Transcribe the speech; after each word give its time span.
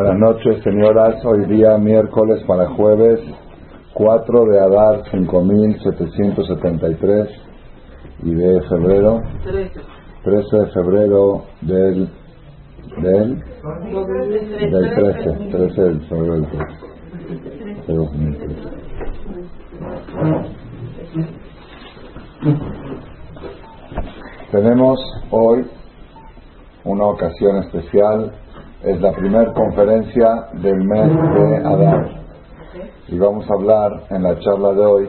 Buenas 0.00 0.18
noches, 0.18 0.64
señoras. 0.64 1.22
Hoy 1.26 1.44
día, 1.44 1.76
miércoles 1.76 2.42
para 2.46 2.70
jueves, 2.70 3.20
4 3.92 4.44
de 4.46 4.58
Adar 4.58 5.02
5773 5.10 7.28
y 8.22 8.34
de 8.34 8.62
febrero, 8.62 9.20
13 10.24 10.56
de 10.56 10.66
febrero 10.68 11.44
del, 11.60 12.08
del, 13.02 13.44
del 14.70 14.94
13, 14.94 15.32
13 15.50 15.82
de 15.82 16.00
febrero 16.08 16.32
del 16.32 16.46
13, 16.46 16.64
de 17.86 17.94
2013. 17.94 18.54
Tenemos 24.50 24.98
hoy 25.30 25.66
una 26.84 27.04
ocasión 27.04 27.58
especial 27.64 28.32
es 28.82 29.00
la 29.00 29.12
primera 29.12 29.52
conferencia 29.52 30.48
del 30.54 30.78
mes 30.84 31.10
de 31.34 31.56
Adán. 31.58 32.08
Y 33.08 33.18
vamos 33.18 33.44
a 33.50 33.54
hablar 33.54 33.90
en 34.10 34.22
la 34.22 34.38
charla 34.38 34.72
de 34.72 34.84
hoy 34.84 35.08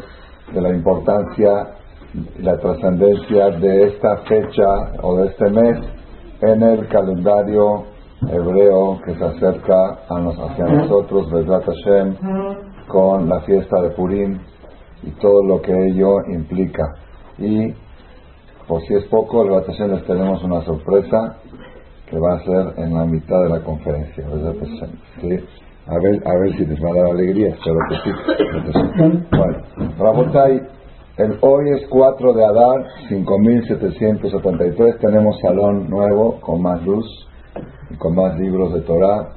de 0.53 0.61
la 0.61 0.69
importancia 0.69 1.67
y 2.13 2.41
la 2.41 2.57
trascendencia 2.57 3.51
de 3.51 3.83
esta 3.87 4.17
fecha 4.27 4.91
o 5.01 5.17
de 5.17 5.27
este 5.27 5.49
mes 5.49 5.77
en 6.41 6.63
el 6.63 6.87
calendario 6.89 7.85
hebreo 8.29 8.99
que 9.05 9.15
se 9.15 9.23
acerca 9.23 9.99
a 10.09 10.19
nos, 10.19 10.37
hacia 10.37 10.65
nosotros, 10.65 11.31
Vedrat 11.31 11.63
Hashem, 11.63 12.15
con 12.87 13.29
la 13.29 13.39
fiesta 13.41 13.81
de 13.81 13.91
Purim 13.91 14.37
y 15.03 15.11
todo 15.11 15.43
lo 15.45 15.61
que 15.61 15.71
ello 15.71 16.17
implica. 16.27 16.83
Y 17.37 17.73
por 18.67 18.81
si 18.81 18.95
es 18.95 19.05
poco, 19.05 19.43
el 19.43 19.63
Hashem 19.63 19.91
les 19.91 20.05
tenemos 20.05 20.43
una 20.43 20.61
sorpresa 20.61 21.37
que 22.11 22.19
va 22.19 22.33
a 22.35 22.43
ser 22.43 22.83
en 22.83 22.93
la 22.93 23.05
mitad 23.05 23.41
de 23.41 23.49
la 23.49 23.63
conferencia. 23.63 24.23
¿sí? 25.21 25.39
A, 25.87 25.97
ver, 25.97 26.21
a 26.27 26.35
ver 26.39 26.57
si 26.57 26.65
les 26.65 26.83
va 26.83 26.89
a 26.89 26.95
dar 26.95 27.11
alegría, 27.11 27.55
espero 27.55 27.79
que 27.89 27.95
sí. 28.03 28.11
Bueno, 29.31 29.57
Rabotay, 29.97 30.61
el 31.17 31.37
hoy 31.39 31.69
es 31.71 31.87
4 31.89 32.33
de 32.33 32.45
Adar, 32.45 32.85
5773, 33.07 34.99
tenemos 34.99 35.39
salón 35.41 35.89
nuevo 35.89 36.39
con 36.41 36.61
más 36.61 36.85
luz 36.85 37.05
y 37.89 37.95
con 37.95 38.15
más 38.15 38.37
libros 38.37 38.73
de 38.73 38.81
Torah, 38.81 39.29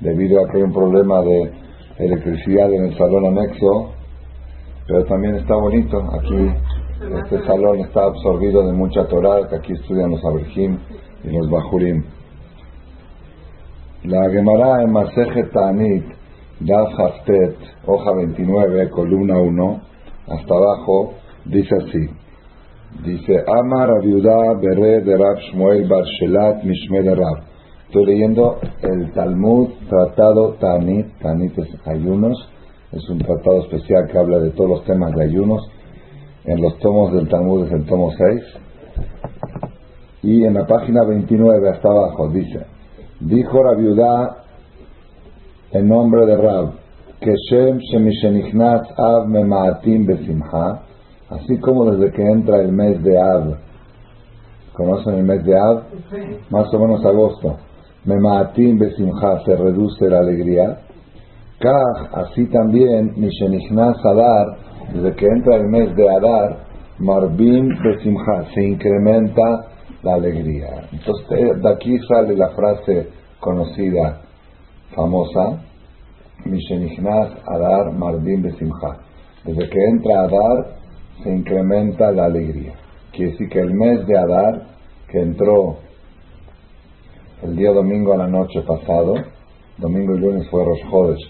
debido 0.00 0.40
a 0.40 0.48
que 0.48 0.58
hay 0.58 0.62
un 0.62 0.72
problema 0.72 1.20
de 1.22 1.52
electricidad 1.98 2.72
en 2.72 2.86
el 2.86 2.96
salón 2.96 3.26
anexo, 3.26 3.92
pero 4.86 5.04
también 5.06 5.34
está 5.36 5.56
bonito, 5.56 5.98
aquí 5.98 6.48
este 7.22 7.44
salón 7.44 7.80
está 7.80 8.04
absorbido 8.04 8.64
de 8.66 8.72
mucha 8.72 9.04
Torah, 9.08 9.48
que 9.48 9.56
aquí 9.56 9.72
estudian 9.72 10.10
los 10.10 10.24
Abrahim 10.24 10.78
y 11.24 11.30
los 11.30 11.50
Bajurim. 11.50 12.04
La 14.04 14.30
Gemara 14.30 14.82
en 14.82 14.92
Maseje 14.92 15.44
Tanit, 15.44 16.04
Daf 16.60 16.98
Haftet, 16.98 17.56
hoja 17.86 18.12
29, 18.16 18.90
columna 18.90 19.38
1, 19.38 19.80
hasta 20.28 20.54
abajo, 20.54 21.14
dice 21.46 21.74
así. 21.76 22.10
Dice, 23.02 23.42
Amar 23.46 23.90
Aviuda 23.90 24.54
Bere 24.60 25.00
de 25.00 25.16
Rab 25.16 25.38
Shmuel 25.38 25.88
Bar 25.88 26.04
Shelat 26.04 26.62
Mishme 26.64 27.02
de 27.02 27.14
Rab. 27.14 27.42
Estoy 27.86 28.06
leyendo 28.06 28.58
el 28.82 29.12
Talmud 29.12 29.70
Tratado 29.88 30.54
Tanit, 30.60 31.06
Tanit 31.20 31.58
es 31.58 31.68
ayunos, 31.86 32.48
es 32.92 33.08
un 33.08 33.18
tratado 33.18 33.62
especial 33.62 34.06
que 34.10 34.18
habla 34.18 34.38
de 34.38 34.50
todos 34.50 34.70
los 34.70 34.84
temas 34.84 35.12
de 35.14 35.24
ayunos. 35.24 35.66
En 36.44 36.60
los 36.60 36.78
tomos 36.78 37.12
del 37.12 37.28
Talmud 37.28 37.66
es 37.66 37.72
el 37.72 37.86
tomo 37.86 38.12
6, 38.12 38.63
y 40.24 40.42
en 40.42 40.54
la 40.54 40.66
página 40.66 41.04
29 41.04 41.68
hasta 41.68 41.88
abajo 41.88 42.28
dice, 42.30 42.64
dijo 43.20 43.62
Rabiudá 43.62 44.36
en 45.72 45.86
nombre 45.86 46.24
de 46.24 46.36
Rab, 46.36 46.72
que 47.20 47.34
Shem 47.50 47.78
Shemishenichnaz 47.78 48.82
Av 48.96 49.28
Memaatim 49.28 50.06
Besimha, 50.06 50.80
así 51.28 51.58
como 51.58 51.90
desde 51.90 52.10
que 52.12 52.22
entra 52.22 52.62
el 52.62 52.72
mes 52.72 53.02
de 53.02 53.18
Av, 53.18 53.54
¿conocen 54.72 55.16
el 55.16 55.24
mes 55.24 55.44
de 55.44 55.58
Av? 55.58 55.82
Más 56.48 56.72
o 56.72 56.78
menos 56.78 57.04
agosto. 57.04 57.56
Memaatim 58.06 58.78
Besimha 58.78 59.40
se 59.44 59.56
reduce 59.56 60.08
la 60.08 60.20
alegría. 60.20 60.78
Kaj, 61.58 62.14
así 62.14 62.46
también 62.46 63.12
Mishenichnaz 63.16 63.96
Adar, 64.06 64.56
desde 64.94 65.14
que 65.16 65.26
entra 65.26 65.56
el 65.56 65.68
mes 65.68 65.94
de 65.94 66.08
Adar, 66.08 66.64
Marbim 66.98 67.68
Besimha, 67.82 68.44
se 68.54 68.62
incrementa 68.62 69.73
la 70.04 70.14
alegría. 70.14 70.88
Entonces 70.92 71.62
de 71.62 71.72
aquí 71.72 71.98
sale 72.06 72.36
la 72.36 72.50
frase 72.50 73.08
conocida, 73.40 74.20
famosa, 74.94 75.62
Mishenichnas 76.44 77.32
Adar 77.46 77.92
Mardim 77.92 78.42
Besimha. 78.42 78.98
Desde 79.44 79.68
que 79.68 79.78
entra 79.90 80.20
Adar 80.20 80.76
se 81.22 81.30
incrementa 81.30 82.10
la 82.12 82.26
alegría. 82.26 82.74
Quiere 83.12 83.32
decir 83.32 83.48
que 83.48 83.60
el 83.60 83.72
mes 83.72 84.06
de 84.06 84.18
Adar, 84.18 84.62
que 85.08 85.20
entró 85.20 85.76
el 87.42 87.56
día 87.56 87.72
domingo 87.72 88.12
a 88.12 88.18
la 88.18 88.26
noche 88.26 88.60
pasado, 88.62 89.14
domingo 89.78 90.14
y 90.14 90.20
lunes 90.20 90.48
fue 90.50 90.64
Rosh 90.64 91.20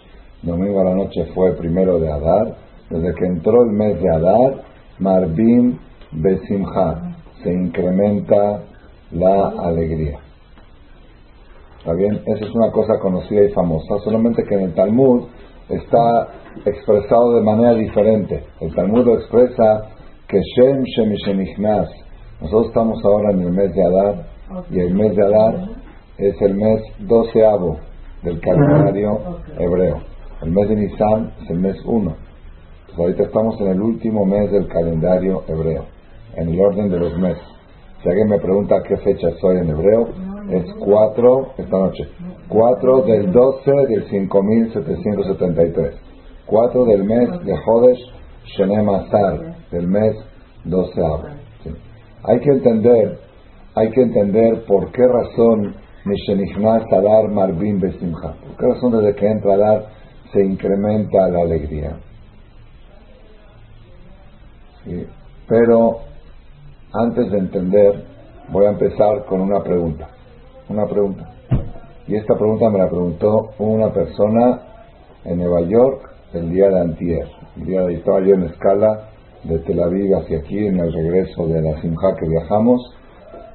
domingo 0.43 0.81
a 0.81 0.85
la 0.85 0.95
noche 0.95 1.27
fue 1.35 1.57
primero 1.57 1.99
de 1.99 2.11
Adar, 2.11 2.57
desde 2.91 3.15
que 3.15 3.27
entró 3.27 3.63
el 3.65 3.73
mes 3.73 4.01
de 4.01 4.11
Adar, 4.11 4.63
Marbim 4.99 5.79
Besimha, 6.13 7.14
se 7.45 7.53
incrementa 7.53 8.63
la 9.13 9.49
alegría. 9.63 10.19
¿Está 11.79 11.93
bien? 11.93 12.21
Esa 12.27 12.47
es 12.47 12.55
una 12.55 12.73
cosa 12.73 12.99
conocida 12.99 13.45
y 13.45 13.53
famosa, 13.53 13.99
solamente 14.03 14.43
que 14.45 14.55
en 14.55 14.61
el 14.63 14.75
Talmud 14.75 15.25
está 15.69 16.29
expresado 16.65 17.35
de 17.35 17.43
manera 17.43 17.75
diferente. 17.75 18.43
El 18.61 18.75
Talmud 18.75 19.05
lo 19.05 19.15
expresa 19.17 19.91
que 20.27 20.41
Shem 20.41 20.83
Shemishenichnas. 20.83 21.91
Nosotros 22.41 22.69
estamos 22.69 23.05
ahora 23.05 23.33
en 23.33 23.43
el 23.43 23.53
mes 23.53 23.75
de 23.75 23.85
Adar 23.85 24.27
y 24.71 24.81
el 24.81 24.95
mes 24.95 25.15
de 25.15 25.23
Adar 25.23 25.69
es 26.17 26.41
el 26.41 26.55
mes 26.55 26.81
doceavo 27.01 27.77
del 28.23 28.41
calendario 28.41 29.19
hebreo. 29.59 29.99
El 30.43 30.51
mes 30.53 30.69
de 30.69 30.77
Nisan 30.77 31.33
es 31.43 31.51
el 31.51 31.59
mes 31.59 31.77
1. 31.85 32.17
ahorita 32.97 33.25
estamos 33.25 33.61
en 33.61 33.69
el 33.69 33.83
último 33.83 34.25
mes 34.25 34.51
del 34.51 34.67
calendario 34.69 35.43
hebreo 35.49 35.94
en 36.37 36.49
el 36.49 36.61
orden 36.61 36.91
de 36.91 36.99
los 36.99 37.17
meses. 37.19 37.43
Si 38.03 38.09
alguien 38.09 38.29
me 38.29 38.39
pregunta 38.39 38.83
qué 38.87 38.97
fecha 38.99 39.31
soy 39.41 39.59
en 39.59 39.71
hebreo, 39.71 40.09
es 40.51 40.65
4, 40.79 41.53
esta 41.59 41.79
noche, 41.79 42.05
4 42.49 43.03
del 43.03 43.33
12 43.33 43.71
del 43.89 44.05
5773. 44.11 45.95
4 46.47 46.85
del 46.85 47.05
mes 47.05 47.31
de 47.45 47.57
Jodesh 47.57 47.99
Shenem 48.57 48.89
Asar, 48.91 49.57
del 49.71 49.87
mes 49.87 50.15
12 50.65 51.01
Hay 52.25 52.41
que 52.41 52.51
entender, 52.51 53.19
hay 53.75 53.91
que 53.91 54.03
entender 54.03 54.65
por 54.67 54.93
qué 54.93 55.07
razón 55.07 55.75
Mishenichnas 56.05 56.83
Adar 56.93 57.31
Marbim 57.31 57.81
Besimcha. 57.81 58.35
Por 58.47 58.57
qué 58.59 58.67
razón 58.67 58.93
desde 58.93 59.15
que 59.15 59.27
entra 59.27 59.55
Adar 59.55 59.87
se 60.33 60.45
incrementa 60.45 61.29
la 61.29 61.41
alegría. 61.41 61.97
Pero 65.49 66.01
antes 66.95 67.29
de 67.31 67.39
entender, 67.39 68.05
voy 68.51 68.67
a 68.67 68.71
empezar 68.71 69.25
con 69.25 69.41
una 69.41 69.63
pregunta. 69.63 70.09
Una 70.69 70.87
pregunta. 70.87 71.29
Y 72.07 72.15
esta 72.15 72.37
pregunta 72.37 72.71
me 72.71 72.79
la 72.79 72.89
preguntó 72.89 73.51
una 73.59 73.93
persona 73.93 74.61
en 75.25 75.39
Nueva 75.39 75.63
York 75.63 76.09
el 76.35 76.51
día 76.51 76.69
de 76.69 76.81
antier. 76.81 77.27
El 77.57 77.67
día 77.67 77.83
de 77.83 77.95
estaba 77.95 78.21
yo 78.21 78.35
en 78.35 78.45
escala 78.45 79.09
de 79.43 79.59
Tel 79.61 79.83
Aviv 79.83 80.15
hacia 80.15 80.39
aquí 80.39 80.67
en 80.67 80.79
el 80.79 80.93
regreso 80.93 81.47
de 81.49 81.63
la 81.63 81.81
Simja 81.81 82.15
que 82.17 82.29
viajamos. 82.29 82.81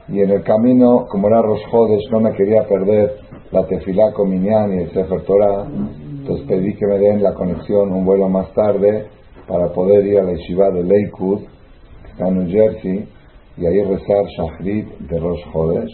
Y 0.10 0.22
en 0.22 0.32
el 0.32 0.44
camino, 0.44 1.06
como 1.10 1.28
era 1.28 1.42
Rosh 1.42 1.64
no 2.12 2.20
me 2.20 2.34
quería 2.34 2.68
perder 2.68 3.20
la 3.52 3.66
tefilá 3.68 4.12
con 4.14 4.30
Minyan 4.30 4.74
y 4.74 4.78
el 4.84 4.92
Sefer 4.92 5.22
Torah. 5.24 5.66
Entonces 5.66 6.46
pedí 6.46 6.74
que 6.76 6.85
me 6.88 6.97
den 6.97 7.24
la 7.24 7.34
conexión 7.34 7.94
un 7.94 8.06
vuelo 8.06 8.28
más 8.28 8.53
tarde 8.53 9.08
para 9.47 9.72
poder 9.72 10.06
ir 10.06 10.20
a 10.20 10.24
la 10.24 10.34
yeshiva 10.34 10.70
de 10.72 10.84
Lakewood, 10.84 11.42
que 12.03 12.12
está 12.12 12.28
en 12.28 12.40
New 12.40 12.50
Jersey, 12.50 13.08
y 13.59 13.66
ahí 13.66 13.84
rezar 13.84 14.26
Shahrit 14.38 14.88
de 15.00 15.20
Rosh 15.20 15.44
Hodesh 15.53 15.91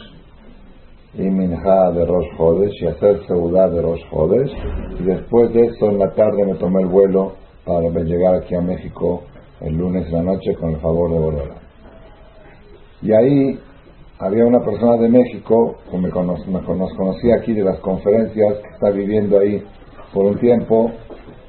y 1.16 1.24
Minha 1.24 1.92
de 1.92 2.06
Rosh 2.06 2.28
Hodesh 2.38 2.84
y 2.84 2.86
hacer 2.86 3.26
Seudá 3.26 3.68
de 3.70 3.82
Rosh 3.82 4.04
Hodesh. 4.12 4.52
Y 5.00 5.04
después 5.04 5.52
de 5.52 5.66
eso 5.66 5.90
en 5.90 5.98
la 5.98 6.14
tarde 6.14 6.46
me 6.46 6.54
tomé 6.56 6.84
el 6.84 6.90
vuelo 6.90 7.34
para 7.66 7.90
llegar 8.04 8.36
aquí 8.36 8.54
a 8.54 8.62
México 8.62 9.24
el 9.62 9.76
lunes 9.76 10.06
en 10.08 10.14
la 10.14 10.22
noche 10.22 10.54
con 10.60 10.72
el 10.72 10.78
favor 10.78 11.12
de 11.12 11.20
Borola. 11.20 11.56
Y 13.02 13.12
ahí 13.14 13.60
había 14.20 14.46
una 14.46 14.60
persona 14.60 14.98
de 14.98 15.10
México 15.10 15.76
que 15.90 15.98
me, 15.98 16.10
nos 16.10 16.94
conocía 16.96 17.38
aquí 17.38 17.54
de 17.54 17.64
las 17.64 17.80
conferencias, 17.80 18.60
que 18.60 18.70
está 18.76 18.92
viviendo 18.92 19.40
ahí 19.40 19.64
por 20.14 20.26
un 20.26 20.38
tiempo, 20.38 20.92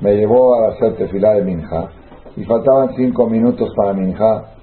me 0.00 0.14
llevó 0.16 0.54
a 0.54 0.68
hacer 0.68 0.96
tefilá 0.96 1.34
de 1.34 1.44
Minja 1.44 1.90
y 2.36 2.44
faltaban 2.44 2.94
cinco 2.96 3.28
minutos 3.28 3.70
para 3.76 3.92
Minja 3.92 4.55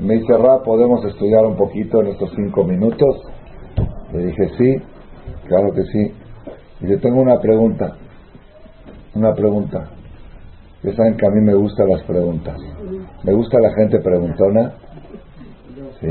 me 0.00 0.14
dice, 0.14 0.36
Ra, 0.36 0.62
¿podemos 0.62 1.04
estudiar 1.04 1.46
un 1.46 1.56
poquito 1.56 2.00
en 2.02 2.08
estos 2.08 2.30
cinco 2.36 2.64
minutos? 2.64 3.22
Le 4.12 4.26
dije, 4.26 4.48
sí, 4.58 4.76
claro 5.48 5.72
que 5.72 5.82
sí. 5.84 6.12
Dice, 6.80 6.98
tengo 6.98 7.20
una 7.20 7.40
pregunta. 7.40 7.96
Una 9.14 9.32
pregunta. 9.34 9.90
Ya 10.82 10.92
saben 10.94 11.16
que 11.16 11.26
a 11.26 11.30
mí 11.30 11.40
me 11.40 11.54
gustan 11.54 11.88
las 11.88 12.02
preguntas. 12.04 12.56
Me 13.22 13.32
gusta 13.32 13.58
la 13.58 13.72
gente 13.74 13.98
preguntona. 14.00 14.74
¿sí? 16.00 16.08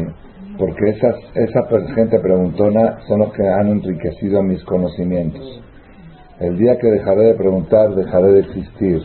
Porque 0.58 0.90
esas, 0.90 1.16
esa 1.36 1.68
gente 1.94 2.20
preguntona 2.20 3.00
son 3.08 3.20
los 3.20 3.34
que 3.34 3.48
han 3.48 3.68
enriquecido 3.68 4.42
mis 4.42 4.64
conocimientos. 4.64 5.62
El 6.40 6.58
día 6.58 6.78
que 6.78 6.88
dejaré 6.88 7.28
de 7.28 7.34
preguntar, 7.36 7.94
dejaré 7.96 8.32
de 8.34 8.40
existir. 8.40 9.02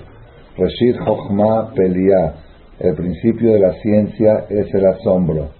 Rashid 0.56 0.96
Hochma 1.06 1.72
Pelia. 1.74 2.34
El 2.80 2.94
principio 2.94 3.52
de 3.52 3.58
la 3.58 3.74
ciencia 3.74 4.46
es 4.48 4.72
el 4.72 4.86
asombro. 4.86 5.50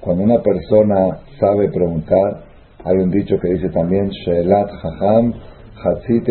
Cuando 0.00 0.22
una 0.22 0.40
persona 0.40 1.18
sabe 1.40 1.68
preguntar, 1.72 2.44
hay 2.84 2.98
un 2.98 3.10
dicho 3.10 3.34
que 3.42 3.54
dice 3.54 3.68
también, 3.70 4.08
Shelat 4.10 4.70
Hacham 4.70 5.32
Hatzit 5.82 6.28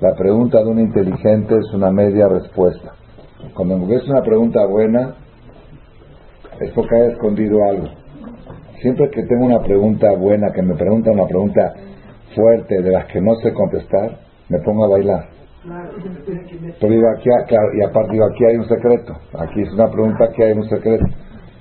La 0.00 0.16
pregunta 0.16 0.58
de 0.64 0.66
un 0.66 0.80
inteligente 0.80 1.54
es 1.54 1.72
una 1.72 1.92
media 1.92 2.26
respuesta. 2.26 2.90
Cuando 3.54 3.86
ves 3.86 4.02
una 4.08 4.20
pregunta 4.20 4.66
buena, 4.66 5.14
es 6.58 6.72
porque 6.72 6.96
hay 6.96 7.12
escondido 7.12 7.62
algo. 7.70 7.86
Siempre 8.82 9.10
que 9.10 9.22
tengo 9.22 9.46
una 9.46 9.62
pregunta 9.62 10.10
buena, 10.16 10.50
que 10.52 10.62
me 10.62 10.74
pregunta 10.74 11.12
una 11.12 11.28
pregunta 11.28 11.72
fuerte 12.34 12.82
de 12.82 12.90
las 12.90 13.06
que 13.06 13.20
no 13.20 13.36
sé 13.36 13.52
contestar, 13.52 14.18
me 14.48 14.58
pongo 14.58 14.86
a 14.86 14.88
bailar. 14.88 15.39
Pero 15.62 16.92
digo, 16.92 17.08
aquí, 17.16 17.28
y 17.78 17.84
aparte 17.84 18.12
digo, 18.12 18.24
aquí 18.24 18.44
hay 18.46 18.56
un 18.56 18.68
secreto. 18.68 19.12
Aquí 19.38 19.60
es 19.60 19.72
una 19.72 19.90
pregunta 19.90 20.28
que 20.34 20.44
hay 20.44 20.52
un 20.52 20.68
secreto. 20.68 21.04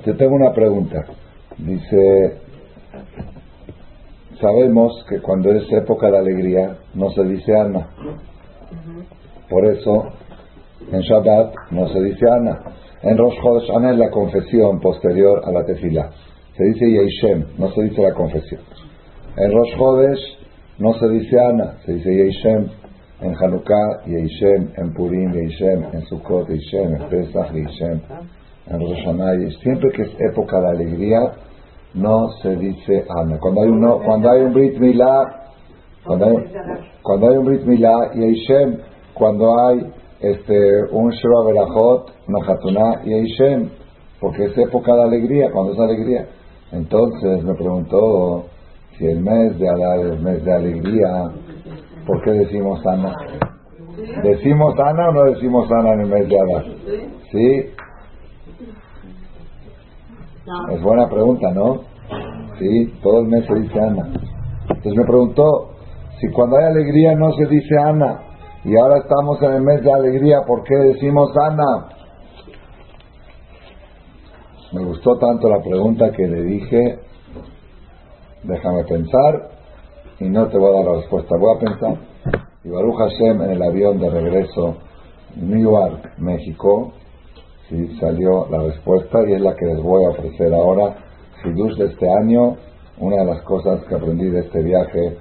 Yo 0.05 0.15
tengo 0.15 0.35
una 0.35 0.53
pregunta. 0.53 1.05
Dice, 1.57 2.37
sabemos 4.39 5.05
que 5.09 5.19
cuando 5.19 5.51
es 5.51 5.69
época 5.73 6.09
de 6.09 6.17
alegría 6.17 6.77
no 6.93 7.09
se 7.11 7.23
dice 7.23 7.53
Ana. 7.57 7.89
Por 9.49 9.65
eso 9.65 10.05
en 10.91 11.01
Shabbat 11.01 11.53
no 11.71 11.87
se 11.89 12.01
dice 12.01 12.25
Ana. 12.29 12.57
En 13.01 13.17
Rosh 13.17 13.35
Chodesh 13.41 13.69
Ana 13.75 13.91
es 13.91 13.97
la 13.97 14.09
confesión 14.09 14.79
posterior 14.79 15.41
a 15.45 15.51
la 15.51 15.65
tefila. 15.65 16.09
Se 16.55 16.63
dice 16.63 16.85
Yeishem, 16.89 17.45
no 17.57 17.69
se 17.71 17.83
dice 17.83 18.01
la 18.01 18.13
confesión. 18.13 18.61
En 19.35 19.51
Rosh 19.51 19.75
Chodesh 19.77 20.37
no 20.77 20.93
se 20.93 21.09
dice 21.09 21.37
Ana, 21.37 21.77
se 21.85 21.93
dice 21.93 22.09
Yeishem. 22.09 22.78
En 23.21 23.35
Hanukkah, 23.35 24.05
Yeishem. 24.05 24.71
En 24.77 24.93
Purim, 24.93 25.31
Yeishem. 25.33 25.93
En 25.93 26.01
Sukkot, 26.07 26.47
Yeishem. 26.47 26.95
En 26.95 27.09
Pesach, 27.09 27.51
Yeishem. 27.51 28.01
En 28.67 28.79
Rosh 28.79 29.03
Hashanah, 29.05 29.49
Siempre 29.61 29.91
que 29.91 30.03
es 30.03 30.09
época 30.31 30.59
de 30.61 30.67
alegría, 30.67 31.31
no 31.93 32.29
se 32.41 32.55
dice 32.55 33.05
Ana. 33.09 33.37
Cuando 33.39 33.61
hay, 33.63 33.69
uno, 33.69 33.99
cuando 34.05 34.31
hay 34.31 34.41
un 34.41 34.53
Brit 34.53 34.77
Milá, 34.79 35.25
cuando 36.05 36.25
hay, 36.25 36.35
cuando 37.01 37.29
hay 37.29 37.37
un 37.37 37.45
Brit 37.45 37.63
Milá, 37.65 38.13
Yeishem. 38.13 38.77
Cuando 39.13 39.59
hay 39.59 39.91
este, 40.21 40.83
un 40.91 41.11
Sheva 41.11 41.45
Berajot, 41.45 42.11
una 42.27 43.01
y 43.05 43.13
Eishem, 43.13 43.69
porque 44.19 44.45
es 44.45 44.57
época 44.57 44.93
de 44.95 45.03
alegría, 45.03 45.49
cuando 45.51 45.73
es 45.73 45.79
alegría. 45.79 46.27
Entonces 46.71 47.43
me 47.43 47.53
preguntó 47.55 48.45
si 48.97 49.05
el 49.07 49.21
mes 49.21 49.57
de 49.57 49.69
Adar 49.69 49.99
es 49.99 50.21
mes 50.21 50.43
de 50.43 50.53
alegría, 50.53 51.31
¿por 52.09 52.23
qué 52.23 52.31
decimos 52.31 52.83
Ana? 52.87 53.15
¿Decimos 54.23 54.73
Ana 54.79 55.09
o 55.09 55.11
no 55.11 55.23
decimos 55.25 55.69
Ana 55.71 55.93
en 55.93 56.01
el 56.01 56.07
mes 56.07 56.27
de 56.27 56.39
Adar? 56.39 56.65
¿Sí? 57.31 57.65
Es 60.73 60.81
buena 60.81 61.07
pregunta, 61.07 61.51
¿no? 61.51 61.81
Sí, 62.57 62.93
todo 63.03 63.19
el 63.19 63.27
mes 63.27 63.45
se 63.45 63.53
dice 63.59 63.79
Ana. 63.79 64.09
Entonces 64.69 64.95
me 64.95 65.05
preguntó 65.05 65.75
si 66.19 66.31
cuando 66.31 66.57
hay 66.57 66.65
alegría 66.65 67.13
no 67.13 67.31
se 67.33 67.45
dice 67.45 67.77
Ana. 67.77 68.23
Y 68.65 68.75
ahora 68.75 68.97
estamos 68.97 69.39
en 69.43 69.53
el 69.53 69.61
mes 69.61 69.83
de 69.83 69.93
alegría, 69.93 70.41
¿por 70.47 70.63
qué 70.63 70.75
decimos 70.75 71.29
Ana? 71.37 71.89
Me 74.73 74.83
gustó 74.83 75.15
tanto 75.19 75.47
la 75.47 75.61
pregunta 75.61 76.11
que 76.11 76.27
le 76.27 76.41
dije, 76.41 76.99
déjame 78.43 78.83
pensar 78.85 79.48
y 80.19 80.29
no 80.29 80.47
te 80.47 80.57
voy 80.57 80.73
a 80.73 80.77
dar 80.77 80.85
la 80.85 81.01
respuesta, 81.01 81.35
voy 81.37 81.55
a 81.55 81.59
pensar. 81.59 81.97
Y 82.63 82.69
Baruch 82.69 82.97
Hashem 82.97 83.41
en 83.41 83.51
el 83.51 83.61
avión 83.61 83.99
de 83.99 84.09
regreso, 84.09 84.77
New 85.35 85.71
York, 85.71 86.13
México, 86.17 86.93
sí, 87.69 87.97
salió 87.99 88.47
la 88.49 88.63
respuesta 88.63 89.19
y 89.27 89.33
es 89.33 89.41
la 89.41 89.55
que 89.55 89.65
les 89.65 89.81
voy 89.81 90.03
a 90.05 90.09
ofrecer 90.09 90.53
ahora. 90.53 90.95
Sidush 91.41 91.77
de 91.77 91.85
este 91.85 92.11
año, 92.11 92.57
una 92.99 93.17
de 93.17 93.25
las 93.25 93.41
cosas 93.43 93.81
que 93.85 93.95
aprendí 93.95 94.29
de 94.29 94.41
este 94.41 94.61
viaje 94.61 95.17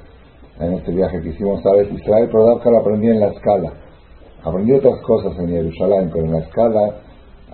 en 0.61 0.73
este 0.73 0.93
viaje 0.93 1.21
que 1.21 1.29
hicimos 1.29 1.65
a 1.65 1.77
Israel, 1.77 2.29
pero 2.33 2.59
lo 2.59 2.79
aprendí 2.79 3.09
en 3.09 3.21
la 3.21 3.29
escala. 3.29 3.73
Aprendí 4.43 4.73
otras 4.73 5.00
cosas 5.03 5.39
en 5.39 5.49
Jerusalén, 5.49 6.11
pero 6.12 6.25
en 6.25 6.33
la 6.33 6.39
escala 6.41 6.95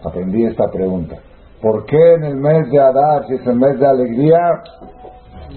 aprendí 0.02 0.44
esta 0.44 0.70
pregunta. 0.70 1.16
¿Por 1.60 1.84
qué 1.86 2.14
en 2.14 2.24
el 2.24 2.36
mes 2.36 2.70
de 2.70 2.80
Adar, 2.80 3.26
si 3.26 3.34
es 3.34 3.46
el 3.46 3.56
mes 3.56 3.78
de 3.78 3.86
alegría, 3.86 4.38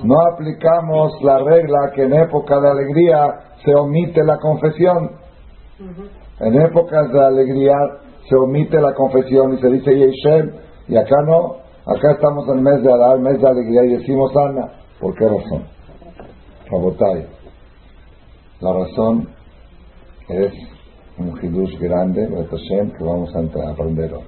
no 0.03 0.15
aplicamos 0.33 1.13
la 1.21 1.39
regla 1.39 1.91
que 1.93 2.03
en 2.03 2.13
época 2.13 2.59
de 2.59 2.69
alegría 2.69 3.33
se 3.63 3.73
omite 3.75 4.23
la 4.23 4.37
confesión? 4.37 5.11
En 6.39 6.61
épocas 6.61 7.11
de 7.11 7.25
alegría 7.25 7.75
se 8.29 8.35
omite 8.35 8.79
la 8.79 8.93
confesión 8.93 9.53
y 9.53 9.61
se 9.61 9.69
dice 9.69 9.95
Yeshem, 9.95 10.51
y 10.87 10.97
acá 10.97 11.15
no. 11.25 11.57
Acá 11.85 12.11
estamos 12.11 12.47
en 12.49 12.57
el 12.57 12.61
mes 12.63 12.83
de 12.83 12.91
Adar, 12.91 13.19
mes 13.19 13.39
de 13.39 13.47
alegría, 13.47 13.85
y 13.85 13.97
decimos 13.97 14.31
Ana. 14.35 14.73
¿Por 14.99 15.15
qué 15.15 15.25
razón? 15.25 15.63
Rabotay. 16.69 17.27
La 18.59 18.73
razón 18.73 19.29
es 20.27 20.53
un 21.17 21.39
hidush 21.41 21.79
grande, 21.79 22.27
que 22.27 23.03
vamos 23.03 23.33
a 23.35 23.71
aprender 23.71 24.13
hoy. 24.13 24.23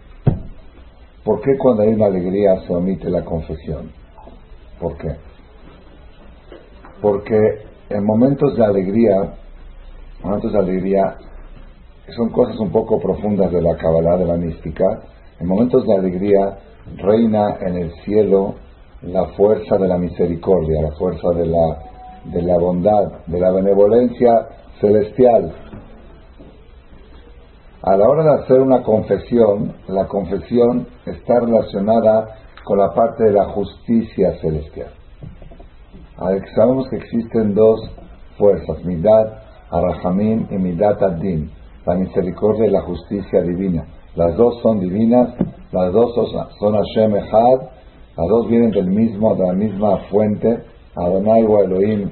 ¿Por 1.24 1.42
qué 1.42 1.58
cuando 1.58 1.84
hay 1.84 1.90
una 1.90 2.06
alegría 2.06 2.62
se 2.66 2.74
omite 2.74 3.10
la 3.10 3.24
confesión? 3.26 3.92
¿Por 4.80 4.98
qué? 4.98 5.16
Porque 7.02 7.38
en 7.90 8.04
momentos 8.06 8.56
de 8.56 8.66
alegría, 8.66 9.34
momentos 10.24 10.52
de 10.52 10.60
alegría, 10.60 11.16
son 12.16 12.30
cosas 12.30 12.60
un 12.60 12.72
poco 12.72 13.00
profundas 13.00 13.52
de 13.52 13.62
la 13.62 13.76
Kabbalah, 13.78 14.18
de 14.18 14.26
la 14.26 14.38
mística, 14.38 15.02
en 15.40 15.48
momentos 15.48 15.86
de 15.86 15.96
alegría 15.96 16.60
reina 16.98 17.58
en 17.62 17.78
el 17.78 17.92
cielo 18.04 18.56
la 19.02 19.26
fuerza 19.38 19.78
de 19.78 19.88
la 19.88 19.98
misericordia, 19.98 20.82
la 20.82 20.92
fuerza 20.92 21.30
de 21.30 21.46
la 21.46 21.90
de 22.26 22.42
la 22.42 22.58
bondad, 22.58 23.26
de 23.28 23.40
la 23.40 23.52
benevolencia 23.52 24.48
celestial. 24.82 25.54
A 27.82 27.96
la 27.96 28.10
hora 28.10 28.24
de 28.24 28.44
hacer 28.44 28.60
una 28.60 28.84
confesión, 28.84 29.74
la 29.88 30.06
confesión 30.08 30.88
está 31.06 31.40
relacionada 31.40 32.36
con 32.64 32.78
la 32.78 32.94
parte 32.94 33.24
de 33.24 33.32
la 33.32 33.46
justicia 33.46 34.38
celestial. 34.42 34.92
Sabemos 36.54 36.90
que 36.90 36.98
existen 36.98 37.56
dos 37.56 37.80
fuerzas, 38.38 38.84
Midat 38.84 39.42
Arahamim 39.72 40.48
y 40.52 40.56
Midat 40.58 41.02
Ad-Din, 41.02 41.50
la 41.86 41.96
misericordia 41.96 42.66
y 42.66 42.72
la 42.72 42.82
justicia 42.82 43.42
divina. 43.42 43.86
Las 44.16 44.36
dos 44.36 44.60
son 44.62 44.82
divinas, 44.82 45.30
las 45.72 45.94
dos 45.94 46.14
son 46.60 46.74
Hashem 46.74 47.16
Echad, 47.16 47.62
las 48.18 48.28
dos 48.28 48.50
vienen 48.50 48.72
del 48.72 48.88
mismo, 48.88 49.34
de 49.36 49.48
la 49.48 49.54
misma 49.54 49.98
fuente, 50.10 50.64
Adonai 50.96 51.46
o 51.46 51.64
Elohim, 51.64 52.10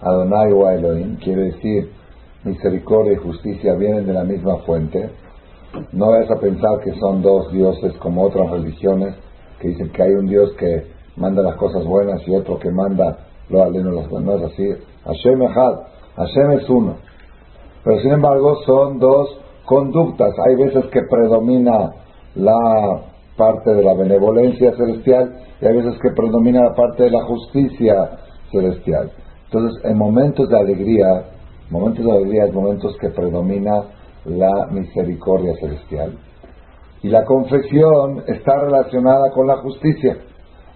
Adonai 0.00 0.50
o 0.52 0.70
Elohim, 0.70 1.16
quiere 1.16 1.50
decir 1.50 1.90
misericordia 2.44 3.12
y 3.12 3.16
justicia 3.16 3.74
vienen 3.74 4.06
de 4.06 4.14
la 4.14 4.24
misma 4.24 4.56
fuente. 4.64 5.10
No 5.92 6.12
vayas 6.12 6.30
a 6.30 6.40
pensar 6.40 6.80
que 6.82 6.94
son 6.94 7.20
dos 7.20 7.52
dioses 7.52 7.92
como 7.98 8.22
otras 8.22 8.50
religiones 8.50 9.14
que 9.60 9.68
dicen 9.68 9.90
que 9.90 10.02
hay 10.02 10.12
un 10.12 10.26
Dios 10.26 10.52
que 10.58 10.97
manda 11.18 11.42
las 11.42 11.56
cosas 11.56 11.84
buenas 11.84 12.26
y 12.26 12.34
otro 12.34 12.58
que 12.58 12.70
manda 12.70 13.18
lo 13.50 13.62
aleno 13.62 13.90
las 13.92 14.08
buenas. 14.08 14.40
No 14.40 14.46
es 14.46 14.52
así. 14.52 14.64
Hashem 15.04 15.40
Hashem 16.16 16.50
es 16.52 16.68
uno. 16.70 16.96
Pero 17.84 18.00
sin 18.00 18.12
embargo 18.12 18.56
son 18.64 18.98
dos 18.98 19.38
conductas. 19.64 20.34
Hay 20.46 20.56
veces 20.56 20.86
que 20.86 21.00
predomina 21.10 21.92
la 22.34 23.02
parte 23.36 23.72
de 23.74 23.82
la 23.82 23.94
benevolencia 23.94 24.72
celestial 24.76 25.36
y 25.60 25.66
hay 25.66 25.76
veces 25.76 25.98
que 26.02 26.10
predomina 26.10 26.64
la 26.64 26.74
parte 26.74 27.04
de 27.04 27.10
la 27.10 27.24
justicia 27.24 28.10
celestial. 28.50 29.10
Entonces, 29.44 29.84
en 29.84 29.96
momentos 29.96 30.48
de 30.48 30.58
alegría, 30.58 31.24
momentos 31.70 32.04
de 32.04 32.12
alegría 32.12 32.44
es 32.46 32.52
momentos 32.52 32.96
que 33.00 33.08
predomina 33.10 33.84
la 34.24 34.66
misericordia 34.70 35.54
celestial. 35.60 36.18
Y 37.02 37.08
la 37.08 37.24
confesión 37.24 38.24
está 38.26 38.60
relacionada 38.60 39.30
con 39.30 39.46
la 39.46 39.56
justicia. 39.58 40.18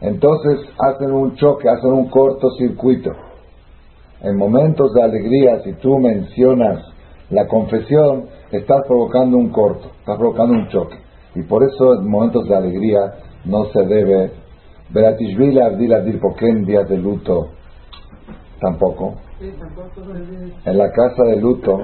Entonces 0.03 0.69
hacen 0.81 1.13
un 1.13 1.37
choque, 1.37 1.69
hacen 1.69 1.93
un 1.93 2.09
cortocircuito. 2.11 3.11
En 4.21 4.37
momentos 4.37 4.93
de 4.95 5.03
alegría, 5.03 5.61
si 5.63 5.75
tú 5.75 5.97
mencionas 5.99 6.85
la 7.31 7.47
confesión, 7.47 8.27
estás 8.51 8.83
provocando 8.89 9.37
un 9.37 9.51
corto, 9.51 9.91
estás 10.01 10.19
provocando 10.19 10.55
un 10.55 10.69
choque. 10.69 10.97
Y 11.37 11.43
por 11.43 11.63
eso 11.63 11.95
en 11.95 12.11
momentos 12.11 12.49
de 12.49 12.57
alegría 12.57 13.15
no 13.45 13.67
se 13.67 13.83
debe. 13.85 14.33
Beratishvili 14.91 15.61
Abdil 15.61 15.95
Adir, 15.95 16.21
¿por 16.21 16.35
qué 16.35 16.49
en 16.49 16.65
días 16.65 16.89
de 16.89 16.99
luto 16.99 17.49
tampoco? 18.61 19.15
En 20.65 20.79
la 20.79 20.91
casa 20.91 21.23
de 21.25 21.37
luto 21.37 21.79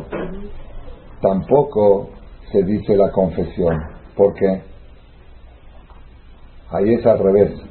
tampoco 1.23 2.11
se 2.51 2.65
dice 2.65 2.97
la 2.97 3.11
confesión. 3.13 3.79
¿Por 4.17 4.35
qué? 4.35 4.63
Ahí 6.71 6.95
es 6.95 7.07
al 7.07 7.19
revés. 7.21 7.68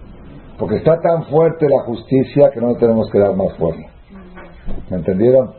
Porque 0.57 0.77
está 0.77 0.99
tan 0.99 1.23
fuerte 1.25 1.67
la 1.69 1.83
justicia 1.83 2.49
que 2.51 2.59
no 2.59 2.75
tenemos 2.75 3.09
que 3.11 3.19
dar 3.19 3.35
más 3.35 3.53
fuerza. 3.57 3.83
¿Me 4.89 4.97
entendieron? 4.97 5.53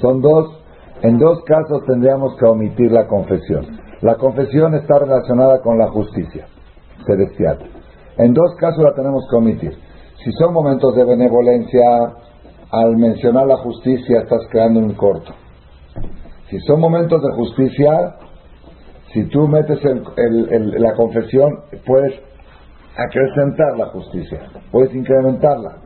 Son 0.00 0.20
dos. 0.20 0.58
En 1.02 1.18
dos 1.18 1.42
casos 1.44 1.84
tendríamos 1.86 2.36
que 2.36 2.46
omitir 2.46 2.90
la 2.90 3.06
confesión. 3.06 3.78
La 4.02 4.16
confesión 4.16 4.74
está 4.74 4.98
relacionada 4.98 5.60
con 5.60 5.78
la 5.78 5.88
justicia 5.88 6.46
celestial. 7.06 7.58
En 8.18 8.34
dos 8.34 8.54
casos 8.58 8.82
la 8.82 8.92
tenemos 8.94 9.24
que 9.30 9.36
omitir. 9.36 9.72
Si 10.24 10.32
son 10.32 10.52
momentos 10.52 10.94
de 10.94 11.04
benevolencia, 11.04 11.82
al 12.70 12.96
mencionar 12.96 13.46
la 13.46 13.56
justicia 13.58 14.20
estás 14.20 14.42
creando 14.50 14.80
un 14.80 14.94
corto. 14.94 15.32
Si 16.50 16.58
son 16.60 16.80
momentos 16.80 17.22
de 17.22 17.32
justicia, 17.32 18.16
si 19.12 19.24
tú 19.24 19.48
metes 19.48 19.78
la 19.84 20.94
confesión, 20.94 21.60
puedes 21.86 22.20
acrecentar 22.96 23.78
la 23.78 23.86
justicia, 23.86 24.40
puedes 24.70 24.94
incrementarla. 24.94 25.76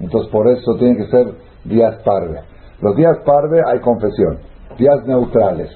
Entonces 0.00 0.30
por 0.30 0.48
eso 0.48 0.76
tiene 0.78 0.96
que 0.96 1.06
ser 1.10 1.26
días 1.64 1.96
parve. 2.04 2.40
Los 2.80 2.96
días 2.96 3.16
parve 3.24 3.60
hay 3.66 3.80
confesión, 3.80 4.38
días 4.78 5.04
neutrales. 5.06 5.70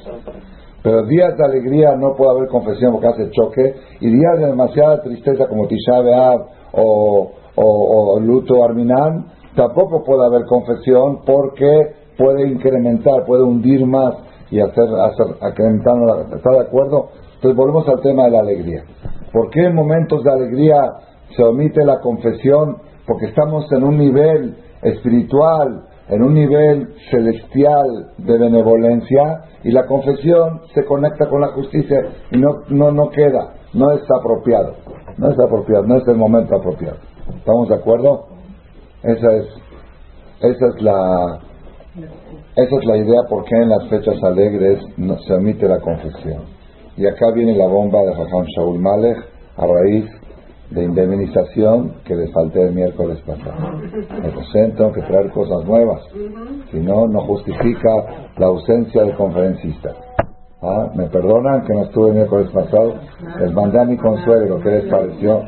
Pero 0.83 1.07
días 1.07 1.37
de 1.37 1.45
alegría 1.45 1.95
no 1.97 2.15
puede 2.17 2.33
haber 2.33 2.49
confesión 2.49 2.93
porque 2.93 3.07
hace 3.09 3.31
choque. 3.31 3.75
Y 4.01 4.11
días 4.11 4.39
de 4.39 4.47
demasiada 4.47 5.01
tristeza 5.03 5.47
como 5.47 5.67
Tisha 5.69 6.01
B'Av 6.01 6.41
o, 6.73 7.33
o, 7.55 8.21
Luto 8.21 8.65
Arminan, 8.65 9.27
tampoco 9.55 10.03
puede 10.05 10.25
haber 10.25 10.45
confesión 10.47 11.21
porque 11.25 11.95
puede 12.19 12.49
incrementar, 12.49 13.25
puede 13.27 13.45
hundir 13.45 13.87
más 13.87 14.15
y 14.51 14.61
hacer, 14.61 14.85
hacer 14.85 15.27
incrementando 15.51 16.37
¿Está 16.37 16.51
de 16.51 16.61
acuerdo? 16.61 17.09
Entonces 17.37 17.57
volvemos 17.57 17.89
al 17.89 18.01
tema 18.01 18.25
de 18.25 18.31
la 18.31 18.41
alegría. 18.41 18.85
¿Por 19.33 19.51
qué 19.51 19.61
en 19.65 19.75
momentos 19.75 20.23
de 20.23 20.31
alegría 20.31 20.77
se 21.37 21.43
omite 21.43 21.85
la 21.85 22.01
confesión? 22.01 22.77
Porque 23.07 23.27
estamos 23.27 23.65
en 23.73 23.83
un 23.83 23.97
nivel 23.97 24.57
espiritual, 24.83 25.85
en 26.09 26.23
un 26.23 26.35
nivel 26.35 26.95
celestial 27.11 28.12
de 28.19 28.39
benevolencia 28.39 29.45
y 29.65 29.71
la 29.71 29.87
confesión 29.87 30.61
se 30.75 30.85
conecta 30.85 31.29
con 31.29 31.41
la 31.41 31.49
justicia 31.49 32.01
y 32.31 32.39
no, 32.39 32.62
no, 32.69 32.91
no 32.91 33.09
queda, 33.11 33.55
no 33.73 33.91
es 33.93 34.03
apropiado, 34.21 34.75
no 35.17 35.31
es 35.31 35.39
apropiado, 35.39 35.85
no 35.85 35.97
es 35.97 36.09
el 36.09 36.17
momento 36.17 36.57
apropiado. 36.57 36.99
¿Estamos 37.35 37.69
de 37.69 37.75
acuerdo? 37.77 38.27
Esa 39.03 39.33
es, 39.35 39.47
esa 40.41 40.67
es 40.67 40.83
la, 40.83 41.41
esa 42.57 42.77
es 42.77 42.85
la 42.85 42.97
idea 42.97 43.23
por 43.29 43.45
qué 43.45 43.57
en 43.57 43.69
las 43.71 43.89
fechas 43.89 44.23
alegres 44.23 44.83
no, 44.97 45.17
se 45.19 45.35
omite 45.35 45.67
la 45.67 45.81
confesión. 45.81 46.62
Y 46.97 47.07
acá 47.07 47.31
viene 47.35 47.57
la 47.57 47.67
bomba 47.67 48.01
de 48.03 48.15
Jajam 48.15 48.45
Shaul 48.57 48.79
Malek 48.79 49.19
a 49.57 49.67
raíz 49.67 50.07
de 50.71 50.85
indemnización 50.85 51.95
que 52.05 52.15
les 52.15 52.33
falté 52.33 52.63
el 52.63 52.75
miércoles 52.75 53.21
pasado. 53.27 53.81
Entonces 54.23 54.75
tengo 54.77 54.93
que 54.93 55.03
traer 55.03 55.31
cosas 55.31 55.65
nuevas. 55.67 56.03
Si 56.71 56.79
no, 56.79 57.07
no 57.07 57.21
justifica 57.27 57.91
la 58.39 58.47
ausencia 58.47 59.05
de 59.05 59.15
conferencistas. 59.15 59.97
¿Ah? 60.63 60.91
¿Me 60.95 61.07
perdonan 61.09 61.65
que 61.67 61.75
no 61.75 61.83
estuve 61.85 62.11
el 62.11 62.15
miércoles 62.15 62.49
pasado? 62.53 62.95
Les 63.41 63.53
mandé 63.53 63.81
a 63.81 63.85
mi 63.85 63.97
consuelo. 63.97 64.61
¿Qué 64.61 64.71
les 64.71 64.85
pareció? 64.91 65.43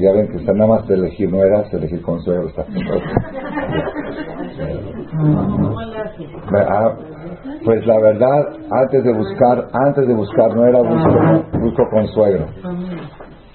ya 0.00 0.12
ven 0.12 0.28
que 0.28 0.38
está 0.38 0.52
nada 0.54 0.68
más 0.68 0.88
de 0.88 0.94
elegir 0.94 1.30
nueras, 1.30 1.72
elegir 1.72 2.00
consuelo. 2.02 2.48
Está 2.48 2.64
ah, 6.68 6.96
pues 7.66 7.84
la 7.84 7.98
verdad, 7.98 8.46
antes 8.70 9.02
de 9.02 9.12
buscar, 9.12 9.66
antes 9.72 10.06
de 10.06 10.14
buscar 10.14 10.54
no 10.54 10.66
era 10.66 10.78
busco, 10.82 11.58
busco 11.58 11.82
consuegro. 11.90 12.46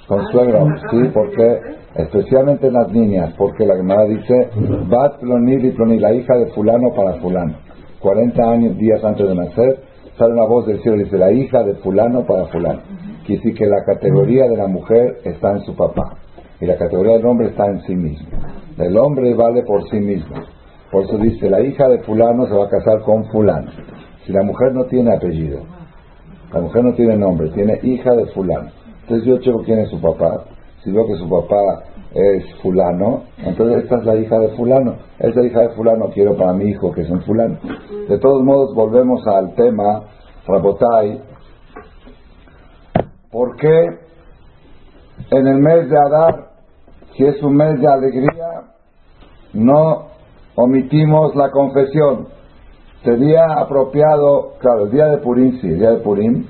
Consuegro, 0.05 0.67
sí, 0.91 1.09
porque 1.13 1.59
especialmente 1.95 2.67
en 2.67 2.73
las 2.73 2.91
niñas, 2.91 3.33
porque 3.37 3.65
la 3.65 3.77
Gemara 3.77 4.03
dice, 4.03 4.49
Bat 4.89 5.21
plonil 5.21 5.63
y 5.63 5.71
plonil, 5.71 6.01
la 6.01 6.13
hija 6.13 6.35
de 6.35 6.47
fulano 6.47 6.89
para 6.93 7.21
fulano. 7.21 7.53
40 8.01 8.51
años, 8.51 8.77
días 8.77 9.01
antes 9.01 9.25
de 9.25 9.33
nacer, 9.33 9.79
sale 10.17 10.33
una 10.33 10.45
voz 10.45 10.67
del 10.67 10.81
cielo 10.81 10.97
y 10.97 11.05
dice, 11.05 11.17
la 11.17 11.31
hija 11.31 11.63
de 11.63 11.75
fulano 11.75 12.25
para 12.25 12.47
fulano. 12.47 12.81
Quiere 13.25 13.41
decir 13.41 13.57
que 13.57 13.65
la 13.65 13.81
categoría 13.85 14.45
de 14.49 14.57
la 14.57 14.67
mujer 14.67 15.19
está 15.23 15.51
en 15.51 15.61
su 15.61 15.73
papá 15.73 16.17
y 16.59 16.65
la 16.65 16.75
categoría 16.75 17.13
del 17.13 17.25
hombre 17.25 17.47
está 17.47 17.65
en 17.67 17.79
sí 17.83 17.95
mismo. 17.95 18.27
El 18.77 18.97
hombre 18.97 19.33
vale 19.35 19.63
por 19.63 19.87
sí 19.89 20.01
mismo. 20.01 20.35
Por 20.91 21.05
eso 21.05 21.17
dice, 21.17 21.49
la 21.49 21.61
hija 21.61 21.87
de 21.87 21.99
fulano 21.99 22.45
se 22.47 22.53
va 22.53 22.65
a 22.65 22.69
casar 22.69 23.01
con 23.03 23.23
fulano. 23.31 23.71
Si 24.25 24.31
la 24.31 24.43
mujer 24.43 24.73
no 24.73 24.85
tiene 24.85 25.15
apellido, 25.15 25.61
la 26.53 26.61
mujer 26.61 26.83
no 26.83 26.93
tiene 26.93 27.17
nombre, 27.17 27.49
tiene 27.49 27.79
hija 27.81 28.11
de 28.13 28.25
fulano. 28.27 28.69
Entonces 29.01 29.25
yo 29.25 29.37
checo 29.39 29.63
quién 29.63 29.79
es 29.79 29.89
su 29.89 29.99
papá. 29.99 30.43
Si 30.83 30.91
veo 30.91 31.05
que 31.05 31.15
su 31.15 31.29
papá 31.29 31.83
es 32.13 32.43
fulano, 32.61 33.23
entonces 33.37 33.83
esta 33.83 33.97
es 33.97 34.05
la 34.05 34.15
hija 34.15 34.37
de 34.39 34.49
fulano. 34.49 34.95
Esta 35.19 35.41
hija 35.43 35.61
de 35.61 35.69
fulano 35.69 36.09
quiero 36.13 36.35
para 36.35 36.53
mi 36.53 36.65
hijo 36.65 36.91
que 36.91 37.01
es 37.01 37.09
un 37.09 37.21
fulano. 37.21 37.57
De 38.07 38.17
todos 38.19 38.43
modos, 38.43 38.75
volvemos 38.75 39.25
al 39.27 39.55
tema, 39.55 40.03
Rabotai. 40.45 41.21
¿Por 43.31 43.55
qué 43.55 43.85
en 45.31 45.47
el 45.47 45.59
mes 45.59 45.89
de 45.89 45.97
Adar, 45.97 46.49
si 47.15 47.25
es 47.25 47.41
un 47.41 47.55
mes 47.55 47.79
de 47.79 47.87
alegría, 47.87 48.73
no 49.53 50.07
omitimos 50.55 51.35
la 51.35 51.49
confesión? 51.49 52.27
Sería 53.03 53.45
apropiado, 53.57 54.53
claro, 54.59 54.85
el 54.85 54.91
día 54.91 55.07
de 55.07 55.17
Purim, 55.17 55.59
sí, 55.59 55.67
el 55.67 55.79
día 55.79 55.91
de 55.91 55.97
Purim, 56.01 56.45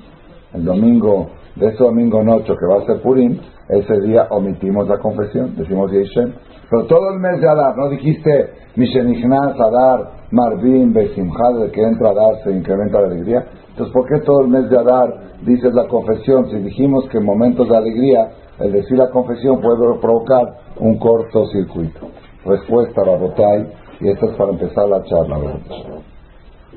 el 0.54 0.66
domingo, 0.66 1.30
de 1.56 1.68
ese 1.68 1.82
domingo 1.82 2.22
noche 2.24 2.54
que 2.60 2.66
va 2.66 2.84
a 2.84 2.86
ser 2.86 3.02
Purim, 3.02 3.40
ese 3.70 4.02
día 4.02 4.28
omitimos 4.30 4.86
la 4.90 4.98
confesión, 4.98 5.56
decimos 5.56 5.90
Yeshem. 5.92 6.34
Pero 6.70 6.86
todo 6.88 7.14
el 7.14 7.20
mes 7.22 7.40
de 7.40 7.48
Adar, 7.48 7.78
¿no 7.78 7.88
dijiste 7.88 8.50
Mishenichnas, 8.76 9.58
Adar, 9.58 10.12
Marvin, 10.32 10.92
Besimhad, 10.92 11.60
de 11.62 11.72
que 11.72 11.82
entra 11.82 12.10
Adar 12.10 12.44
se 12.44 12.52
incrementa 12.52 13.00
la 13.00 13.08
alegría? 13.08 13.46
Entonces, 13.70 13.94
¿por 13.94 14.06
qué 14.08 14.20
todo 14.26 14.42
el 14.42 14.50
mes 14.50 14.70
de 14.70 14.78
Adar 14.78 15.38
dices 15.46 15.74
la 15.74 15.88
confesión? 15.88 16.50
Si 16.50 16.58
dijimos 16.58 17.08
que 17.10 17.20
en 17.20 17.26
momentos 17.26 17.70
de 17.70 17.78
alegría, 17.78 18.30
el 18.60 18.74
decir 18.74 18.98
la 18.98 19.10
confesión 19.10 19.62
puede 19.62 20.00
provocar 20.02 20.54
un 20.80 20.98
cortocircuito. 21.00 22.10
Respuesta, 22.46 23.04
Rabotai, 23.06 23.72
y 24.02 24.10
esta 24.10 24.26
es 24.26 24.36
para 24.36 24.52
empezar 24.52 24.90
la 24.90 25.02
charla. 25.04 25.38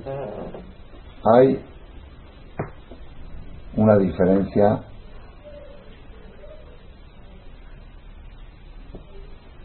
Hay 0.06 1.58
una 3.76 3.96
diferencia 3.96 4.80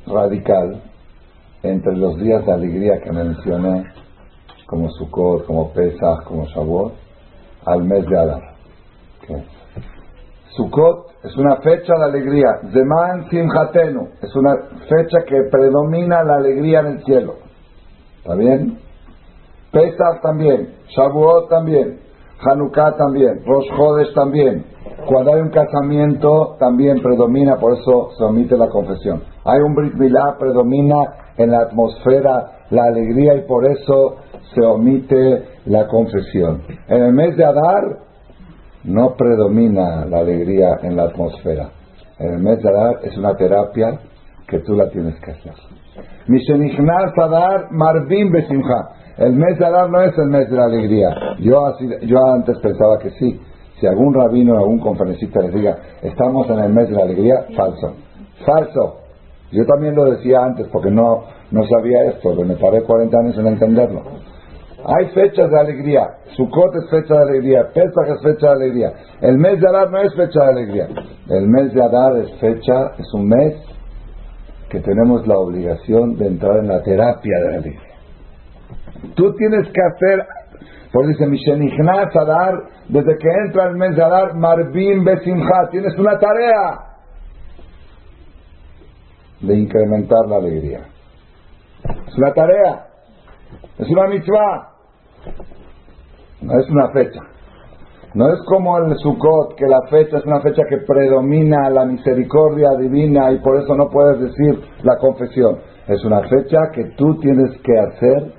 radical 0.08 0.82
entre 1.62 1.98
los 1.98 2.18
días 2.20 2.46
de 2.46 2.54
alegría 2.54 3.02
que 3.04 3.12
mencioné, 3.12 3.84
como 4.66 4.90
Sukkot, 4.92 5.46
como 5.46 5.74
Pesach, 5.74 6.24
como 6.24 6.46
Shavuot, 6.46 6.94
al 7.66 7.84
mes 7.84 8.06
de 8.06 8.18
Adar. 8.18 8.56
Sukkot 10.56 11.26
es 11.26 11.36
una 11.36 11.58
fecha 11.58 11.96
de 11.98 12.04
alegría, 12.06 12.62
Zeman 12.72 13.30
Simhatenu, 13.30 14.08
es 14.22 14.34
una 14.36 14.56
fecha 14.88 15.26
que 15.28 15.50
predomina 15.52 16.24
la 16.24 16.36
alegría 16.36 16.80
en 16.80 16.88
el 16.88 17.04
cielo. 17.04 17.36
¿Está 18.20 18.36
bien? 18.36 18.89
Pesach 19.72 20.22
también, 20.22 20.70
Shavuot 20.96 21.50
también, 21.50 22.00
Hanukkah 22.42 22.96
también, 22.98 23.44
Rosh 23.46 23.68
Chodesh 23.76 24.14
también. 24.14 24.66
Cuando 25.06 25.34
hay 25.34 25.42
un 25.42 25.50
casamiento 25.50 26.56
también 26.60 27.02
predomina, 27.02 27.58
por 27.58 27.74
eso 27.74 28.10
se 28.18 28.24
omite 28.24 28.58
la 28.58 28.68
confesión. 28.70 29.24
Hay 29.46 29.60
un 29.60 29.76
Brit 29.76 29.94
Milá, 29.96 30.36
predomina 30.40 31.34
en 31.38 31.52
la 31.52 31.62
atmósfera 31.62 32.52
la 32.70 32.84
alegría 32.84 33.36
y 33.36 33.42
por 33.48 33.66
eso 33.66 34.18
se 34.54 34.66
omite 34.66 35.44
la 35.66 35.88
confesión. 35.88 36.64
En 36.88 37.04
el 37.04 37.14
mes 37.14 37.36
de 37.38 37.46
Adar 37.46 38.00
no 38.84 39.16
predomina 39.16 40.06
la 40.06 40.20
alegría 40.20 40.80
en 40.84 40.96
la 40.96 41.04
atmósfera. 41.04 41.70
En 42.18 42.34
el 42.34 42.40
mes 42.40 42.62
de 42.62 42.70
Adar 42.70 43.00
es 43.04 43.18
una 43.18 43.36
terapia 43.36 44.00
que 44.48 44.60
tú 44.60 44.74
la 44.76 44.90
tienes 44.90 45.20
que 45.22 45.32
hacer. 45.32 45.54
Mishenichnas 46.28 47.18
Adar 47.18 47.72
Marvin 47.72 48.32
Besimcha. 48.32 48.90
El 49.20 49.34
mes 49.34 49.60
de 49.60 49.66
Adar 49.66 49.90
no 49.90 50.02
es 50.02 50.18
el 50.18 50.30
mes 50.30 50.50
de 50.50 50.56
la 50.56 50.64
alegría. 50.64 51.10
Yo, 51.40 51.76
yo 52.04 52.26
antes 52.34 52.58
pensaba 52.60 52.98
que 53.00 53.10
sí. 53.12 53.38
Si 53.78 53.86
algún 53.86 54.14
rabino 54.14 54.54
o 54.54 54.60
algún 54.60 54.80
conferencista 54.80 55.42
les 55.42 55.54
diga, 55.54 55.78
estamos 56.02 56.50
en 56.50 56.60
el 56.60 56.72
mes 56.72 56.88
de 56.88 56.96
la 56.96 57.04
alegría, 57.04 57.46
falso. 57.54 57.96
Falso. 58.46 59.00
Yo 59.52 59.66
también 59.66 59.94
lo 59.96 60.06
decía 60.06 60.40
antes 60.42 60.68
porque 60.72 60.90
no, 60.90 61.24
no 61.52 61.64
sabía 61.68 62.06
esto, 62.06 62.34
me 62.46 62.56
paré 62.56 62.82
40 62.82 63.18
años 63.18 63.38
en 63.38 63.48
entenderlo. 63.48 64.04
Hay 64.86 65.08
fechas 65.08 65.52
de 65.52 65.60
alegría. 65.60 66.08
Sukkot 66.38 66.76
es 66.76 66.90
fecha 66.90 67.16
de 67.16 67.24
alegría. 67.24 67.68
Pesach 67.74 68.16
es 68.16 68.22
fecha 68.24 68.48
de 68.48 68.54
alegría. 68.54 68.94
El 69.20 69.38
mes 69.38 69.60
de 69.60 69.68
Adar 69.68 69.92
no 69.92 70.02
es 70.02 70.16
fecha 70.16 70.46
de 70.46 70.50
alegría. 70.50 70.88
El 71.28 71.48
mes 71.50 71.74
de 71.74 71.84
Adar 71.84 72.16
es 72.20 72.32
fecha, 72.40 72.92
es 72.98 73.14
un 73.14 73.28
mes 73.28 73.56
que 74.70 74.80
tenemos 74.80 75.28
la 75.28 75.38
obligación 75.38 76.16
de 76.16 76.28
entrar 76.28 76.60
en 76.60 76.70
la 76.70 76.82
terapia 76.82 77.38
de 77.40 77.52
la 77.52 77.58
alegría. 77.58 77.89
Tú 79.16 79.34
tienes 79.36 79.68
que 79.72 79.82
hacer, 79.82 80.28
por 80.92 81.08
dice 81.08 81.26
Mishenignaz 81.26 82.16
Adar, 82.16 82.54
desde 82.88 83.18
que 83.18 83.30
entra 83.46 83.70
el 83.70 83.76
mes 83.76 83.96
de 83.96 84.04
Adar, 84.04 84.36
Marvin 84.36 85.04
Besimha, 85.04 85.70
tienes 85.72 85.98
una 85.98 86.18
tarea 86.18 86.90
de 89.42 89.58
incrementar 89.58 90.28
la 90.28 90.38
alegría. 90.38 90.82
Es 92.08 92.18
una 92.18 92.34
tarea, 92.34 92.88
es 93.78 93.90
una 93.90 94.08
mitzvah, 94.08 94.70
no 96.42 96.60
es 96.60 96.70
una 96.70 96.90
fecha. 96.92 97.22
No 98.16 98.28
es 98.34 98.40
como 98.48 98.76
el 98.80 98.98
Sukkot, 98.98 99.56
que 99.56 99.68
la 99.68 99.82
fecha 99.88 100.18
es 100.18 100.26
una 100.26 100.42
fecha 100.42 100.64
que 100.68 100.78
predomina 100.78 101.70
la 101.70 101.86
misericordia 101.86 102.72
divina 102.80 103.32
y 103.32 103.40
por 103.40 103.62
eso 103.62 103.76
no 103.76 103.88
puedes 103.90 104.20
decir 104.20 104.60
la 104.82 104.98
confesión. 104.98 105.60
Es 105.88 106.04
una 106.04 106.22
fecha 106.28 106.58
que 106.74 106.86
tú 106.98 107.20
tienes 107.20 107.52
que 107.62 107.78
hacer 107.78 108.39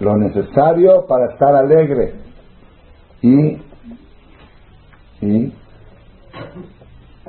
lo 0.00 0.16
necesario 0.16 1.06
para 1.06 1.32
estar 1.32 1.54
alegre. 1.54 2.14
Y, 3.20 3.62
y 5.20 5.52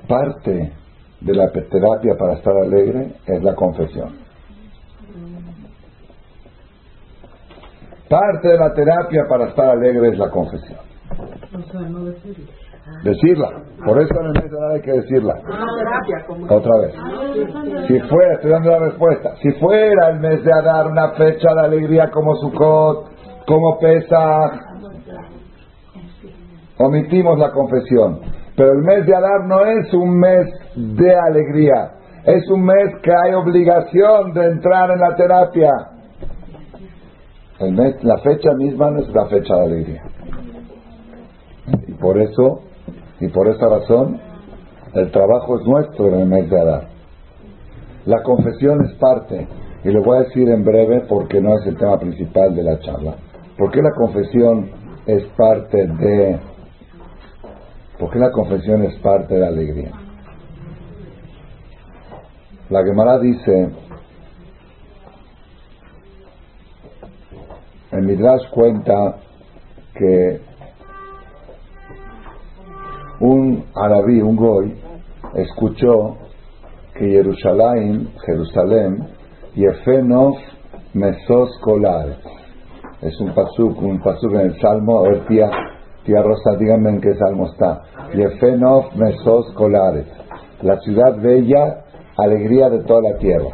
parte 0.08 0.74
de 1.22 1.34
la 1.34 1.52
terapia 1.52 2.16
para 2.18 2.34
estar 2.34 2.56
alegre 2.56 3.16
es 3.26 3.44
la 3.44 3.56
confesión. 3.56 4.18
Parte 8.08 8.48
de 8.48 8.58
la 8.58 8.74
terapia 8.74 9.26
para 9.28 9.50
estar 9.50 9.70
alegre 9.70 10.10
es 10.10 10.18
la 10.18 10.30
confesión. 10.30 10.80
Decirla. 13.04 13.50
Por 13.86 14.02
eso 14.02 14.14
en 14.20 14.26
el 14.26 14.34
mes 14.34 14.52
de 14.52 14.74
hay 14.74 14.82
que 14.82 14.92
decirla. 14.92 15.36
Otra 16.50 16.78
vez. 16.80 16.94
Si 17.88 18.00
fuera, 18.02 18.34
estoy 18.34 18.52
dando 18.52 18.72
la 18.72 18.80
respuesta. 18.80 19.36
Si 19.42 19.52
fuera 19.54 20.10
el 20.10 20.20
mes 20.20 20.44
de 20.44 20.52
Adar 20.52 20.88
una 20.88 21.12
fecha 21.12 21.54
de 21.54 21.62
alegría 21.62 22.10
como 22.12 22.36
Sukkot, 22.36 23.46
como 23.46 23.80
pesa, 23.80 24.52
omitimos 26.78 27.40
la 27.40 27.52
confesión. 27.52 28.20
Pero 28.56 28.74
el 28.74 28.80
mes 28.80 29.06
de 29.06 29.16
Adar 29.16 29.46
no 29.48 29.66
es 29.66 29.94
un 29.94 30.20
mes 30.20 30.48
de 30.76 31.16
alegría. 31.16 31.92
Es 32.26 32.50
un 32.50 32.66
mes 32.66 32.96
que 33.02 33.12
hay 33.12 33.34
obligación 33.34 34.34
de 34.34 34.46
entrar 34.46 34.92
en 34.92 35.00
la 35.00 35.16
terapia. 35.16 35.72
El 37.60 37.74
mes, 37.74 38.04
la 38.04 38.18
fecha 38.20 38.52
misma 38.58 38.92
no 38.92 39.00
es 39.00 39.10
la 39.14 39.26
fecha 39.28 39.56
de 39.56 39.62
alegría. 39.62 40.04
Y 41.88 41.94
por 41.94 42.20
eso, 42.20 42.62
y 43.20 43.28
por 43.28 43.48
esa 43.48 43.68
razón, 43.68 44.20
el 44.94 45.12
trabajo 45.12 45.60
es 45.60 45.66
nuestro 45.66 46.08
en 46.08 46.22
el 46.22 46.28
mes 46.28 46.50
de 46.50 46.60
Adar. 46.60 46.88
La 48.06 48.24
confesión 48.24 48.84
es 48.86 48.94
parte, 48.96 49.48
y 49.84 49.90
lo 49.90 50.02
voy 50.04 50.18
a 50.18 50.22
decir 50.22 50.50
en 50.50 50.64
breve 50.64 51.02
porque 51.08 51.42
no 51.42 51.58
es 51.60 51.66
el 51.68 51.78
tema 51.78 52.00
principal 52.00 52.56
de 52.56 52.64
la 52.64 52.80
charla. 52.80 53.16
¿Por 53.58 53.72
qué 53.72 53.82
la 53.82 53.92
confesión 53.92 54.70
es 55.06 55.24
parte 55.36 55.86
de... 55.86 56.40
¿Por 57.98 58.10
qué 58.12 58.20
la 58.20 58.32
confesión 58.32 58.84
es 58.84 58.98
parte 59.00 59.34
de 59.34 59.40
la 59.42 59.48
alegría? 59.48 59.92
La 62.70 62.84
Gemara 62.84 63.20
dice, 63.20 63.70
el 67.92 68.02
Midrash 68.04 68.50
cuenta 68.52 69.16
que 69.96 70.49
un 73.20 73.66
arabí, 73.76 74.22
un 74.22 74.36
goy, 74.36 74.76
escuchó 75.36 76.18
que 76.94 77.06
Jerusalén, 77.06 78.10
Jerusalén, 78.26 79.08
Yefenov 79.56 80.36
Mesos 80.94 81.50
Kolar. 81.62 82.18
Es 83.02 83.20
un 83.22 83.34
pasuk, 83.34 83.82
un 83.82 84.02
pasuk 84.02 84.34
en 84.34 84.42
el 84.42 84.60
Salmo. 84.60 85.00
A 85.00 85.04
ver, 85.04 85.26
tía, 85.28 85.50
tía 86.04 86.22
Rosa, 86.22 86.58
díganme 86.58 86.90
en 86.90 87.02
qué 87.02 87.14
Salmo 87.16 87.46
está. 87.46 87.82
Yefenov 88.14 88.96
Mesos 88.96 89.54
Kolares. 89.54 90.08
La 90.62 90.78
ciudad 90.80 91.16
bella, 91.22 91.86
alegría 92.18 92.70
de 92.70 92.84
toda 92.84 93.02
la 93.12 93.18
tierra. 93.18 93.50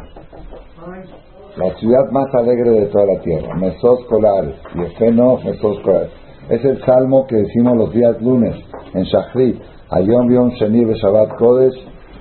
La 1.56 1.74
ciudad 1.76 2.10
más 2.10 2.26
alegre 2.34 2.70
de 2.70 2.86
toda 2.86 3.06
la 3.06 3.20
tierra. 3.20 3.54
Mesos 3.56 4.04
Kolares. 4.08 4.56
Yefenov 4.74 5.44
Mesos 5.44 5.78
Kolares. 5.80 6.25
Es 6.48 6.64
el 6.64 6.80
salmo 6.84 7.26
que 7.26 7.34
decimos 7.36 7.76
los 7.76 7.92
días 7.92 8.22
lunes 8.22 8.54
en 8.94 9.02
Shachrit, 9.02 9.60
Ayom 9.90 10.30
Yom 10.30 10.50
Sheni 10.50 10.84
Shabbat 10.94 11.36
Kodesh, 11.38 11.74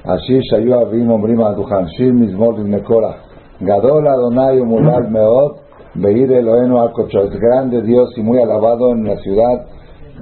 Ashir 0.04 0.42
Shayu 0.52 0.74
Avim 0.74 1.12
Omrim 1.12 1.42
Aduhan, 1.42 1.86
Shir 1.96 2.12
Mizmor 2.12 2.58
Nekora, 2.58 3.18
Gadol 3.60 4.08
Adonai 4.08 4.60
Umulal 4.60 5.12
Meod, 5.12 5.58
Beir 5.94 6.32
Elohenu 6.32 6.80
Akocho, 6.80 7.22
es 7.26 7.40
grande 7.40 7.84
Dios 7.84 8.18
y 8.18 8.22
muy 8.24 8.40
alabado 8.42 8.94
en 8.94 9.04
la 9.04 9.16
ciudad, 9.18 9.68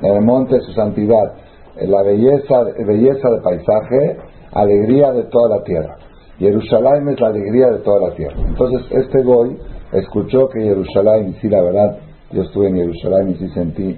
en 0.01 0.15
el 0.17 0.21
monte 0.21 0.55
de 0.55 0.61
su 0.63 0.73
santidad, 0.73 1.35
la 1.81 2.03
belleza, 2.03 2.63
belleza 2.85 3.29
de 3.29 3.41
paisaje, 3.41 4.17
alegría 4.51 5.13
de 5.13 5.23
toda 5.31 5.57
la 5.57 5.63
tierra. 5.63 5.95
Jerusalén 6.39 7.07
es 7.07 7.21
la 7.21 7.27
alegría 7.27 7.67
de 7.67 7.79
toda 7.79 8.09
la 8.09 8.15
tierra. 8.15 8.35
Entonces 8.45 8.81
este 8.91 9.23
Goy 9.23 9.57
escuchó 9.93 10.49
que 10.49 10.61
Jerusalén, 10.61 11.35
sí 11.39 11.47
la 11.47 11.61
verdad, 11.61 11.97
yo 12.33 12.41
estuve 12.41 12.69
en 12.69 12.75
Jerusalén 12.75 13.29
y 13.29 13.35
sí 13.35 13.49
sentí, 13.49 13.95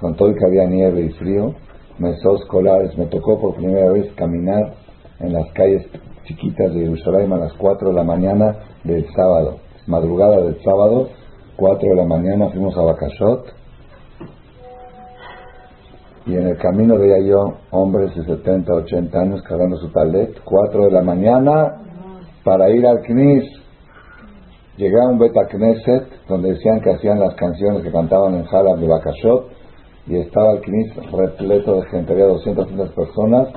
con 0.00 0.14
todo 0.14 0.28
el 0.28 0.36
que 0.36 0.46
había 0.46 0.66
nieve 0.66 1.02
y 1.02 1.08
frío, 1.10 1.54
mesos 1.98 2.42
escolares, 2.42 2.96
me 2.96 3.06
tocó 3.06 3.40
por 3.40 3.56
primera 3.56 3.90
vez 3.90 4.12
caminar 4.14 4.74
en 5.20 5.32
las 5.32 5.50
calles 5.52 5.86
chiquitas 6.24 6.72
de 6.72 6.80
Jerusalén 6.80 7.32
a 7.32 7.38
las 7.38 7.52
4 7.54 7.88
de 7.88 7.94
la 7.94 8.04
mañana 8.04 8.56
del 8.84 9.06
sábado, 9.14 9.58
madrugada 9.86 10.42
del 10.42 10.62
sábado, 10.62 11.08
4 11.56 11.88
de 11.88 11.96
la 11.96 12.04
mañana 12.04 12.50
fuimos 12.50 12.76
a 12.76 12.82
Bacashot 12.82 13.54
y 16.26 16.34
en 16.34 16.48
el 16.48 16.58
camino 16.58 16.98
veía 16.98 17.20
yo 17.20 17.54
hombres 17.70 18.14
de 18.14 18.24
70, 18.24 18.74
80 18.74 19.18
años 19.18 19.42
cargando 19.42 19.76
su 19.76 19.90
talet, 19.90 20.38
4 20.44 20.84
de 20.84 20.90
la 20.90 21.02
mañana 21.02 21.82
para 22.44 22.68
ir 22.70 22.86
al 22.86 23.00
Knis 23.02 23.44
Llegué 24.76 25.00
a 25.00 25.08
un 25.08 25.18
Beta 25.18 25.46
Knesset 25.46 26.26
donde 26.28 26.50
decían 26.50 26.80
que 26.80 26.90
hacían 26.90 27.18
las 27.18 27.34
canciones 27.34 27.82
que 27.82 27.90
cantaban 27.90 28.34
en 28.34 28.44
Halab 28.46 28.78
de 28.78 28.86
Bakashot 28.86 29.46
y 30.06 30.18
estaba 30.18 30.52
el 30.52 30.60
Knis 30.60 30.94
repleto 31.12 31.76
de 31.76 31.86
gente, 31.88 32.12
había 32.12 32.26
200 32.26 32.90
personas, 32.90 33.48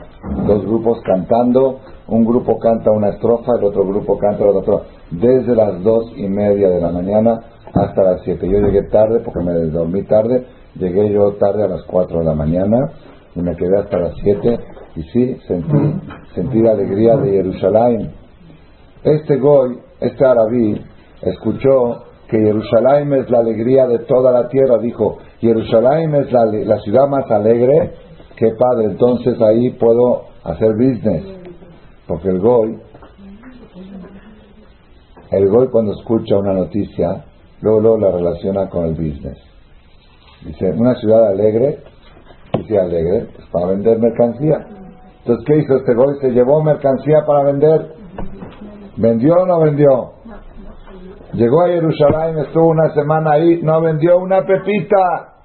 dos 0.48 0.66
grupos 0.66 1.00
cantando, 1.04 1.80
un 2.08 2.26
grupo 2.26 2.58
canta 2.58 2.90
una 2.92 3.10
estrofa, 3.10 3.52
el 3.60 3.66
otro 3.66 3.86
grupo 3.86 4.18
canta 4.18 4.46
la 4.46 4.52
otra 4.52 4.82
desde 5.12 5.56
las 5.56 5.84
dos 5.84 6.12
y 6.16 6.28
media 6.28 6.70
de 6.70 6.82
la 6.82 6.90
mañana 6.92 7.40
hasta 7.74 8.02
las 8.02 8.22
siete. 8.24 8.50
Yo 8.50 8.60
llegué 8.60 8.84
tarde 8.90 9.20
porque 9.20 9.44
me 9.44 9.54
dormí 9.68 10.04
tarde, 10.04 10.46
llegué 10.76 11.12
yo 11.12 11.34
tarde 11.34 11.64
a 11.64 11.68
las 11.68 11.84
cuatro 11.84 12.20
de 12.20 12.26
la 12.26 12.34
mañana 12.34 12.78
y 13.36 13.42
me 13.42 13.56
quedé 13.56 13.78
hasta 13.78 14.00
las 14.00 14.16
siete 14.24 14.58
y 14.96 15.04
sí, 15.04 15.38
sentí, 15.48 16.02
sentí 16.34 16.62
la 16.62 16.72
alegría 16.72 17.16
de 17.18 17.32
Jerusalén. 17.32 18.12
Este 19.04 19.38
Goy, 19.38 19.78
este 20.02 20.26
Arabí, 20.26 20.82
escuchó 21.22 22.04
que 22.30 22.38
Jerusalén 22.38 23.12
es 23.14 23.30
la 23.30 23.40
alegría 23.40 23.88
de 23.88 24.00
toda 24.00 24.32
la 24.32 24.48
tierra, 24.50 24.78
dijo, 24.78 25.18
Jerusalén 25.40 26.14
es 26.16 26.32
la, 26.32 26.80
ciudad 26.80 27.08
más 27.08 27.30
alegre, 27.32 27.94
qué 28.38 28.52
padre, 28.52 28.86
entonces 28.86 29.42
ahí 29.42 29.72
puedo 29.72 30.26
hacer 30.44 30.74
business, 30.74 31.24
porque 32.08 32.30
el 32.30 32.40
Goy, 32.40 32.80
el 35.32 35.50
Goy 35.50 35.68
cuando 35.70 35.94
escucha 35.94 36.38
una 36.38 36.54
noticia, 36.54 37.26
luego, 37.62 37.80
luego 37.80 37.98
la 37.98 38.12
relaciona 38.12 38.70
con 38.70 38.86
el 38.86 38.94
business. 38.94 39.38
Dice, 40.46 40.72
una 40.72 40.96
ciudad 40.96 41.30
alegre, 41.30 41.80
dice 42.58 42.80
alegre, 42.80 43.28
pues 43.36 43.48
para 43.52 43.68
vender 43.68 44.00
mercancía. 44.00 44.68
Entonces, 45.20 45.46
¿qué 45.46 45.58
hizo 45.58 45.78
este 45.78 45.94
Goy? 45.94 46.16
Se 46.22 46.30
llevó 46.30 46.64
mercancía 46.64 47.26
para 47.26 47.44
vender. 47.44 47.94
¿Vendió 48.98 49.34
o 49.34 49.46
no 49.46 49.60
vendió? 49.60 50.19
Llegó 51.34 51.62
a 51.62 51.68
Jerusalén, 51.68 52.40
estuvo 52.40 52.70
una 52.70 52.92
semana 52.94 53.34
ahí, 53.34 53.62
no 53.62 53.82
vendió 53.82 54.18
una 54.18 54.42
pepita. 54.46 55.36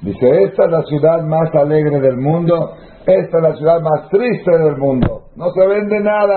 Dice, 0.00 0.44
esta 0.44 0.64
es 0.64 0.70
la 0.70 0.82
ciudad 0.82 1.22
más 1.22 1.54
alegre 1.54 2.00
del 2.00 2.16
mundo, 2.16 2.72
esta 3.06 3.36
es 3.36 3.42
la 3.42 3.54
ciudad 3.54 3.80
más 3.80 4.08
triste 4.08 4.50
del 4.50 4.76
mundo, 4.78 5.24
no 5.36 5.50
se 5.50 5.66
vende 5.66 6.00
nada. 6.00 6.36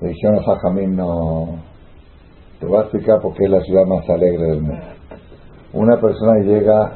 Le 0.00 0.08
dijeron 0.08 0.38
a 0.38 0.42
Jajamín, 0.44 0.96
no, 0.96 1.58
te 2.58 2.66
voy 2.66 2.78
a 2.78 2.82
explicar 2.82 3.20
por 3.20 3.34
es 3.36 3.50
la 3.50 3.60
ciudad 3.62 3.84
más 3.84 4.08
alegre 4.08 4.46
del 4.46 4.62
mundo. 4.62 4.86
Una 5.72 6.00
persona 6.00 6.38
llega 6.38 6.92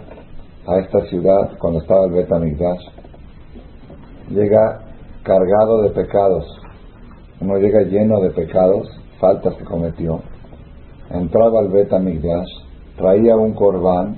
a 0.69 0.79
esta 0.79 1.01
ciudad 1.07 1.59
cuando 1.59 1.81
estaba 1.81 2.05
el 2.07 2.13
Betamigdash, 2.13 2.83
llega 4.31 4.81
cargado 5.25 5.83
de 5.83 5.91
pecados, 5.91 6.47
uno 7.41 7.59
llega 7.59 7.83
lleno 7.83 8.21
de 8.21 8.31
pecados, 8.31 8.89
faltas 9.21 9.55
que 9.57 9.65
cometió, 9.65 10.21
entraba 11.11 11.61
al 11.61 11.69
Bet 11.69 11.91
traía 12.97 13.37
un 13.37 13.53
corbán, 13.55 14.17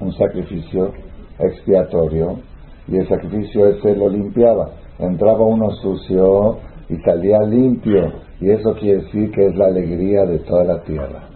un 0.00 0.12
sacrificio 0.12 0.92
expiatorio, 1.38 2.38
y 2.86 2.96
el 2.96 3.08
sacrificio 3.08 3.66
ese 3.66 3.96
lo 3.96 4.08
limpiaba. 4.08 4.72
entraba 4.98 5.44
uno 5.44 5.70
sucio 5.70 6.58
y 6.88 6.96
salía 6.98 7.40
limpio. 7.40 8.12
Y 8.40 8.50
eso 8.50 8.74
quiere 8.74 9.02
decir 9.02 9.30
que 9.30 9.46
es 9.46 9.56
la 9.56 9.66
alegría 9.66 10.24
de 10.26 10.40
toda 10.40 10.64
la 10.64 10.82
tierra. 10.82 11.28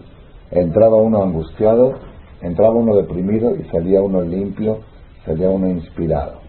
Entraba 0.51 0.95
uno 0.97 1.23
angustiado, 1.23 1.93
entraba 2.41 2.75
uno 2.75 2.95
deprimido 2.95 3.55
y 3.55 3.63
salía 3.69 4.01
uno 4.01 4.21
limpio, 4.21 4.79
salía 5.25 5.49
uno 5.49 5.67
inspirado. 5.69 6.39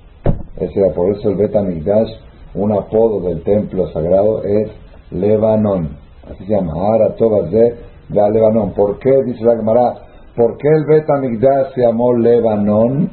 Ese 0.56 0.90
por 0.94 1.10
eso 1.16 1.30
el 1.30 1.36
Betamigdash, 1.36 2.10
un 2.54 2.72
apodo 2.72 3.20
del 3.20 3.42
templo 3.42 3.88
sagrado 3.92 4.42
es 4.42 4.70
Lebanon. 5.10 5.96
Así 6.30 6.44
se 6.44 6.52
llama. 6.52 6.72
Ahora 6.72 7.14
todas 7.16 7.50
de 7.50 7.76
Lebanon. 8.08 8.72
¿Por 8.72 8.98
qué? 8.98 9.22
Dice 9.24 9.44
la 9.44 9.56
Gemara. 9.56 9.94
¿Por 10.36 10.56
qué 10.58 10.68
el 10.68 10.84
Betamigdash 10.84 11.74
se 11.74 11.82
llamó 11.82 12.14
Lebanon? 12.14 13.10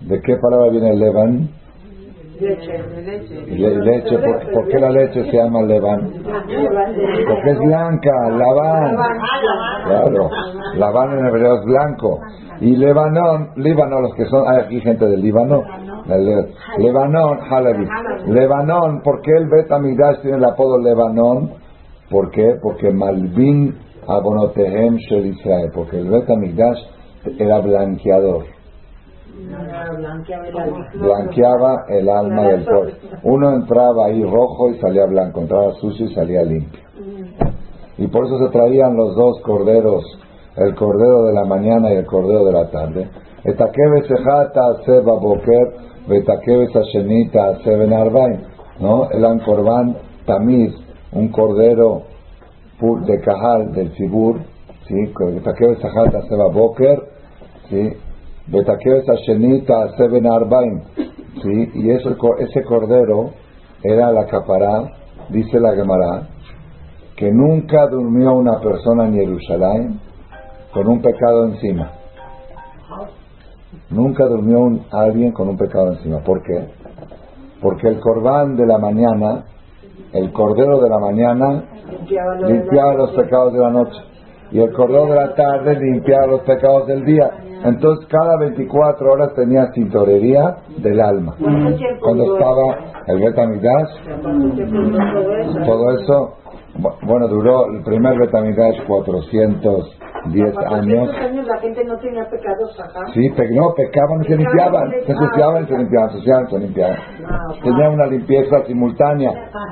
¿De 0.00 0.20
qué 0.20 0.36
palabra 0.36 0.70
viene 0.70 0.94
Leban? 0.94 1.48
Leche. 2.40 3.80
leche. 3.82 4.18
¿Por, 4.52 4.68
qué 4.68 4.78
la 4.78 4.90
leche 4.90 5.24
se 5.24 5.36
llama 5.36 5.62
Levan? 5.62 6.12
Porque 6.22 7.50
es 7.50 7.58
blanca, 7.58 8.30
Labán. 8.30 8.96
Claro, 9.86 10.30
Labán 10.74 11.18
en 11.18 11.26
hebreo 11.26 11.54
es 11.56 11.64
blanco. 11.64 12.20
Y 12.60 12.76
Lebanon, 12.76 13.50
Líbano, 13.56 14.00
los 14.00 14.14
que 14.14 14.24
son, 14.26 14.48
hay 14.48 14.64
aquí 14.64 14.80
gente 14.80 15.06
del 15.06 15.22
Líbano. 15.22 15.62
Lebanon, 16.78 17.38
Halabi. 17.50 17.86
Lebanon, 18.26 19.00
¿por 19.02 19.22
qué 19.22 19.32
el 19.32 19.48
Bet 19.48 19.68
tiene 20.20 20.36
el 20.36 20.44
apodo 20.44 20.78
Lebanon? 20.78 21.52
¿Por 22.10 22.30
qué? 22.30 22.56
Porque 22.62 22.90
Malvin 22.90 23.74
Abonotehem 24.06 24.96
Shel 24.96 25.26
Israel. 25.26 25.70
Porque 25.74 25.98
el 25.98 26.10
Bet 26.10 26.28
era 27.38 27.58
blanqueador 27.60 28.55
blanqueaba 30.94 31.84
el 31.88 32.08
alma 32.08 32.42
del 32.48 32.64
pueblo. 32.64 32.92
Uno 33.22 33.52
entraba 33.54 34.06
ahí 34.06 34.22
rojo 34.22 34.70
y 34.70 34.78
salía 34.78 35.06
blanco, 35.06 35.40
entraba 35.40 35.72
sucio 35.74 36.06
y 36.06 36.14
salía 36.14 36.42
limpio. 36.42 36.80
Y 37.98 38.06
por 38.08 38.26
eso 38.26 38.38
se 38.38 38.50
traían 38.50 38.96
los 38.96 39.14
dos 39.14 39.40
corderos, 39.42 40.04
el 40.56 40.74
cordero 40.74 41.24
de 41.24 41.32
la 41.32 41.44
mañana 41.44 41.92
y 41.92 41.96
el 41.96 42.06
cordero 42.06 42.44
de 42.44 42.52
la 42.52 42.70
tarde. 42.70 43.08
¿no? 48.80 49.10
El 49.10 49.24
ancorban 49.24 49.96
tamiz, 50.26 50.74
un 51.12 51.28
cordero 51.28 52.02
de 53.06 53.20
cajal 53.20 53.72
del 53.72 53.92
cibur, 53.92 54.40
¿sí? 57.70 57.96
Boker, 58.48 59.04
¿sí? 59.24 59.64
Seven 59.96 60.26
Arbaim. 60.26 60.82
¿sí? 61.42 61.70
Y 61.74 61.90
ese, 61.90 62.16
ese 62.38 62.62
cordero 62.64 63.30
era 63.82 64.10
la 64.12 64.26
capará, 64.26 64.92
dice 65.28 65.60
la 65.60 65.74
Gemara, 65.74 66.28
que 67.16 67.30
nunca 67.32 67.86
durmió 67.86 68.34
una 68.34 68.60
persona 68.60 69.06
en 69.06 69.14
Jerusalén 69.14 70.00
con 70.72 70.88
un 70.88 71.00
pecado 71.00 71.46
encima. 71.46 71.90
Nunca 73.90 74.26
durmió 74.26 74.80
alguien 74.90 75.32
con 75.32 75.48
un 75.48 75.56
pecado 75.56 75.92
encima. 75.92 76.18
¿Por 76.20 76.42
qué? 76.42 76.66
Porque 77.62 77.88
el 77.88 78.00
corbán 78.00 78.56
de 78.56 78.66
la 78.66 78.78
mañana, 78.78 79.44
el 80.12 80.32
cordero 80.32 80.80
de 80.80 80.90
la 80.90 80.98
mañana, 80.98 81.64
limpiaba 82.46 82.94
los 82.94 83.10
pecados 83.12 83.52
de 83.52 83.60
la 83.60 83.70
noche. 83.70 83.98
Y 84.50 84.60
el 84.60 84.72
cordero 84.72 85.06
de 85.06 85.14
la 85.14 85.34
tarde 85.34 85.78
limpiaba 85.78 86.26
los 86.26 86.40
pecados 86.42 86.86
del 86.86 87.04
día. 87.04 87.30
Entonces 87.64 88.06
cada 88.08 88.38
24 88.38 89.12
horas 89.12 89.34
tenía 89.34 89.70
tintorería 89.72 90.56
del 90.78 91.00
alma. 91.00 91.34
Cuando 92.00 92.34
estaba 92.34 92.78
el 93.06 93.20
Betamidash, 93.20 93.90
todo 95.64 95.90
eso, 95.98 96.34
bueno, 97.02 97.28
duró 97.28 97.66
el 97.72 97.82
primer 97.82 98.18
Betamidash 98.18 98.84
410 98.86 100.56
años. 100.58 101.08
la 101.46 101.58
gente 101.60 101.84
no 101.84 101.98
tenía 101.98 102.28
pecados 102.28 102.76
Sí, 103.14 103.28
no, 103.52 103.74
pecaban 103.74 104.22
y 104.22 104.28
se 104.28 104.36
limpiaban, 104.36 104.90
se 104.90 105.12
ensuciaban 105.12 105.64
y 105.64 105.66
se 105.66 105.78
limpiaban, 105.78 106.10
se 106.10 106.16
ensuciaban 106.16 106.46
y 106.46 106.50
se 106.50 106.58
limpiaban. 106.58 106.98
Tenía 107.62 107.90
una 107.90 108.06
limpieza 108.06 108.64
simultánea. 108.66 109.30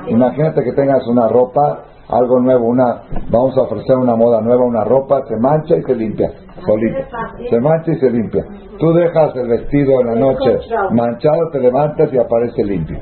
Imagínate 0.08 0.62
que 0.62 0.72
tengas 0.72 1.06
una 1.06 1.28
ropa 1.28 1.84
algo 2.08 2.38
nuevo, 2.40 2.66
una, 2.66 3.02
vamos 3.30 3.56
a 3.56 3.62
ofrecer 3.62 3.96
una 3.96 4.14
moda 4.14 4.40
nueva, 4.40 4.64
una 4.64 4.84
ropa, 4.84 5.22
se 5.26 5.36
mancha 5.36 5.76
y 5.76 5.82
se 5.82 5.94
limpia, 5.94 6.30
solita. 6.66 7.06
Se 7.48 7.60
mancha 7.60 7.92
y 7.92 7.98
se 7.98 8.10
limpia. 8.10 8.44
Tú 8.78 8.92
dejas 8.92 9.34
el 9.36 9.48
vestido 9.48 10.00
en 10.00 10.06
la 10.06 10.14
noche 10.14 10.58
manchado, 10.90 11.48
te 11.52 11.60
levantas 11.60 12.12
y 12.12 12.18
aparece 12.18 12.64
limpio. 12.64 12.98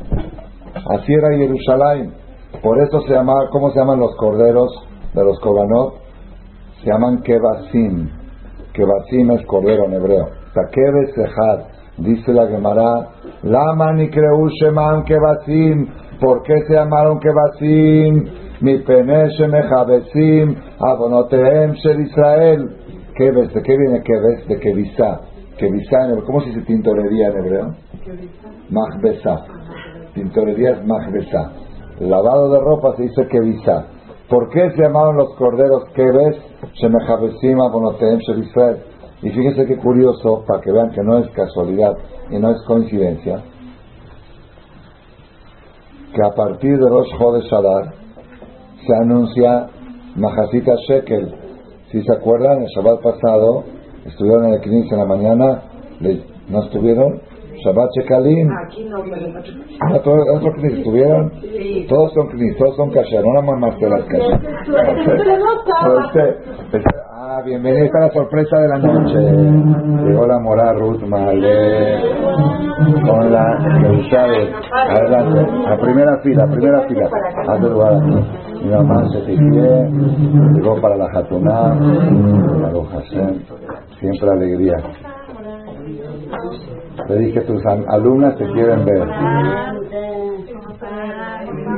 Así 0.89 1.13
era 1.13 1.37
Jerusalén. 1.37 2.15
Por 2.63 2.81
eso 2.81 3.01
se 3.03 3.15
llama, 3.15 3.35
¿cómo 3.51 3.71
se 3.71 3.79
llaman 3.81 3.99
los 3.99 4.15
corderos 4.17 4.71
de 5.15 5.25
los 5.25 5.41
Koganot? 5.41 5.95
Se 6.83 6.91
llaman 6.91 7.23
Kebasim. 7.23 8.09
Kebasim 8.73 9.31
es 9.33 9.47
cordero 9.47 9.87
en 9.87 9.95
hebreo. 9.95 10.29
Takebe 10.55 11.07
Sehad. 11.15 11.61
Dice 11.99 12.33
la 12.33 12.47
Gemara, 12.47 13.09
Lama 13.43 13.93
ni 13.93 14.11
Kebasim. 14.11 15.87
¿Por 16.21 16.43
qué 16.43 16.55
se 16.67 16.75
llamaron 16.75 17.19
Kebasim? 17.19 18.42
Mejabesim 18.63 20.57
abonoteem 20.81 21.75
shel 21.75 22.01
Israel. 22.01 22.77
¿Qué 23.15 23.31
ves? 23.31 23.53
¿De 23.53 23.63
qué 23.63 23.77
viene 23.77 24.03
ves? 24.03 24.49
De 24.49 24.59
Kevisa. 24.59 25.21
Kevisa, 25.59 25.99
¿cómo 26.25 26.41
se 26.41 26.51
dice 26.51 26.63
tintorería 26.63 27.29
en 27.29 27.37
hebreo? 27.39 27.75
Mahbesa. 28.71 29.45
Tintorería 30.15 30.71
es 30.73 30.87
Mahbesa. 30.87 31.53
Lavado 32.01 32.53
de 32.53 32.61
ropa 32.61 32.97
se 32.97 33.03
dice 33.03 33.27
Kevisa. 33.29 33.87
¿Por 34.29 34.49
qué 34.49 34.71
se 34.71 34.83
llamaron 34.83 35.17
los 35.17 35.35
corderos 35.37 35.85
Keves, 35.95 36.37
Shemejabesim, 36.75 37.61
Abonoteem, 37.61 38.19
Israel? 38.39 38.79
Y 39.23 39.31
fíjense 39.31 39.67
qué 39.67 39.77
curioso, 39.77 40.43
para 40.47 40.61
que 40.61 40.73
vean 40.73 40.91
que 40.91 41.03
no 41.03 41.19
es 41.19 41.31
casualidad 41.31 41.93
y 42.31 42.39
no 42.39 42.51
es 42.51 42.63
coincidencia, 42.67 43.43
que 46.13 46.27
a 46.27 46.35
partir 46.35 46.77
de 46.77 46.91
los 46.91 47.13
Jodes 47.19 47.53
Adar, 47.53 48.02
se 48.87 48.95
anuncia 48.97 49.69
Majasita 50.17 50.75
Shekel. 50.89 51.35
Si 51.91 52.03
se 52.03 52.13
acuerdan, 52.13 52.63
el 52.63 52.69
Shabbat 52.69 53.03
pasado 53.03 53.65
estuvieron 54.07 54.47
en 54.47 54.55
el 54.55 54.61
Knis 54.61 54.91
en 54.93 54.99
la 54.99 55.05
mañana, 55.05 55.63
¿no 56.49 56.63
estuvieron? 56.65 57.21
Shabbat 57.65 57.91
Shekalim. 57.97 58.49
Aquí 58.67 58.85
no, 58.85 58.99
ah, 59.81 59.99
todos 60.03 60.27
otros 60.35 60.55
Knis 60.57 60.79
estuvieron. 60.79 61.33
Todos 61.89 62.13
son 62.15 62.29
Knis, 62.29 62.57
todos 62.57 62.77
son 62.77 62.91
kasher, 62.91 63.23
no 63.25 63.33
nada 63.35 63.47
más 63.47 63.61
Marcela 63.61 63.99
es 63.99 64.07
Ah, 67.25 67.41
bienvenida, 67.45 67.85
esta 67.85 68.01
la 68.01 68.11
sorpresa 68.11 68.59
de 68.59 68.69
la 68.69 68.79
noche. 68.79 69.19
Llegó 70.05 70.27
la 70.27 70.39
mora 70.39 70.73
Ruth 70.75 71.03
Male 71.03 72.01
con 73.07 73.33
la 73.33 73.59
sabes. 74.11 74.51
Adelante, 74.71 75.41
a 75.67 75.77
primera 75.79 76.19
fila, 76.19 76.47
primera 76.47 76.81
fila. 76.89 77.09
A 77.49 77.59
tu 77.59 77.69
lugar. 77.69 78.03
Mi 78.63 78.71
mamá 78.71 79.09
se 79.11 79.19
pide, 79.21 79.91
llegó 80.55 80.81
para 80.81 80.97
la 80.97 81.09
Jatuná, 81.11 81.79
siempre 83.99 84.31
alegría. 84.31 84.77
Le 87.09 87.17
dije, 87.19 87.41
tus 87.41 87.65
alumnas 87.67 88.37
te 88.37 88.47
quieren 88.53 88.85
ver. 88.85 89.09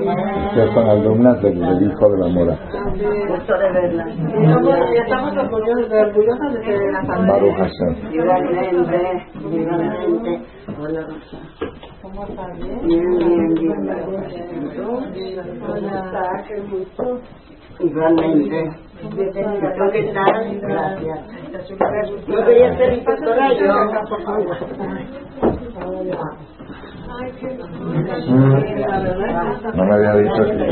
Ustedes 0.05 0.75
son 0.75 0.87
alumnas 0.87 1.41
del, 1.41 1.57
hijo 1.57 2.09
de 2.11 2.19
la 2.19 2.27
mora. 2.29 2.59
Gusto 3.29 3.59
de 3.59 3.73
verla. 3.73 4.07
Estamos 5.03 5.37
orgullosos, 5.37 5.91
orgullosos 5.91 6.55
de 6.55 6.65
ser 6.65 6.93
la 6.93 7.05
familia. 7.05 7.69
Igualmente, 8.13 9.27
igualmente. 9.41 10.43
Hola, 10.79 11.01
Rosa. 11.01 11.39
¿Cómo 12.03 12.27
estás? 12.27 12.59
Bien, 12.83 13.19
bien, 13.19 13.55
bien. 13.55 13.91
Hola, 15.67 16.45
qué 16.49 16.61
gusto. 16.61 17.21
Igualmente. 17.81 18.71
¿Qué 19.17 20.13
tal? 20.13 20.61
Gracias. 20.61 21.21
Yo 22.29 22.45
quería 22.45 22.77
ser 22.77 22.93
inspectora 22.93 23.53
y 23.53 23.59
yo. 23.59 23.75
No 29.75 29.85
me 29.85 29.95
había 29.95 30.15
dicho 30.17 30.45
que 30.45 30.69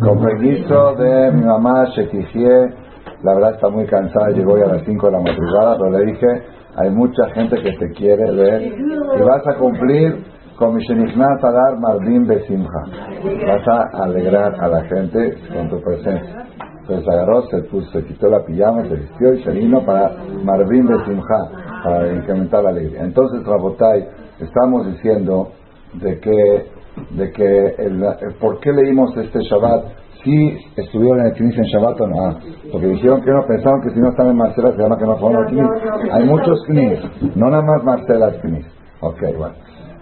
Con 0.00 0.20
permiso 0.20 0.94
de 0.96 1.32
mi 1.32 1.44
mamá, 1.44 1.84
Shekijie, 1.96 2.74
la 3.22 3.34
verdad 3.34 3.54
está 3.54 3.68
muy 3.68 3.86
cansada, 3.86 4.30
llegó 4.30 4.54
hoy 4.54 4.62
a 4.62 4.66
las 4.74 4.84
5 4.84 5.06
de 5.06 5.12
la 5.12 5.20
madrugada, 5.20 5.76
pero 5.78 5.90
le 5.90 6.06
dije, 6.06 6.26
hay 6.76 6.90
mucha 6.90 7.28
gente 7.34 7.56
que 7.62 7.72
te 7.72 7.90
quiere 7.90 8.30
ver 8.32 8.62
y 8.62 9.22
vas 9.22 9.46
a 9.46 9.54
cumplir 9.56 10.24
con 10.56 10.74
mi 10.74 10.82
Shenichnat 10.84 11.42
Adar 11.42 11.78
Marvin 11.78 12.26
Besimha. 12.26 12.66
Vas 13.46 13.68
a 13.68 14.02
alegrar 14.04 14.54
a 14.60 14.68
la 14.68 14.82
gente 14.84 15.38
con 15.52 15.68
tu 15.70 15.80
presencia. 15.82 16.46
Entonces 16.80 17.08
agarró, 17.08 17.42
se, 17.42 17.62
puso, 17.64 17.90
se 17.90 18.04
quitó 18.04 18.28
la 18.28 18.44
pijama, 18.44 18.82
se 18.84 18.94
vistió 18.94 19.34
y 19.34 19.42
se 19.42 19.50
vino 19.52 19.84
para 19.84 20.16
Marvin 20.44 20.86
Besimha 20.86 21.22
para 21.84 22.12
incrementar 22.12 22.64
la 22.64 22.70
alegría. 22.70 23.02
Entonces, 23.04 23.44
Rabotai, 23.46 24.06
estamos 24.40 24.86
diciendo 24.86 25.48
de 25.94 26.18
que, 26.20 26.66
de 27.10 27.32
que 27.32 27.66
el, 27.78 28.04
¿por 28.40 28.60
qué 28.60 28.72
leímos 28.72 29.16
este 29.16 29.40
Shabbat? 29.40 29.84
Si 30.22 30.58
estuvieron 30.76 31.20
en 31.20 31.26
el 31.26 31.32
Knis 31.32 31.56
en 31.56 31.64
Shabbat 31.64 32.00
o 32.00 32.06
no. 32.06 32.26
Ah, 32.26 32.38
porque 32.70 32.88
dijeron 32.88 33.22
que 33.22 33.30
no, 33.30 33.46
pensaron 33.46 33.80
que 33.80 33.90
si 33.90 34.00
no 34.00 34.10
están 34.10 34.28
en 34.28 34.36
Marcela 34.36 34.72
se 34.72 34.82
llama 34.82 34.98
que 34.98 35.06
no 35.06 35.16
fueron 35.16 35.44
al 35.44 35.50
Knis. 35.50 36.12
Hay 36.12 36.24
muchos 36.26 36.62
Knis, 36.66 37.36
no 37.36 37.48
nada 37.48 37.62
más 37.62 37.82
Marcela 37.84 38.28
es 38.28 38.42
Knis. 38.42 38.66
Ok, 39.00 39.18
bueno. 39.38 39.54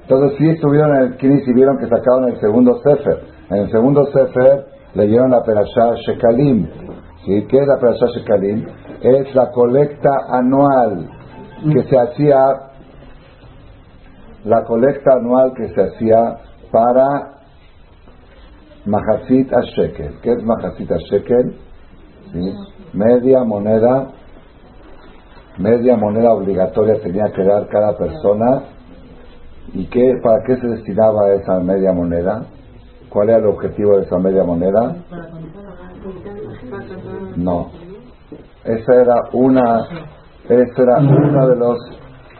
Entonces 0.02 0.38
si 0.38 0.48
estuvieron 0.48 0.96
en 0.96 1.02
el 1.02 1.16
Knis 1.18 1.46
y 1.46 1.52
vieron 1.52 1.78
que 1.78 1.86
sacaron 1.86 2.30
el 2.30 2.40
segundo 2.40 2.80
Sefer. 2.82 3.20
En 3.50 3.56
el 3.58 3.70
segundo 3.70 4.06
Sefer 4.06 4.77
leyeron 4.94 5.30
la 5.30 5.42
Perashá 5.42 5.94
Shekalim. 6.06 6.68
¿Sí? 7.24 7.46
¿Qué 7.48 7.58
es 7.58 7.66
la 7.66 7.78
Perashá 7.80 8.06
Shekalim? 8.16 8.66
Es 9.02 9.34
la 9.34 9.50
colecta 9.50 10.10
anual 10.30 11.08
que 11.72 11.82
se 11.84 11.98
hacía 11.98 12.68
la 14.44 14.64
colecta 14.64 15.14
anual 15.14 15.52
que 15.54 15.68
se 15.74 15.82
hacía 15.82 16.38
para 16.70 17.38
Mahasit 18.86 19.50
Shekel. 19.76 20.20
¿Qué 20.22 20.32
es 20.32 20.42
Mahasit 20.42 20.90
Shekel? 21.10 21.56
Media 22.92 23.44
moneda, 23.44 24.08
media 25.58 25.96
moneda 25.96 26.32
obligatoria 26.32 27.00
tenía 27.02 27.30
que 27.34 27.44
dar 27.44 27.68
cada 27.68 27.96
persona. 27.96 28.62
¿Y 29.74 29.86
qué, 29.88 30.14
para 30.22 30.42
qué 30.46 30.56
se 30.56 30.66
destinaba 30.66 31.32
esa 31.32 31.60
media 31.60 31.92
moneda? 31.92 32.46
¿Cuál 33.10 33.30
era 33.30 33.38
el 33.38 33.46
objetivo 33.46 33.96
de 33.96 34.04
esa 34.04 34.18
media 34.18 34.44
moneda? 34.44 34.96
No. 37.36 37.70
Esa 38.64 38.94
era 38.94 39.14
una, 39.32 39.86
esa 40.48 40.82
era 40.82 40.98
una 40.98 41.46
de 41.46 41.56
los 41.56 41.78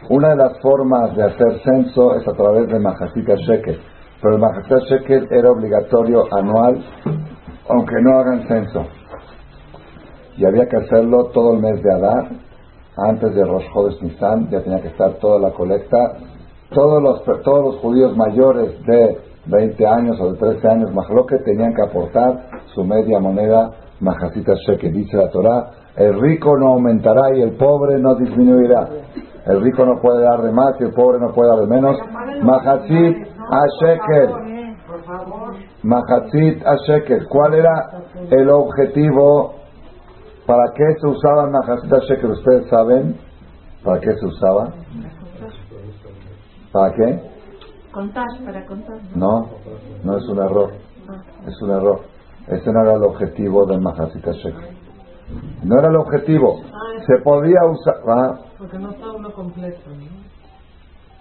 una 0.09 0.29
de 0.29 0.37
las 0.37 0.59
formas 0.59 1.15
de 1.15 1.23
hacer 1.23 1.59
censo 1.63 2.15
es 2.15 2.27
a 2.27 2.33
través 2.33 2.67
de 2.67 2.79
Mahasika 2.79 3.35
Shekel. 3.35 3.79
Pero 4.19 4.35
el 4.35 4.41
Mahasika 4.41 4.79
Shekel 4.79 5.27
era 5.29 5.51
obligatorio 5.51 6.25
anual, 6.33 6.83
aunque 7.69 7.95
no 8.01 8.17
hagan 8.17 8.47
censo. 8.47 8.87
Y 10.35 10.45
había 10.45 10.65
que 10.67 10.77
hacerlo 10.77 11.25
todo 11.25 11.53
el 11.53 11.59
mes 11.59 11.83
de 11.83 11.93
Adar, 11.93 12.27
antes 12.97 13.35
de 13.35 13.45
Rosh 13.45 13.65
Chodesh 13.71 14.01
Nisan, 14.01 14.49
ya 14.49 14.61
tenía 14.61 14.81
que 14.81 14.87
estar 14.87 15.13
toda 15.19 15.39
la 15.39 15.51
colecta. 15.51 16.17
Todos 16.71 17.03
los, 17.03 17.23
todos 17.43 17.65
los 17.65 17.75
judíos 17.81 18.17
mayores 18.17 18.83
de 18.85 19.28
20 19.45 19.87
años 19.87 20.19
o 20.19 20.33
de 20.33 20.37
13 20.37 20.67
años, 20.67 20.93
más 20.93 21.09
lo 21.09 21.25
que 21.25 21.37
tenían 21.39 21.73
que 21.73 21.81
aportar 21.81 22.49
su 22.73 22.83
media 22.83 23.19
moneda 23.19 23.71
Mahasita 23.99 24.53
Shekel. 24.65 24.93
Dice 24.93 25.17
la 25.17 25.29
Torah, 25.29 25.71
el 25.95 26.19
rico 26.19 26.57
no 26.57 26.73
aumentará 26.73 27.35
y 27.35 27.41
el 27.41 27.57
pobre 27.57 27.99
no 27.99 28.15
disminuirá. 28.15 28.87
El 29.45 29.61
rico 29.61 29.85
no 29.85 29.99
puede 30.01 30.23
dar 30.23 30.41
de 30.41 30.51
más 30.51 30.75
y 30.79 30.83
el 30.83 30.93
pobre 30.93 31.19
no 31.19 31.33
puede 31.33 31.49
dar 31.49 31.59
de 31.59 31.67
menos. 31.67 31.97
Mahatzit 32.43 33.27
a 33.49 33.65
shekel. 33.81 34.29
Mahatzit 35.83 36.65
a 36.65 36.75
shekel. 36.87 37.27
¿Cuál 37.27 37.55
era 37.55 37.91
el 38.29 38.49
objetivo? 38.49 39.55
¿Para 40.45 40.71
qué 40.73 40.83
se 41.01 41.07
usaba 41.07 41.49
Mahatzit 41.49 41.93
a 41.93 41.99
shekel? 41.99 42.31
¿Ustedes 42.31 42.69
saben 42.69 43.17
para 43.83 43.99
qué 43.99 44.13
se 44.13 44.25
usaba? 44.25 44.73
¿Para 46.71 46.93
qué? 46.93 47.28
Contar, 47.99 48.27
para 48.45 48.65
contar. 48.65 48.97
No, 49.13 49.49
no 50.05 50.17
es 50.17 50.23
un 50.29 50.37
error. 50.37 50.71
Es 51.45 51.61
un 51.61 51.69
error. 51.69 51.99
Ese 52.47 52.71
no 52.71 52.81
era 52.81 52.93
el 52.93 53.03
objetivo 53.03 53.65
del 53.65 53.81
Mahatzit 53.81 54.25
a 54.25 54.31
shekel. 54.31 54.77
No 55.65 55.79
era 55.79 55.89
el 55.89 55.97
objetivo. 55.97 56.61
Se 57.05 57.21
podía 57.21 57.59
usar. 57.65 57.95
¿ah? 58.07 58.39
Porque 58.57 58.79
no 58.79 58.91
está 58.91 59.11
uno 59.11 59.33
completo. 59.33 59.81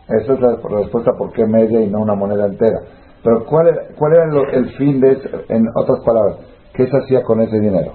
Esa 0.06 0.32
es 0.34 0.40
la 0.40 0.54
respuesta 0.54 1.10
por 1.18 1.32
qué 1.32 1.46
media 1.46 1.80
y 1.80 1.90
no 1.90 1.98
una 1.98 2.14
moneda 2.14 2.46
entera. 2.46 2.78
Pero 3.24 3.44
¿cuál 3.46 3.66
era, 3.66 3.82
cuál 3.98 4.12
era 4.12 4.52
el 4.52 4.70
fin 4.76 5.00
de 5.00 5.14
eso? 5.14 5.28
En 5.48 5.66
otras 5.74 5.98
palabras, 6.06 6.36
¿qué 6.74 6.86
se 6.86 6.96
hacía 6.96 7.24
con 7.24 7.40
ese 7.40 7.58
dinero? 7.58 7.90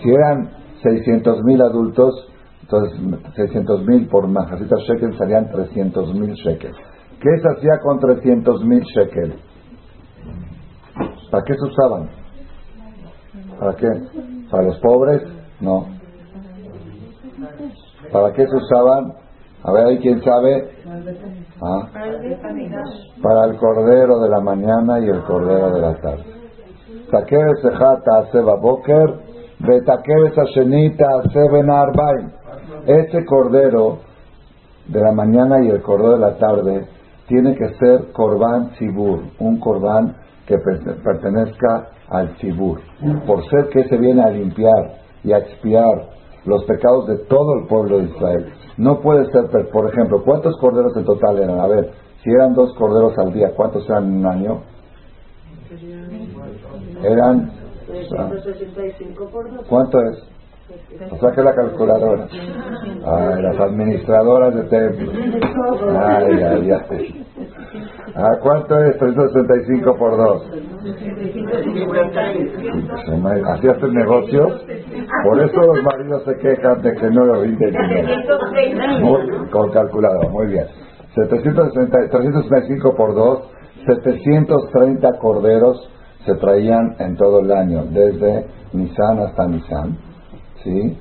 Si 0.00 0.08
eran 0.08 0.50
600 0.84 1.42
mil 1.42 1.60
adultos, 1.62 2.28
entonces 2.64 2.98
600 3.36 3.84
mil 3.86 4.08
por 4.08 4.26
majacita 4.26 4.76
shekel 4.88 5.16
serían 5.18 5.50
300 5.50 6.14
mil 6.14 6.32
shekel. 6.32 6.72
¿Qué 7.20 7.30
se 7.40 7.48
hacía 7.56 7.78
con 7.82 7.98
300 7.98 8.64
mil 8.64 8.82
shekel? 8.82 9.34
¿Para 11.30 11.44
qué 11.44 11.54
se 11.54 11.64
usaban? 11.66 12.08
¿Para 13.60 13.76
qué? 13.76 13.88
¿Para 14.50 14.62
los 14.64 14.78
pobres? 14.80 15.22
No. 15.60 15.86
¿Para 18.10 18.32
qué 18.32 18.46
se 18.46 18.56
usaban? 18.56 19.12
A 19.62 19.72
ver, 19.72 19.86
¿hay 19.86 19.98
quién 19.98 20.22
sabe? 20.22 20.70
¿Ah? 21.60 21.88
Para 23.22 23.44
el 23.44 23.56
cordero 23.58 24.20
de 24.20 24.28
la 24.30 24.40
mañana 24.40 25.00
y 25.00 25.08
el 25.08 25.22
cordero 25.24 25.70
de 25.70 25.80
la 25.80 25.94
tarde. 26.00 26.24
Boker, 28.60 29.20
Este 32.86 33.24
cordero 33.24 33.98
de 34.88 35.00
la 35.00 35.12
mañana 35.12 35.64
y 35.64 35.68
el 35.68 35.80
cordero 35.80 36.14
de 36.14 36.18
la 36.18 36.36
tarde 36.36 36.86
tiene 37.26 37.54
que 37.54 37.68
ser 37.78 38.12
Corban 38.12 38.74
Sibur, 38.76 39.20
un 39.38 39.58
Corban 39.58 40.14
que 40.46 40.58
pertenezca 40.58 41.88
al 42.10 42.36
Sibur, 42.36 42.80
por 43.26 43.48
ser 43.48 43.70
que 43.70 43.88
se 43.88 43.96
viene 43.96 44.22
a 44.22 44.28
limpiar 44.28 44.98
y 45.22 45.32
a 45.32 45.38
expiar 45.38 46.10
los 46.44 46.64
pecados 46.64 47.06
de 47.06 47.16
todo 47.24 47.58
el 47.60 47.66
pueblo 47.66 47.98
de 47.98 48.04
Israel. 48.04 48.52
No 48.76 49.00
puede 49.00 49.24
ser, 49.32 49.48
por 49.70 49.88
ejemplo, 49.88 50.22
¿cuántos 50.22 50.54
corderos 50.58 50.94
en 50.96 51.04
total 51.06 51.38
eran? 51.38 51.60
A 51.60 51.66
ver, 51.66 51.90
si 52.22 52.30
eran 52.30 52.52
dos 52.52 52.74
corderos 52.74 53.16
al 53.16 53.32
día, 53.32 53.52
¿cuántos 53.56 53.88
eran 53.88 54.04
en 54.04 54.16
un 54.18 54.26
año? 54.26 54.60
Eran... 57.02 57.50
¿Cuánto 59.68 59.98
es? 60.00 60.33
O 61.10 61.16
sea 61.18 61.32
que 61.32 61.42
la 61.42 61.54
calculadora. 61.54 62.26
Ay, 62.32 63.42
las 63.42 63.60
administradoras 63.60 64.54
de 64.54 64.62
templo. 64.64 65.12
Ay, 66.00 66.42
ay, 66.42 66.70
ay. 66.90 67.26
Ah, 68.16 68.38
¿Cuánto 68.40 68.78
es 68.78 68.96
365 68.98 69.96
por 69.96 70.16
2? 70.16 70.42
Así 73.46 73.68
hacen 73.68 73.92
negocios. 73.92 74.64
Por 75.24 75.42
eso 75.42 75.60
los 75.60 75.82
maridos 75.82 76.24
se 76.24 76.36
quejan 76.38 76.80
de 76.82 76.94
que 76.94 77.10
no 77.10 77.24
lo 77.26 77.40
venden. 77.40 77.74
Con 79.50 79.70
calculador, 79.70 80.30
muy 80.30 80.46
bien. 80.46 80.66
365 81.14 82.94
por 82.96 83.14
2, 83.14 83.38
730 83.86 85.18
corderos 85.18 85.90
se 86.24 86.34
traían 86.36 86.96
en 86.98 87.16
todo 87.16 87.40
el 87.40 87.52
año, 87.52 87.84
desde 87.90 88.46
Nisan 88.72 89.18
hasta 89.20 89.46
Nisan. 89.46 90.13
¿Sí? 90.64 90.98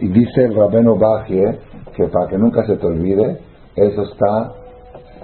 Y 0.00 0.08
dice 0.08 0.44
el 0.44 0.54
Rabeno 0.54 0.96
Bajie 0.96 1.58
que 1.96 2.06
para 2.08 2.28
que 2.28 2.38
nunca 2.38 2.64
se 2.66 2.76
te 2.76 2.86
olvide, 2.86 3.38
eso 3.74 4.02
está 4.02 4.52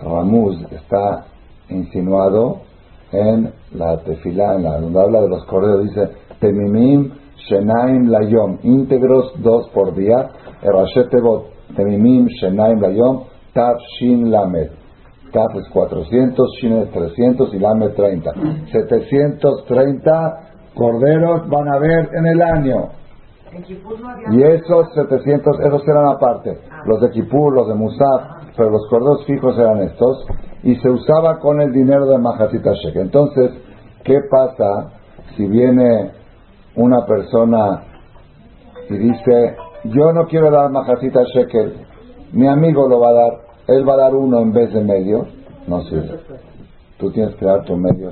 Ramuz 0.02 0.56
está 0.72 1.26
insinuado 1.68 2.62
en 3.12 3.52
la 3.74 3.98
tefilá, 3.98 4.54
en 4.56 4.64
la, 4.64 4.80
donde 4.80 5.00
habla 5.00 5.20
de 5.20 5.28
los 5.28 5.44
correos, 5.44 5.84
dice 5.84 6.08
Temimim 6.40 7.12
Shenaim 7.48 8.08
Layom, 8.08 8.58
íntegros 8.62 9.32
dos 9.42 9.68
por 9.70 9.94
día, 9.94 10.28
Erashetebot, 10.62 11.46
Temimim 11.76 12.26
Shenaim 12.40 12.80
Layom, 12.80 13.24
Tav 13.52 13.76
Shin 13.98 14.30
Lamed. 14.30 14.70
Tav 15.32 15.56
es 15.58 15.68
400, 15.72 16.48
Shin 16.60 16.72
es 16.78 16.90
300 16.90 17.54
y 17.54 17.58
Lamed 17.58 17.94
30. 17.94 18.32
730 18.70 20.38
corderos 20.74 21.48
van 21.48 21.68
a 21.68 21.76
haber 21.76 22.08
en 22.14 22.26
el 22.26 22.42
año. 22.42 23.01
Y 24.30 24.42
esos 24.42 24.92
700, 24.94 25.60
esos 25.60 25.86
eran 25.86 26.06
aparte. 26.06 26.58
Los 26.86 27.00
de 27.00 27.10
Kipur, 27.10 27.54
los 27.54 27.68
de 27.68 27.74
Musaf, 27.74 28.22
pero 28.56 28.70
los 28.70 28.86
corderos 28.88 29.24
fijos 29.26 29.58
eran 29.58 29.82
estos, 29.82 30.24
y 30.62 30.76
se 30.76 30.88
usaba 30.88 31.38
con 31.38 31.60
el 31.60 31.72
dinero 31.72 32.06
de 32.06 32.18
Mahasita 32.18 32.72
Shekel. 32.72 33.02
Entonces, 33.02 33.50
¿qué 34.04 34.20
pasa 34.30 34.92
si 35.36 35.46
viene 35.46 36.12
una 36.76 37.04
persona 37.04 37.82
y 38.88 38.96
dice, 38.96 39.56
yo 39.84 40.12
no 40.12 40.26
quiero 40.26 40.50
dar 40.50 40.70
Mahasita 40.70 41.22
Shekel, 41.24 41.86
mi 42.32 42.46
amigo 42.46 42.88
lo 42.88 43.00
va 43.00 43.10
a 43.10 43.12
dar, 43.12 43.32
él 43.68 43.88
va 43.88 43.94
a 43.94 43.98
dar 43.98 44.14
uno 44.14 44.40
en 44.40 44.52
vez 44.52 44.72
de 44.72 44.82
medio? 44.82 45.26
No 45.66 45.82
sirve. 45.82 46.20
Tú 46.98 47.10
tienes 47.10 47.34
que 47.36 47.44
dar 47.44 47.64
tu 47.64 47.76
medio 47.76 48.10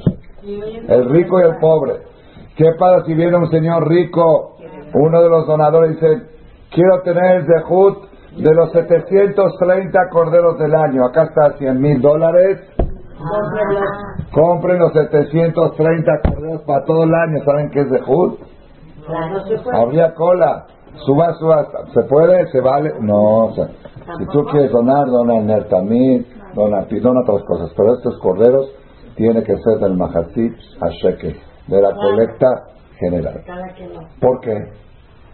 El 0.88 1.09
rico 1.11 1.38
y 1.40 1.42
el 1.42 1.57
pobre. 1.61 1.94
¿Qué 2.57 2.72
pasa 2.79 3.05
si 3.07 3.14
viene 3.14 3.37
un 3.37 3.48
señor 3.50 3.88
rico, 3.88 4.57
uno 4.94 5.22
de 5.22 5.29
los 5.29 5.46
donadores 5.46 5.92
dice, 5.92 6.22
quiero 6.70 7.03
tener 7.03 7.37
el 7.37 7.46
Zehut 7.46 8.11
de 8.37 8.55
los 8.55 8.72
730 8.72 10.09
corderos 10.11 10.59
del 10.59 10.74
año, 10.74 11.05
acá 11.05 11.24
está 11.24 11.59
100 11.59 11.81
mil 11.81 12.00
dólares. 12.00 12.61
Compren 14.33 14.79
los 14.79 14.92
730 14.92 16.12
corderos 16.22 16.62
para 16.62 16.85
todo 16.85 17.05
el 17.05 17.14
año. 17.14 17.44
¿Saben 17.44 17.70
qué 17.70 17.81
es 17.81 17.90
de 17.90 18.00
Jud? 18.00 18.38
Habría 19.72 20.14
cola. 20.14 20.66
Suba, 21.05 21.35
suba. 21.35 21.66
¿Se 21.92 22.03
puede? 22.05 22.46
¿Se 22.50 22.61
vale? 22.61 22.94
No. 23.00 23.53
Si 24.18 24.26
tú 24.33 24.44
quieres 24.44 24.72
donar, 24.72 25.07
dona 25.07 25.38
el 25.38 25.46
Nertamid, 25.46 26.24
dona, 26.55 26.87
dona 26.88 27.20
otras 27.20 27.42
cosas. 27.44 27.72
Pero 27.76 27.94
estos 27.94 28.18
corderos 28.20 28.70
tiene 29.16 29.42
que 29.42 29.57
ser 29.59 29.79
del 29.81 29.96
Mahatzit 29.96 30.55
a 30.81 30.88
Shekel, 30.88 31.37
de 31.66 31.83
la 31.83 31.92
colecta 31.92 32.48
general. 33.01 33.43
¿Por 34.21 34.41
qué? 34.41 34.69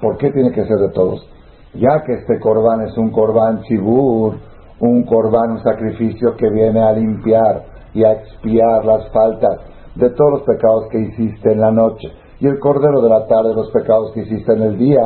¿Por 0.00 0.16
qué 0.16 0.31
tiene 0.31 0.52
que 0.52 0.64
ser 0.64 0.79
de 0.79 0.90
todos? 0.90 1.29
Ya 1.74 2.02
que 2.05 2.14
este 2.14 2.38
corbán 2.40 2.83
es 2.83 2.96
un 2.96 3.11
corbán 3.11 3.62
chibur, 3.62 4.37
un 4.81 5.05
corbán, 5.05 5.52
un 5.52 5.62
sacrificio 5.62 6.37
que 6.37 6.48
viene 6.48 6.81
a 6.81 6.92
limpiar 6.92 7.64
y 7.92 8.05
a 8.05 8.12
expiar 8.12 8.85
las 8.85 9.11
faltas 9.11 9.61
de 9.94 10.11
todos 10.11 10.31
los 10.31 10.42
pecados 10.42 10.87
que 10.90 11.00
hiciste 11.00 11.52
en 11.52 11.61
la 11.61 11.70
noche. 11.70 12.09
Y 12.40 12.46
el 12.46 12.59
cordero 12.59 13.00
de 13.02 13.09
la 13.09 13.26
tarde, 13.26 13.55
los 13.55 13.70
pecados 13.70 14.12
que 14.12 14.20
hiciste 14.20 14.52
en 14.52 14.62
el 14.62 14.79
día. 14.79 15.02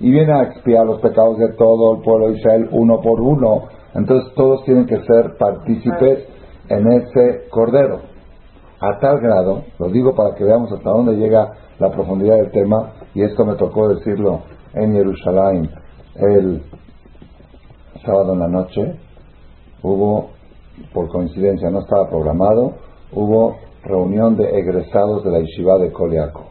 Y 0.00 0.10
viene 0.10 0.32
a 0.32 0.44
expiar 0.44 0.86
los 0.86 0.98
pecados 1.00 1.36
de 1.38 1.52
todo 1.52 1.96
el 1.96 2.02
pueblo 2.02 2.28
de 2.28 2.38
Israel 2.38 2.68
uno 2.72 3.00
por 3.02 3.20
uno. 3.20 3.64
Entonces 3.94 4.32
todos 4.34 4.64
tienen 4.64 4.86
que 4.86 4.98
ser 5.02 5.36
partícipes 5.38 6.26
en 6.70 6.90
ese 6.92 7.48
cordero. 7.50 8.00
A 8.80 8.98
tal 8.98 9.20
grado, 9.20 9.64
lo 9.78 9.88
digo 9.90 10.14
para 10.14 10.34
que 10.34 10.44
veamos 10.44 10.72
hasta 10.72 10.88
dónde 10.88 11.16
llega 11.16 11.52
la 11.80 11.90
profundidad 11.90 12.36
del 12.36 12.50
tema, 12.50 12.92
y 13.14 13.22
esto 13.22 13.44
me 13.44 13.54
tocó 13.56 13.88
decirlo 13.88 14.42
en 14.74 14.92
Jerusalén 14.92 15.70
el 16.14 16.62
sábado 18.04 18.34
en 18.34 18.38
la 18.38 18.48
noche, 18.48 18.96
hubo, 19.82 20.28
por 20.92 21.08
coincidencia, 21.08 21.70
no 21.70 21.80
estaba 21.80 22.08
programado, 22.08 22.74
hubo 23.12 23.56
reunión 23.82 24.36
de 24.36 24.44
egresados 24.58 25.24
de 25.24 25.30
la 25.30 25.40
Yeshiva 25.40 25.78
de 25.78 25.90
Koliako. 25.90 26.44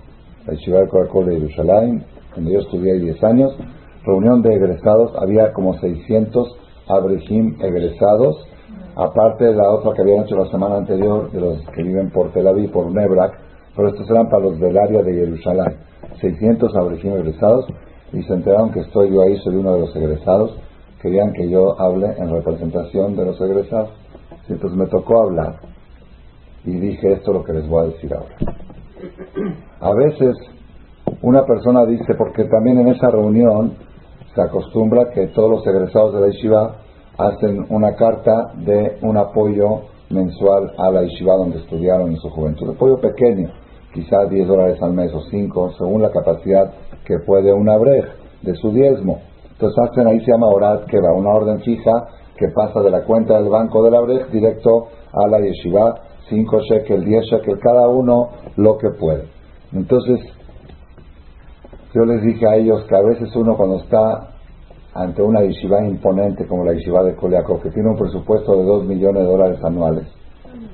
La 0.48 0.54
Yeshiva 0.54 0.80
de 0.80 0.88
Koliako 0.88 1.24
de 1.26 1.40
Jerusalén, 1.40 2.06
donde 2.36 2.54
yo 2.54 2.60
estudié 2.62 2.94
10 3.00 3.24
años, 3.24 3.56
reunión 4.04 4.42
de 4.42 4.56
egresados, 4.56 5.14
había 5.16 5.54
como 5.54 5.76
600 5.76 6.58
abrejim 6.88 7.56
egresados, 7.62 8.48
aparte 8.96 9.46
de 9.46 9.56
la 9.56 9.70
otra 9.70 9.94
que 9.94 10.02
habían 10.02 10.24
hecho 10.24 10.36
la 10.36 10.50
semana 10.50 10.78
anterior, 10.78 11.32
de 11.32 11.40
los 11.40 11.60
que 11.76 11.84
viven 11.84 12.10
por 12.10 12.32
Tel 12.32 12.48
Aviv, 12.48 12.72
por 12.72 12.92
Nebrak, 12.92 13.49
pero 13.80 13.92
estos 13.92 14.10
eran 14.10 14.28
para 14.28 14.44
los 14.44 14.60
del 14.60 14.78
área 14.78 15.02
de 15.02 15.14
Jerusalén. 15.14 15.78
600 16.20 16.76
abrejim 16.76 17.14
egresados, 17.14 17.66
y 18.12 18.22
se 18.24 18.34
enteraron 18.34 18.72
que 18.74 18.82
estoy 18.82 19.10
yo 19.10 19.22
ahí, 19.22 19.38
soy 19.38 19.56
uno 19.56 19.74
de 19.76 19.80
los 19.80 19.96
egresados, 19.96 20.58
querían 21.02 21.32
que 21.32 21.50
yo 21.50 21.80
hable 21.80 22.08
en 22.18 22.30
representación 22.30 23.16
de 23.16 23.24
los 23.24 23.40
egresados. 23.40 23.92
Entonces 24.50 24.78
me 24.78 24.88
tocó 24.88 25.22
hablar 25.24 25.62
y 26.66 26.72
dije 26.72 27.14
esto 27.14 27.32
lo 27.32 27.42
que 27.46 27.54
les 27.54 27.70
voy 27.70 27.84
a 27.84 27.88
decir 27.88 28.14
ahora. 28.14 28.36
A 29.80 29.94
veces 29.94 30.36
una 31.22 31.46
persona 31.46 31.86
dice, 31.86 32.16
porque 32.18 32.44
también 32.50 32.80
en 32.80 32.90
esa 32.90 33.10
reunión 33.12 33.76
se 34.36 34.42
acostumbra 34.42 35.12
que 35.12 35.28
todos 35.28 35.52
los 35.52 35.66
egresados 35.66 36.16
de 36.16 36.20
la 36.20 36.28
yeshiva 36.28 36.76
hacen 37.18 37.66
una 37.70 37.96
carta 37.96 38.52
de 38.58 38.98
un 39.04 39.16
apoyo 39.16 39.84
mensual 40.10 40.74
a 40.78 40.92
la 40.92 41.04
yeshiva 41.04 41.36
donde 41.36 41.60
estudiaron 41.60 42.10
en 42.10 42.18
su 42.18 42.30
juventud. 42.30 42.72
Apoyo 42.72 43.00
pequeño, 43.00 43.50
quizás 43.94 44.30
10 44.30 44.48
dólares 44.48 44.82
al 44.82 44.94
mes 44.94 45.14
o 45.14 45.22
5, 45.22 45.74
según 45.78 46.02
la 46.02 46.12
capacidad 46.12 46.72
que 47.06 47.20
puede 47.26 47.54
una 47.54 47.78
brej 47.78 48.06
de 48.42 48.56
su 48.56 48.72
diezmo. 48.72 49.22
Entonces 49.52 49.78
hacen 49.90 50.08
ahí 50.08 50.20
se 50.22 50.32
llama 50.32 50.48
Orad 50.48 50.86
que 50.86 51.00
va, 51.00 51.14
una 51.14 51.30
orden 51.30 51.60
fija 51.62 51.92
que 52.38 52.48
pasa 52.56 52.80
de 52.82 52.90
la 52.90 53.04
cuenta 53.04 53.40
del 53.40 53.50
banco 53.50 53.84
de 53.84 53.92
la 53.92 54.00
brej 54.00 54.30
directo 54.32 54.88
a 55.12 55.28
la 55.28 55.40
yeshiva 55.40 55.96
5 56.30 56.60
shekel, 56.62 57.04
10 57.04 57.26
shekel, 57.26 57.60
cada 57.60 57.88
uno 57.88 58.30
lo 58.56 58.78
que 58.78 58.90
puede. 58.92 59.26
Entonces, 59.74 60.20
yo 61.94 62.06
les 62.06 62.22
dije 62.22 62.48
a 62.48 62.56
ellos 62.56 62.86
que 62.88 62.96
a 62.96 63.02
veces 63.02 63.36
uno 63.36 63.58
cuando 63.58 63.78
está 63.80 64.30
ante 64.94 65.22
una 65.22 65.42
yeshiva 65.42 65.84
imponente 65.84 66.48
como 66.48 66.64
la 66.64 66.74
yeshiva 66.74 67.04
de 67.04 67.16
Koliakov, 67.16 67.62
que 67.62 67.72
tiene 67.72 67.90
un 67.90 67.98
presupuesto 67.98 68.56
de 68.58 68.64
2 68.64 68.86
millones 68.86 69.24
de 69.24 69.30
dólares 69.30 69.60
anuales, 69.64 70.08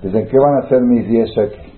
dicen, 0.04 0.28
¿qué 0.28 0.38
van 0.38 0.56
a 0.56 0.66
hacer 0.66 0.82
mis 0.82 1.08
10 1.08 1.30
shekel? 1.30 1.75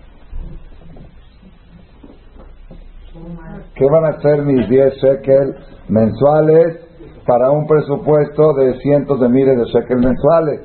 ¿Qué 3.76 3.86
van 3.86 4.06
a 4.06 4.18
hacer 4.18 4.42
mis 4.44 4.68
10 4.70 4.94
shekel 4.96 5.56
mensuales 5.90 6.80
para 7.26 7.52
un 7.52 7.68
presupuesto 7.68 8.54
de 8.54 8.74
cientos 8.80 9.20
de 9.20 9.30
miles 9.30 9.58
de 9.58 9.66
shekel 9.66 10.00
mensuales? 10.00 10.62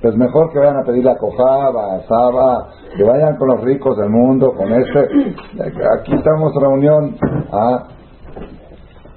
Pues 0.00 0.16
mejor 0.16 0.52
que 0.52 0.58
vayan 0.58 0.78
a 0.78 0.84
pedir 0.84 1.04
la 1.04 1.16
cojaba, 1.16 2.00
saba, 2.08 2.70
que 2.96 3.04
vayan 3.04 3.36
con 3.36 3.48
los 3.48 3.60
ricos 3.62 3.96
del 3.96 4.10
mundo, 4.10 4.52
con 4.52 4.72
este. 4.72 5.00
Aquí 5.00 6.14
estamos 6.14 6.52
reunión. 6.60 7.16
¿ah? 7.52 7.88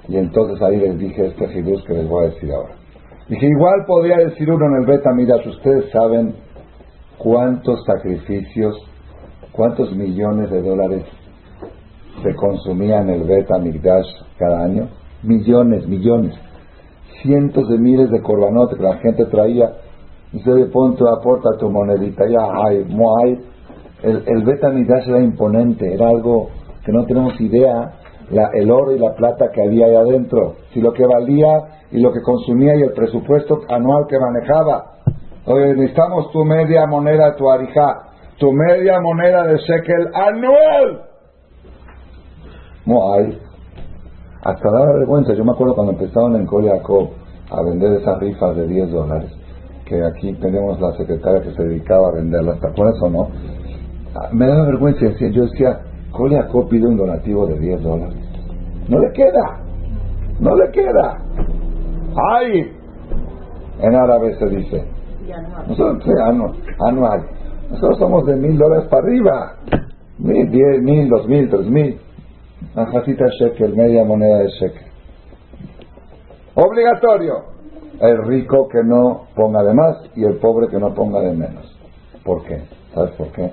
Y 0.08 0.16
entonces 0.16 0.62
ahí 0.62 0.76
les 0.76 0.98
dije 0.98 1.26
este 1.26 1.48
Jesús 1.48 1.84
que 1.86 1.94
les 1.94 2.08
voy 2.08 2.26
a 2.26 2.28
decir 2.28 2.52
ahora. 2.52 2.74
Dije, 3.28 3.46
igual 3.46 3.84
podría 3.88 4.18
decir 4.18 4.48
uno 4.48 4.66
en 4.66 4.82
el 4.82 4.86
beta, 4.86 5.10
mira, 5.12 5.34
ustedes 5.44 5.90
saben 5.90 6.36
cuántos 7.18 7.84
sacrificios, 7.84 8.76
cuántos 9.50 9.92
millones 9.96 10.48
de 10.50 10.62
dólares 10.62 11.04
se 12.22 12.34
consumían 12.34 13.08
en 13.08 13.20
el 13.20 13.28
beta 13.28 13.58
Migdash 13.58 14.06
cada 14.38 14.64
año. 14.64 14.88
Millones, 15.22 15.86
millones. 15.86 16.34
Cientos 17.22 17.68
de 17.68 17.78
miles 17.78 18.10
de 18.10 18.20
corbanotes 18.22 18.76
que 18.76 18.84
la 18.84 18.96
gente 18.98 19.24
traía 19.26 19.70
Dice, 20.32 20.52
oye, 20.52 20.66
pon 20.66 20.96
tu, 20.96 21.06
aporta 21.08 21.50
tu 21.58 21.70
monedita, 21.70 22.24
ya 22.28 22.44
hay, 22.62 22.84
hay. 23.22 23.38
El, 24.02 24.22
el 24.26 24.44
Betamidash 24.44 25.08
era 25.08 25.20
imponente, 25.20 25.94
era 25.94 26.08
algo 26.08 26.50
que 26.84 26.92
no 26.92 27.04
tenemos 27.06 27.40
idea, 27.40 27.92
la, 28.30 28.50
el 28.52 28.70
oro 28.70 28.92
y 28.92 28.98
la 28.98 29.14
plata 29.14 29.50
que 29.52 29.62
había 29.62 29.86
ahí 29.86 29.94
adentro, 29.94 30.56
si 30.74 30.80
lo 30.80 30.92
que 30.92 31.06
valía 31.06 31.86
y 31.90 32.00
lo 32.00 32.12
que 32.12 32.20
consumía 32.22 32.74
y 32.76 32.82
el 32.82 32.92
presupuesto 32.92 33.60
anual 33.68 34.04
que 34.08 34.18
manejaba. 34.18 34.84
Oye, 35.46 35.74
necesitamos 35.74 36.30
tu 36.32 36.44
media 36.44 36.86
moneda, 36.86 37.34
tu 37.36 37.48
arijá, 37.48 38.02
tu 38.38 38.52
media 38.52 39.00
moneda 39.00 39.44
de 39.44 39.56
shekel 39.56 40.10
anual. 40.12 41.05
No 42.86 43.12
hay. 43.12 43.38
Hasta 44.42 44.70
da 44.70 44.86
vergüenza. 44.86 45.34
Yo 45.34 45.44
me 45.44 45.52
acuerdo 45.52 45.74
cuando 45.74 45.92
empezaron 45.92 46.36
en 46.36 46.46
Coleaco 46.46 47.10
a 47.50 47.62
vender 47.62 48.00
esas 48.00 48.18
rifas 48.20 48.56
de 48.56 48.66
10 48.66 48.90
dólares 48.90 49.30
que 49.86 50.04
aquí 50.04 50.32
tenemos 50.34 50.80
la 50.80 50.92
secretaria 50.96 51.40
que 51.42 51.52
se 51.52 51.62
dedicaba 51.62 52.08
a 52.08 52.12
venderlas, 52.12 52.60
¿te 52.60 52.68
acuerdas 52.68 53.00
o 53.02 53.08
no? 53.08 53.28
Me 54.32 54.46
daba 54.46 54.66
vergüenza, 54.66 55.06
yo 55.30 55.42
decía, 55.42 55.80
Coleaco 56.10 56.68
pide 56.68 56.86
un 56.86 56.96
donativo 56.96 57.46
de 57.46 57.58
10 57.58 57.82
dólares. 57.82 58.18
No 58.88 58.98
le 58.98 59.12
queda, 59.12 59.60
no 60.40 60.56
le 60.56 60.70
queda. 60.70 61.18
¡Ay! 62.32 62.72
En 63.80 63.94
árabe 63.94 64.34
se 64.38 64.46
dice. 64.46 64.84
Nosotros, 65.68 66.04
anual. 66.80 67.26
Nosotros 67.70 67.98
somos 67.98 68.26
de 68.26 68.36
mil 68.36 68.56
dólares 68.56 68.88
para 68.88 69.02
arriba. 69.02 69.56
Mil, 70.18 70.50
diez 70.50 70.82
mil, 70.82 71.08
dos 71.08 71.28
mil, 71.28 71.48
tres 71.50 71.66
mil. 71.66 71.98
Najacita 72.74 73.26
shekel, 73.40 73.74
media 73.74 74.04
moneda 74.04 74.38
de 74.38 74.48
shekel. 74.48 74.86
Obligatorio 76.54 77.56
el 78.00 78.24
rico 78.24 78.68
que 78.68 78.82
no 78.84 79.26
ponga 79.34 79.62
de 79.62 79.72
más 79.72 79.96
y 80.14 80.24
el 80.24 80.36
pobre 80.36 80.68
que 80.68 80.78
no 80.78 80.94
ponga 80.94 81.20
de 81.20 81.32
menos. 81.32 81.78
¿Por 82.24 82.42
qué? 82.44 82.62
¿Sabes 82.94 83.12
por 83.12 83.28
qué? 83.32 83.52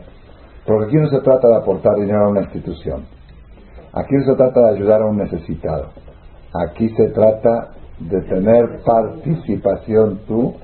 Porque 0.65 0.85
aquí 0.85 0.95
no 0.97 1.09
se 1.09 1.21
trata 1.21 1.47
de 1.47 1.55
aportar 1.57 1.95
dinero 1.95 2.25
a 2.25 2.29
una 2.29 2.41
institución. 2.41 3.05
Aquí 3.93 4.15
no 4.15 4.25
se 4.25 4.35
trata 4.35 4.59
de 4.61 4.69
ayudar 4.75 5.01
a 5.01 5.05
un 5.05 5.17
necesitado. 5.17 5.89
Aquí 6.53 6.89
se 6.89 7.09
trata 7.09 7.73
de 7.99 8.21
tener 8.21 8.81
participación 8.85 10.21
tú 10.27 10.55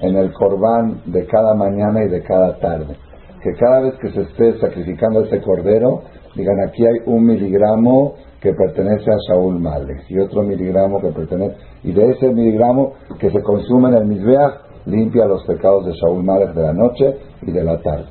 en 0.00 0.16
el 0.16 0.32
corbán 0.32 1.02
de 1.06 1.26
cada 1.26 1.54
mañana 1.54 2.04
y 2.04 2.08
de 2.08 2.22
cada 2.22 2.58
tarde. 2.58 2.96
Que 3.42 3.52
cada 3.58 3.80
vez 3.80 3.94
que 4.00 4.10
se 4.10 4.22
esté 4.22 4.58
sacrificando 4.60 5.24
ese 5.24 5.40
cordero, 5.42 6.02
digan 6.34 6.60
aquí 6.68 6.84
hay 6.84 6.98
un 7.06 7.24
miligramo 7.24 8.14
que 8.40 8.52
pertenece 8.54 9.10
a 9.10 9.18
Saúl 9.28 9.60
Malek 9.60 10.10
y 10.10 10.18
otro 10.18 10.42
miligramo 10.42 11.00
que 11.00 11.08
pertenece, 11.08 11.56
y 11.84 11.92
de 11.92 12.10
ese 12.10 12.28
miligramo 12.28 12.94
que 13.18 13.30
se 13.30 13.42
consume 13.42 13.90
en 13.90 13.94
el 13.94 14.04
Mizbeach 14.06 14.54
limpia 14.86 15.26
los 15.26 15.44
pecados 15.44 15.86
de 15.86 15.92
Saúl 15.94 16.24
Malek 16.24 16.54
de 16.54 16.62
la 16.62 16.72
noche 16.72 17.16
y 17.42 17.52
de 17.52 17.64
la 17.64 17.80
tarde. 17.80 18.06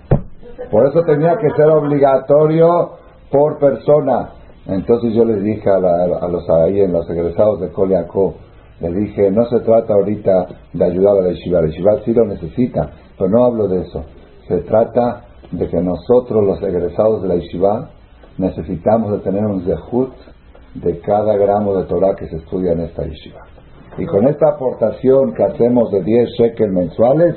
Por 0.71 0.87
eso 0.87 1.01
tenía 1.03 1.35
que 1.37 1.49
ser 1.55 1.69
obligatorio 1.69 2.91
por 3.29 3.59
persona. 3.59 4.29
Entonces 4.67 5.13
yo 5.13 5.25
les 5.25 5.43
dije 5.43 5.69
a, 5.69 5.79
los 5.79 6.49
ahí 6.49 6.87
los 6.87 7.09
egresados 7.09 7.59
de 7.59 7.69
Koliakó, 7.69 8.35
les 8.79 8.95
dije, 8.95 9.31
no 9.31 9.45
se 9.45 9.59
trata 9.59 9.93
ahorita 9.93 10.47
de 10.73 10.85
ayudar 10.85 11.17
a 11.17 11.21
la 11.21 11.29
yeshiva, 11.29 11.61
la 11.61 11.67
yeshiva 11.67 11.99
sí 12.05 12.13
lo 12.13 12.25
necesita, 12.25 12.89
pero 13.17 13.29
no 13.29 13.43
hablo 13.43 13.67
de 13.67 13.81
eso. 13.81 14.03
Se 14.47 14.59
trata 14.61 15.25
de 15.51 15.67
que 15.67 15.81
nosotros, 15.81 16.45
los 16.45 16.61
egresados 16.63 17.21
de 17.21 17.27
la 17.27 17.35
yeshiva, 17.35 17.89
necesitamos 18.37 19.11
de 19.11 19.19
tener 19.19 19.45
un 19.45 19.63
zehut 19.63 20.13
de 20.75 20.99
cada 20.99 21.35
gramo 21.35 21.75
de 21.75 21.85
Torah 21.85 22.15
que 22.15 22.27
se 22.27 22.37
estudia 22.37 22.73
en 22.73 22.81
esta 22.81 23.03
yeshiva. 23.03 23.41
Y 23.97 24.05
con 24.05 24.27
esta 24.27 24.49
aportación 24.49 25.33
que 25.33 25.43
hacemos 25.43 25.91
de 25.91 26.01
10 26.01 26.29
shekels 26.37 26.71
mensuales, 26.71 27.35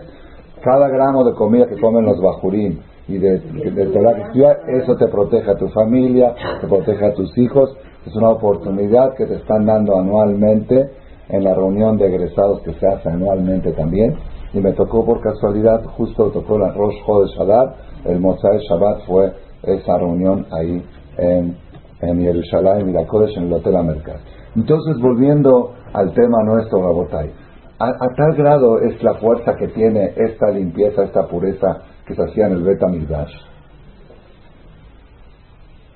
cada 0.62 0.88
gramo 0.88 1.24
de 1.24 1.34
comida 1.34 1.66
que 1.66 1.80
comen 1.80 2.04
los 2.04 2.20
bajurín 2.20 2.80
y 3.08 3.18
de, 3.18 3.38
de 3.38 3.72
que 3.72 3.82
estudia, 3.82 4.58
eso 4.68 4.96
te 4.96 5.08
protege 5.08 5.50
a 5.50 5.56
tu 5.56 5.68
familia, 5.68 6.34
te 6.60 6.66
protege 6.66 7.04
a 7.04 7.12
tus 7.12 7.36
hijos. 7.36 7.76
Es 8.06 8.14
una 8.14 8.30
oportunidad 8.30 9.14
que 9.14 9.26
te 9.26 9.34
están 9.34 9.66
dando 9.66 9.98
anualmente 9.98 10.90
en 11.28 11.44
la 11.44 11.54
reunión 11.54 11.98
de 11.98 12.06
egresados 12.06 12.60
que 12.62 12.72
se 12.74 12.86
hace 12.86 13.08
anualmente 13.08 13.72
también. 13.72 14.16
Y 14.52 14.60
me 14.60 14.72
tocó 14.72 15.04
por 15.04 15.20
casualidad, 15.20 15.84
justo 15.96 16.30
tocó 16.30 16.58
la 16.58 16.72
Rosh 16.72 16.94
de 16.94 17.36
Shabbat, 17.36 17.76
el 18.04 18.20
Mosai 18.20 18.58
Shabbat 18.58 19.04
fue 19.06 19.32
esa 19.66 19.98
reunión 19.98 20.46
ahí 20.52 20.84
en, 21.18 21.56
en 22.00 22.20
Jerusalén, 22.20 22.94
en 22.96 23.06
Kodesh, 23.06 23.36
en 23.36 23.44
el 23.44 23.52
Hotel 23.52 23.76
Americano. 23.76 24.20
Entonces, 24.56 24.96
volviendo 25.00 25.74
al 25.92 26.12
tema 26.12 26.42
nuestro, 26.44 26.82
Rabotay, 26.82 27.30
a, 27.78 27.92
tal 28.16 28.34
grado 28.36 28.78
es 28.80 29.02
la 29.02 29.14
fuerza 29.14 29.56
que 29.56 29.68
tiene 29.68 30.12
esta 30.16 30.50
limpieza, 30.50 31.04
esta 31.04 31.26
pureza 31.26 31.82
que 32.06 32.14
se 32.14 32.22
hacía 32.22 32.46
en 32.46 32.52
el 32.52 32.62
Beta 32.62 32.86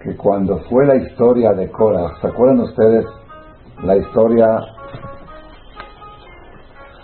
que 0.02 0.16
cuando 0.16 0.58
fue 0.70 0.86
la 0.86 0.96
historia 0.96 1.52
de 1.52 1.70
Cora, 1.70 2.14
¿se 2.20 2.28
acuerdan 2.28 2.60
ustedes 2.60 3.04
la 3.82 3.96
historia? 3.96 4.46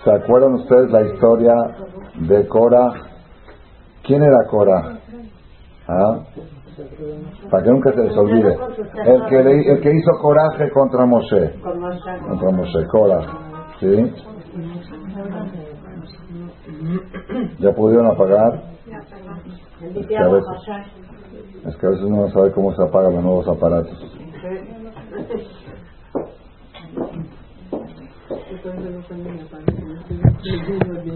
¿Se 0.04 0.12
acuerdan 0.12 0.54
ustedes 0.54 0.90
la 0.90 1.02
historia 1.02 1.54
de 2.20 2.46
Cora? 2.46 2.92
¿Quién 4.04 4.22
era 4.22 4.38
Cora? 4.48 4.98
¿Ah? 5.88 6.20
Para 7.50 7.62
que 7.62 7.70
nunca 7.70 7.92
se 7.92 8.02
les 8.02 8.16
olvide. 8.16 8.56
El 9.04 9.24
que, 9.26 9.70
el 9.72 9.80
que 9.80 9.90
hizo 9.90 10.10
coraje 10.20 10.70
contra 10.70 11.06
Moshe. 11.06 11.60
Contra 11.60 12.50
Moshe, 12.50 12.86
Cora. 12.88 13.20
¿Sí? 13.78 14.12
¿Ya 17.58 17.72
pudieron 17.72 18.06
apagar? 18.06 18.62
Es 19.94 20.06
que, 20.06 20.16
a 20.16 20.28
veces, 20.28 20.48
es 21.66 21.76
que 21.76 21.86
a 21.86 21.90
veces 21.90 22.04
uno 22.04 22.22
no 22.22 22.28
sabe 22.30 22.52
cómo 22.52 22.72
se 22.74 22.82
apagan 22.82 23.14
los 23.14 23.24
nuevos 23.24 23.48
aparatos. 23.48 24.16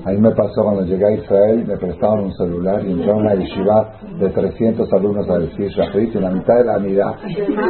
Ahí 0.05 0.17
me 0.19 0.31
pasó 0.31 0.63
cuando 0.63 0.85
llegué 0.85 1.07
a 1.07 1.13
Israel, 1.13 1.65
me 1.67 1.77
prestaban 1.77 2.21
un 2.21 2.33
celular 2.35 2.85
y 2.85 2.93
entró 2.93 3.17
una 3.17 3.35
yeshiva 3.35 3.93
de 4.19 4.31
300 4.31 4.93
alumnos 4.93 5.29
a 5.29 5.39
decir 5.39 5.69
Shahrit 5.69 6.15
y 6.15 6.19
la 6.19 6.31
mitad 6.31 6.55
de 6.57 6.65
la 6.65 6.79
mirada, 6.79 7.19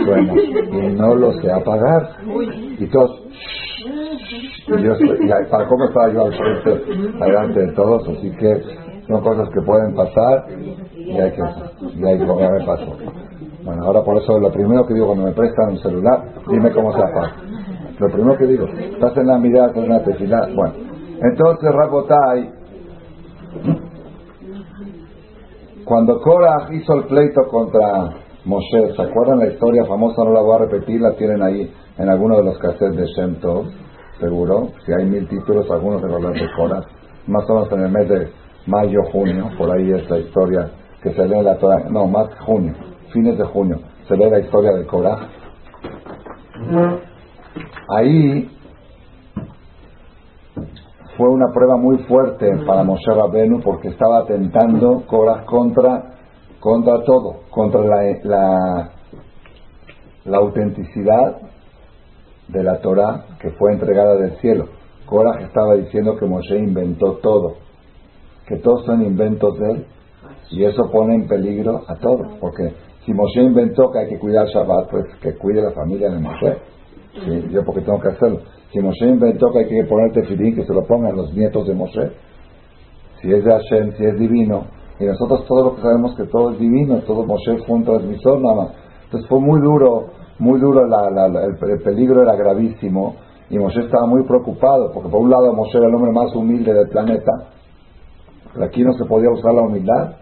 bueno, 0.06 0.34
y 0.36 0.94
no 0.94 1.14
lo 1.16 1.32
sé 1.40 1.50
apagar. 1.50 2.08
Y 2.78 2.86
todos, 2.86 3.20
y 4.68 4.82
yo, 4.82 4.92
y 4.94 5.50
para 5.50 5.68
cómo 5.68 5.84
estaba 5.86 6.12
yo 6.12 6.26
al 6.26 6.34
frente, 6.34 6.70
adelante 7.20 7.60
de 7.60 7.72
todos, 7.72 8.08
así 8.08 8.30
que 8.38 8.62
son 9.08 9.22
cosas 9.22 9.48
que 9.48 9.60
pueden 9.62 9.94
pasar 9.94 10.46
y 10.94 11.18
hay 11.18 11.32
que, 11.32 11.42
y 11.96 12.04
hay 12.04 12.18
que 12.18 12.24
me 12.26 12.64
pasó. 12.64 12.96
Bueno, 13.64 13.84
ahora 13.84 14.02
por 14.02 14.16
eso 14.22 14.38
lo 14.38 14.52
primero 14.52 14.86
que 14.86 14.94
digo 14.94 15.06
cuando 15.06 15.24
me 15.24 15.32
prestan 15.32 15.70
un 15.70 15.78
celular, 15.78 16.24
dime 16.48 16.70
cómo 16.70 16.92
se 16.92 17.02
apaga. 17.02 17.34
Lo 17.98 18.08
primero 18.08 18.36
que 18.36 18.46
digo, 18.46 18.66
estás 18.66 19.16
en 19.16 19.26
la 19.26 19.38
mirada 19.38 19.72
con 19.72 19.84
una 19.84 20.02
tefilá. 20.04 20.48
Bueno, 20.54 20.74
entonces 21.20 21.70
Rabotai, 21.72 22.50
cuando 25.84 26.20
Korah 26.20 26.68
hizo 26.72 26.94
el 26.94 27.04
pleito 27.04 27.42
contra 27.50 28.10
Moshe, 28.44 28.94
¿se 28.94 29.02
acuerdan 29.02 29.40
la 29.40 29.48
historia 29.48 29.84
famosa? 29.84 30.22
No 30.24 30.32
la 30.32 30.42
voy 30.42 30.54
a 30.54 30.58
repetir, 30.58 31.00
la 31.00 31.14
tienen 31.16 31.42
ahí 31.42 31.72
en 31.98 32.08
alguno 32.08 32.36
de 32.36 32.44
los 32.44 32.58
cassettes 32.58 32.96
de 32.96 33.06
Shem 33.06 33.40
Tov, 33.40 33.66
seguro. 34.20 34.68
Si 34.86 34.92
hay 34.92 35.04
mil 35.06 35.26
títulos, 35.28 35.68
algunos 35.70 36.00
de 36.00 36.08
los 36.08 36.22
de 36.22 36.48
Korah. 36.56 36.82
Más 37.26 37.50
o 37.50 37.54
menos 37.54 37.72
en 37.72 37.80
el 37.80 37.90
mes 37.90 38.08
de 38.08 38.28
mayo, 38.66 39.02
junio, 39.12 39.50
por 39.58 39.70
ahí 39.70 39.90
es 39.90 40.08
la 40.08 40.18
historia 40.18 40.70
que 41.02 41.12
se 41.12 41.26
lee 41.26 41.42
la 41.42 41.56
Torah, 41.58 41.88
no, 41.90 42.06
más 42.06 42.28
junio, 42.40 42.74
fines 43.12 43.36
de 43.38 43.44
junio, 43.44 43.78
se 44.06 44.16
lee 44.16 44.30
la 44.30 44.40
historia 44.40 44.72
del 44.72 44.86
coraje. 44.86 45.26
Ahí 47.88 48.50
fue 51.16 51.28
una 51.28 51.52
prueba 51.52 51.76
muy 51.76 51.98
fuerte 52.04 52.46
para 52.66 52.84
Moshe 52.84 53.12
Rabenu 53.12 53.60
porque 53.60 53.88
estaba 53.88 54.18
atentando 54.18 55.04
contra, 55.06 56.14
contra 56.60 57.04
todo, 57.04 57.40
contra 57.50 57.80
la, 57.80 58.02
la, 58.22 58.90
la 60.24 60.38
autenticidad 60.38 61.38
de 62.48 62.62
la 62.62 62.80
Torah 62.80 63.24
que 63.40 63.50
fue 63.50 63.72
entregada 63.72 64.16
del 64.16 64.36
cielo. 64.38 64.66
Korah 65.06 65.40
estaba 65.40 65.74
diciendo 65.74 66.16
que 66.16 66.26
Moshe 66.26 66.58
inventó 66.58 67.14
todo, 67.22 67.54
que 68.46 68.56
todos 68.56 68.84
son 68.84 69.02
inventos 69.02 69.58
de 69.58 69.70
él, 69.72 69.86
y 70.50 70.64
eso 70.64 70.90
pone 70.90 71.14
en 71.14 71.26
peligro 71.26 71.82
a 71.88 71.96
todos, 71.96 72.34
porque 72.40 72.74
si 73.04 73.14
Moshe 73.14 73.42
inventó 73.42 73.90
que 73.90 74.00
hay 74.00 74.08
que 74.08 74.18
cuidar 74.18 74.46
Shabbat, 74.46 74.90
pues 74.90 75.04
que 75.22 75.34
cuide 75.36 75.62
la 75.62 75.72
familia 75.72 76.10
de 76.10 76.18
Moshe. 76.18 76.58
¿Sí? 77.24 77.48
Yo 77.50 77.64
porque 77.64 77.80
tengo 77.82 78.00
que 78.00 78.08
hacerlo. 78.08 78.40
Si 78.72 78.80
Moshe 78.80 79.06
inventó 79.06 79.50
que 79.50 79.60
hay 79.60 79.68
que 79.68 79.84
poner 79.84 80.12
tefilín, 80.12 80.54
que 80.54 80.64
se 80.64 80.74
lo 80.74 80.84
pongan 80.86 81.16
los 81.16 81.32
nietos 81.34 81.66
de 81.66 81.74
Moshe. 81.74 82.12
Si 83.20 83.32
es 83.32 83.44
de 83.44 83.50
Hashem, 83.50 83.92
si 83.96 84.04
es 84.04 84.18
divino. 84.18 84.66
Y 85.00 85.04
nosotros 85.04 85.44
todos 85.46 85.64
lo 85.64 85.76
que 85.76 85.82
sabemos 85.82 86.14
que 86.16 86.24
todo 86.24 86.50
es 86.52 86.58
divino, 86.58 86.98
todo 87.06 87.24
Moshe 87.24 87.56
fue 87.66 87.76
un 87.76 87.84
transmisor 87.84 88.40
nada 88.40 88.54
más. 88.56 88.68
Entonces 89.04 89.28
fue 89.28 89.40
muy 89.40 89.60
duro, 89.60 90.08
muy 90.38 90.60
duro, 90.60 90.86
la, 90.86 91.10
la, 91.10 91.44
el, 91.44 91.82
peligro 91.82 92.22
era 92.22 92.36
gravísimo. 92.36 93.16
Y 93.48 93.58
Moshe 93.58 93.80
estaba 93.80 94.06
muy 94.06 94.24
preocupado, 94.24 94.92
porque 94.92 95.08
por 95.08 95.22
un 95.22 95.30
lado 95.30 95.52
Moshe 95.54 95.78
era 95.78 95.88
el 95.88 95.94
hombre 95.94 96.12
más 96.12 96.34
humilde 96.34 96.74
del 96.74 96.88
planeta, 96.88 97.32
pero 98.52 98.66
aquí 98.66 98.84
no 98.84 98.92
se 98.92 99.06
podía 99.06 99.30
usar 99.30 99.54
la 99.54 99.62
humildad. 99.62 100.16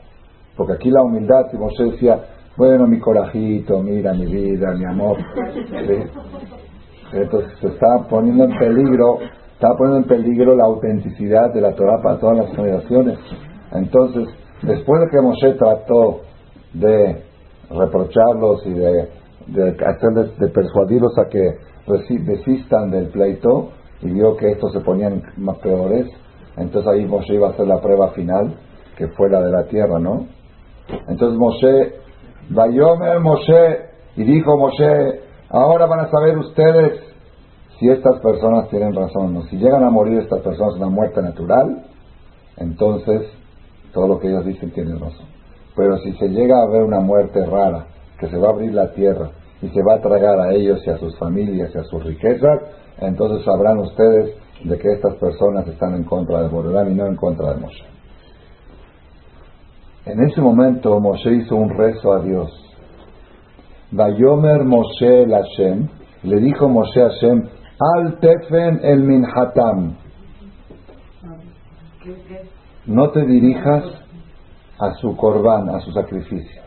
Porque 0.57 0.75
aquí 0.75 0.91
la 0.91 1.03
humildad, 1.03 1.51
si 1.51 1.57
Moshe 1.57 1.85
decía, 1.85 2.21
bueno, 2.57 2.87
mi 2.87 3.01
corajito, 3.01 3.83
mira 3.83 4.15
mi 4.15 4.27
vida, 4.27 4.73
mi 4.75 4.85
amor. 4.85 5.17
Entonces 7.13 7.53
se 7.61 7.69
estaba 7.69 8.07
poniendo 8.09 8.45
en 8.45 8.59
peligro, 8.59 9.19
estaba 9.53 9.77
poniendo 9.77 9.99
en 9.99 10.23
peligro 10.23 10.55
la 10.57 10.65
autenticidad 10.65 11.53
de 11.53 11.61
la 11.61 11.75
Torah 11.75 12.03
para 12.03 12.19
todas 12.19 12.39
las 12.39 12.57
generaciones. 12.57 13.19
Entonces, 13.73 14.29
después 14.63 15.01
de 15.03 15.09
que 15.09 15.21
Moshe 15.21 15.53
trató 15.59 16.21
de 16.75 17.23
reprocharlos 17.71 18.67
y 18.67 18.75
de, 18.75 19.77
hacerles, 19.87 20.39
de 20.39 20.49
persuadirlos 20.49 21.13
a 21.19 21.29
que 21.29 21.59
desistan 22.25 22.91
del 22.91 23.09
pleito 23.09 23.71
y 24.03 24.11
vio 24.11 24.37
que 24.37 24.51
estos 24.53 24.73
se 24.73 24.81
ponían 24.81 25.23
más 25.37 25.59
peores, 25.59 26.07
entonces 26.57 26.91
ahí 26.91 27.07
Moshe 27.07 27.35
iba 27.35 27.49
a 27.49 27.51
hacer 27.51 27.67
la 27.67 27.81
prueba 27.81 28.09
final, 28.11 28.55
que 28.97 29.09
fue 29.09 29.31
la 29.31 29.41
de 29.43 29.53
la 29.53 29.65
tierra, 29.65 29.99
¿no? 29.99 30.27
Entonces 31.09 31.39
Moshe, 31.39 31.95
Vayomer 32.51 33.21
Moshe, 33.21 33.79
y 34.17 34.25
dijo 34.25 34.57
Moshe, 34.57 35.26
ahora 35.51 35.87
van 35.87 36.01
a 36.01 36.11
saber 36.11 36.39
ustedes 36.39 37.01
si 37.79 37.89
estas 37.89 38.21
personas 38.21 38.69
tienen 38.71 38.95
razón 38.95 39.37
o. 39.37 39.43
Si 39.45 39.57
llegan 39.57 39.85
a 39.85 39.91
morir 39.91 40.19
estas 40.19 40.41
personas 40.41 40.77
una 40.77 40.89
muerte 40.89 41.21
natural, 41.21 41.85
entonces 42.57 43.31
todo 43.93 44.09
lo 44.09 44.19
que 44.19 44.29
ellos 44.29 44.47
dicen 44.47 44.71
tiene 44.73 44.95
razón. 44.95 45.27
Pero 45.77 45.99
si 45.99 46.13
se 46.15 46.29
llega 46.29 46.63
a 46.63 46.67
ver 46.67 46.83
una 46.83 47.01
muerte 47.01 47.45
rara, 47.45 47.87
que 48.19 48.29
se 48.29 48.39
va 48.39 48.49
a 48.49 48.53
abrir 48.53 48.73
la 48.73 48.93
tierra 48.93 49.31
y 49.61 49.69
se 49.69 49.83
va 49.83 49.95
a 49.95 50.01
tragar 50.01 50.41
a 50.41 50.53
ellos 50.53 50.81
y 50.87 50.91
a 50.91 50.99
sus 50.99 51.19
familias 51.19 51.71
y 51.75 51.79
a 51.79 51.85
sus 51.85 52.03
riquezas, 52.03 52.63
entonces 52.99 53.45
sabrán 53.45 53.79
ustedes 53.79 54.35
de 54.65 54.79
que 54.79 54.93
estas 54.93 55.15
personas 55.17 55.67
están 55.69 55.95
en 55.95 56.05
contra 56.05 56.41
de 56.41 56.49
Borolán 56.49 56.93
y 56.93 56.95
no 56.95 57.07
en 57.07 57.17
contra 57.17 57.53
de 57.53 57.61
Moshe. 57.61 57.85
En 60.07 60.23
ese 60.25 60.41
momento 60.41 60.99
Moshe 60.99 61.31
hizo 61.33 61.57
un 61.57 61.71
rezo 61.71 62.13
a 62.13 62.21
Dios. 62.21 62.66
Vayomer 63.93 64.65
Moshe 64.65 65.23
el 65.23 65.31
Hashem, 65.31 65.89
le 66.25 66.41
dijo 66.41 66.69
Moshe 66.69 67.01
Hashem, 67.01 67.49
al 67.79 68.19
tefen 68.19 68.81
el 68.83 69.01
minhatam. 69.03 69.97
No 72.87 73.11
te 73.11 73.25
dirijas 73.27 73.85
a 74.79 74.95
su 74.95 75.17
corbán, 75.17 75.69
a 75.69 75.81
su 75.81 75.93
sacrificio. 75.93 76.63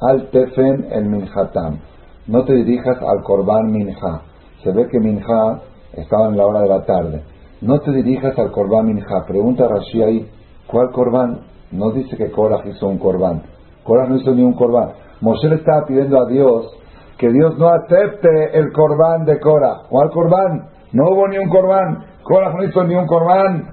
Al 0.00 0.28
tefen 0.30 0.86
el 0.92 1.06
minhatam. 1.06 1.78
No 2.26 2.44
te 2.44 2.54
dirijas 2.54 2.98
al 3.02 3.22
corbán 3.22 3.70
minha. 3.70 4.22
Se 4.62 4.72
ve 4.72 4.88
que 4.88 5.00
minha 5.00 5.60
estaba 5.92 6.28
en 6.28 6.36
la 6.36 6.46
hora 6.46 6.60
de 6.60 6.68
la 6.68 6.84
tarde. 6.84 7.22
No 7.60 7.80
te 7.80 7.92
dirijas 7.92 8.38
al 8.38 8.50
corbán 8.52 8.86
minha. 8.86 9.24
Pregunta 9.26 9.66
Rashi 9.66 10.02
ahí, 10.02 10.30
¿cuál 10.66 10.90
corbán? 10.90 11.40
No 11.72 11.90
dice 11.90 12.16
que 12.16 12.30
Korah 12.30 12.62
hizo 12.68 12.86
un 12.86 12.98
corbán. 12.98 13.42
Korah 13.82 14.08
no 14.08 14.16
hizo 14.16 14.34
ni 14.34 14.42
un 14.42 14.54
corbán. 14.54 14.90
Moshe 15.20 15.48
le 15.48 15.56
estaba 15.56 15.86
pidiendo 15.86 16.20
a 16.20 16.26
Dios 16.26 16.76
que 17.18 17.30
Dios 17.30 17.56
no 17.58 17.68
acepte 17.68 18.58
el 18.58 18.72
corbán 18.72 19.24
de 19.24 19.40
Korah. 19.40 19.82
¿Cuál 19.88 20.10
corbán? 20.10 20.68
No 20.92 21.10
hubo 21.10 21.28
ni 21.28 21.38
un 21.38 21.48
corbán. 21.48 22.04
Korah 22.22 22.52
no 22.52 22.64
hizo 22.64 22.84
ni 22.84 22.94
un 22.94 23.06
corbán. 23.06 23.68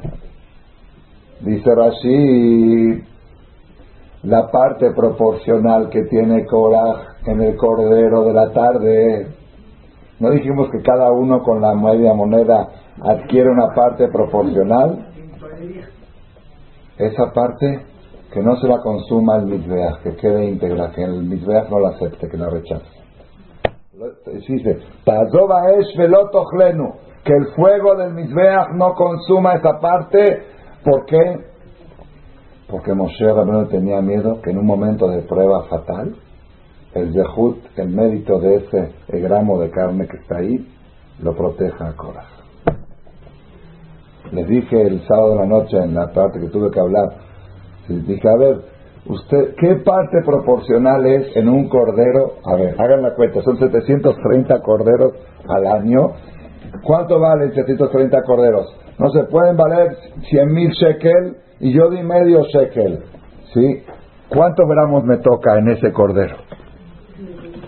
Dice 1.42 1.76
Rashi, 1.76 3.04
la 4.24 4.50
parte 4.50 4.92
proporcional 4.92 5.90
que 5.90 6.04
tiene 6.04 6.46
Korah 6.46 7.18
en 7.26 7.42
el 7.42 7.58
cordero 7.58 8.24
de 8.24 8.34
la 8.34 8.52
tarde. 8.52 9.28
No 10.20 10.30
dijimos 10.30 10.70
que 10.72 10.82
cada 10.82 11.12
uno 11.12 11.44
con 11.44 11.62
la 11.62 11.76
media 11.76 12.14
moneda 12.14 12.70
adquiere 13.02 13.50
una 13.50 13.74
parte 13.74 14.08
proporcional 14.08 15.08
esa 16.98 17.32
parte 17.34 17.86
que 18.34 18.42
no 18.42 18.56
se 18.58 18.68
la 18.68 18.82
consuma 18.82 19.38
el 19.38 19.46
mitveach, 19.46 20.02
que 20.02 20.16
quede 20.16 20.46
íntegra, 20.46 20.92
que 20.92 21.04
el 21.04 21.24
mitveach 21.24 21.70
no 21.70 21.80
la 21.80 21.90
acepte, 21.90 22.28
que 22.28 22.38
la 22.38 22.50
rechace. 22.50 23.04
Dice, 24.26 24.80
que 27.24 27.34
el 27.34 27.46
fuego 27.56 27.96
del 27.96 28.14
Mizbeach 28.14 28.72
no 28.76 28.94
consuma 28.96 29.54
esa 29.54 29.80
parte. 29.80 30.44
¿Por 30.84 31.06
qué? 31.06 31.38
Porque 32.70 32.94
Moshe 32.94 33.26
Rabbeinu 33.26 33.68
tenía 33.68 34.02
miedo 34.02 34.42
que 34.42 34.52
en 34.52 34.58
un 34.58 34.66
momento 34.66 35.08
de 35.08 35.22
prueba 35.22 35.64
fatal, 35.64 36.16
el 36.94 37.14
Yehut, 37.14 37.60
el 37.78 37.90
mérito 37.90 38.40
de 38.40 38.56
ese 38.56 38.94
gramo 39.08 39.60
de 39.60 39.70
carne 39.70 40.08
que 40.08 40.18
está 40.18 40.38
ahí, 40.38 40.68
lo 41.22 41.34
proteja 41.36 41.90
a 41.90 41.96
Korah. 41.96 42.28
Les 44.32 44.48
dije 44.48 44.82
el 44.82 45.06
sábado 45.08 45.32
de 45.32 45.36
la 45.36 45.46
noche 45.46 45.78
en 45.78 45.94
la 45.94 46.12
parte 46.12 46.40
que 46.40 46.48
tuve 46.48 46.72
que 46.72 46.80
hablar, 46.80 47.10
dije, 47.88 48.30
a 48.30 48.38
ver, 48.38 48.58
usted, 49.06 49.56
¿qué 49.60 49.76
parte 49.84 50.22
proporcional 50.26 51.06
es 51.06 51.36
en 51.36 51.50
un 51.50 51.68
cordero? 51.70 52.36
A 52.46 52.56
ver, 52.56 52.76
hagan 52.80 53.02
la 53.02 53.14
cuenta, 53.16 53.42
son 53.42 53.58
730 53.58 54.62
corderos 54.62 55.14
al 55.48 55.68
año. 55.68 56.12
¿Cuánto 56.84 57.20
valen 57.20 57.54
730 57.54 58.22
corderos? 58.24 58.76
No 58.98 59.10
se 59.10 59.24
pueden 59.26 59.58
valer 59.58 59.96
100 60.30 60.54
mil 60.54 60.72
shekel 60.72 61.38
y 61.60 61.74
yo 61.74 61.90
di 61.90 62.02
medio 62.04 62.44
shekel. 62.44 63.04
¿Sí? 63.54 63.84
¿Cuántos 64.30 64.68
gramos 64.68 65.04
me 65.04 65.18
toca 65.18 65.58
en 65.58 65.70
ese 65.70 65.92
cordero? 65.92 66.38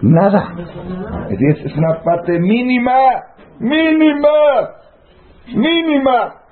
Nada. 0.01 0.53
Es 1.29 1.75
una 1.77 2.01
parte 2.03 2.39
mínima, 2.39 2.95
mínima, 3.59 4.29
mínima. 5.55 6.44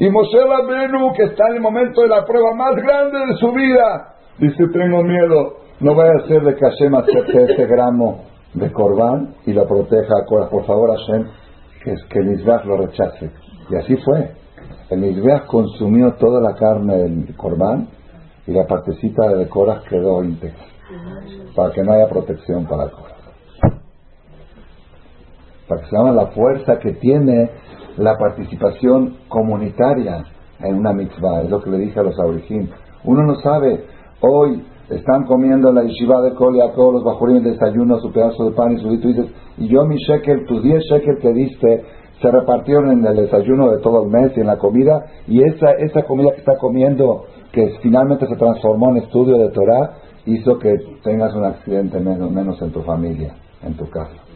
Y 0.00 0.08
Moshe 0.08 0.40
Rabbeinu, 0.42 1.12
que 1.12 1.24
está 1.24 1.48
en 1.50 1.56
el 1.56 1.60
momento 1.60 2.00
de 2.00 2.08
la 2.08 2.24
prueba 2.24 2.54
más 2.54 2.74
grande 2.74 3.18
de 3.18 3.36
su 3.36 3.52
vida, 3.52 4.14
dice, 4.38 4.66
tengo 4.72 5.02
miedo, 5.02 5.58
no 5.80 5.94
vaya 5.94 6.12
a 6.24 6.26
ser 6.26 6.42
de 6.42 6.54
que 6.54 6.64
Hashem 6.64 6.94
acepte 6.94 7.52
ese 7.52 7.66
gramo 7.66 8.24
de 8.54 8.72
corbán 8.72 9.34
y 9.44 9.52
lo 9.52 9.68
proteja. 9.68 10.14
Por 10.26 10.64
favor, 10.64 10.96
Hashem, 10.96 11.26
que, 11.84 12.18
el 12.18 12.26
Mizbeach 12.28 12.64
lo 12.64 12.78
rechace. 12.78 13.30
Y 13.68 13.76
así 13.76 13.94
fue. 13.96 14.30
El 14.88 15.00
Mizbeach 15.00 15.44
consumió 15.44 16.14
toda 16.14 16.40
la 16.40 16.54
carne 16.54 16.96
del 16.96 17.36
corbán 17.36 17.88
y 18.46 18.52
la 18.52 18.66
partecita 18.66 19.28
de 19.28 19.48
Coras 19.50 19.82
quedó 19.86 20.24
íntegra, 20.24 20.64
para 21.54 21.74
que 21.74 21.82
no 21.82 21.92
haya 21.92 22.08
protección 22.08 22.64
para 22.64 22.88
Coras. 22.88 23.18
Para 25.68 25.82
que 25.82 25.88
se 25.88 25.94
llama 25.94 26.12
la 26.12 26.28
fuerza 26.28 26.78
que 26.78 26.92
tiene 26.94 27.50
la 27.96 28.16
participación 28.16 29.16
comunitaria 29.28 30.24
en 30.60 30.76
una 30.76 30.92
mitzvah. 30.92 31.42
Es 31.42 31.50
lo 31.50 31.62
que 31.62 31.70
le 31.70 31.78
dije 31.78 32.00
a 32.00 32.02
los 32.02 32.18
aborígenes. 32.18 32.70
Uno 33.04 33.22
no 33.22 33.34
sabe, 33.36 33.84
hoy 34.20 34.62
están 34.90 35.24
comiendo 35.24 35.72
la 35.72 35.82
yeshiva 35.84 36.20
de 36.20 36.34
Kol 36.34 36.58
todos 36.74 36.94
los 36.94 37.04
bajurín 37.04 37.36
el 37.36 37.44
desayuno, 37.44 37.98
su 38.00 38.12
pedazo 38.12 38.50
de 38.50 38.56
pan 38.56 38.72
y 38.72 38.78
su 38.78 38.92
y 38.92 38.96
dices, 38.96 39.26
y 39.58 39.68
yo 39.68 39.84
mi 39.84 39.96
shekel, 39.96 40.46
tus 40.46 40.62
10 40.62 40.82
shekel 40.84 41.18
que 41.18 41.32
diste, 41.32 41.84
se 42.20 42.30
repartieron 42.30 42.90
en 42.90 43.04
el 43.06 43.16
desayuno 43.16 43.70
de 43.70 43.78
todo 43.78 44.04
el 44.04 44.10
mes 44.10 44.36
y 44.36 44.40
en 44.40 44.48
la 44.48 44.58
comida, 44.58 45.06
y 45.26 45.42
esa, 45.42 45.72
esa 45.72 46.02
comida 46.02 46.32
que 46.32 46.40
está 46.40 46.58
comiendo, 46.58 47.24
que 47.52 47.78
finalmente 47.82 48.26
se 48.26 48.36
transformó 48.36 48.90
en 48.90 48.98
estudio 48.98 49.38
de 49.38 49.48
Torah, 49.50 49.92
hizo 50.26 50.58
que 50.58 50.74
tengas 51.02 51.34
un 51.34 51.44
accidente 51.44 51.98
menos, 52.00 52.30
menos 52.30 52.60
en 52.60 52.72
tu 52.72 52.82
familia, 52.82 53.34
en 53.62 53.74
tu 53.74 53.88
casa. 53.88 54.29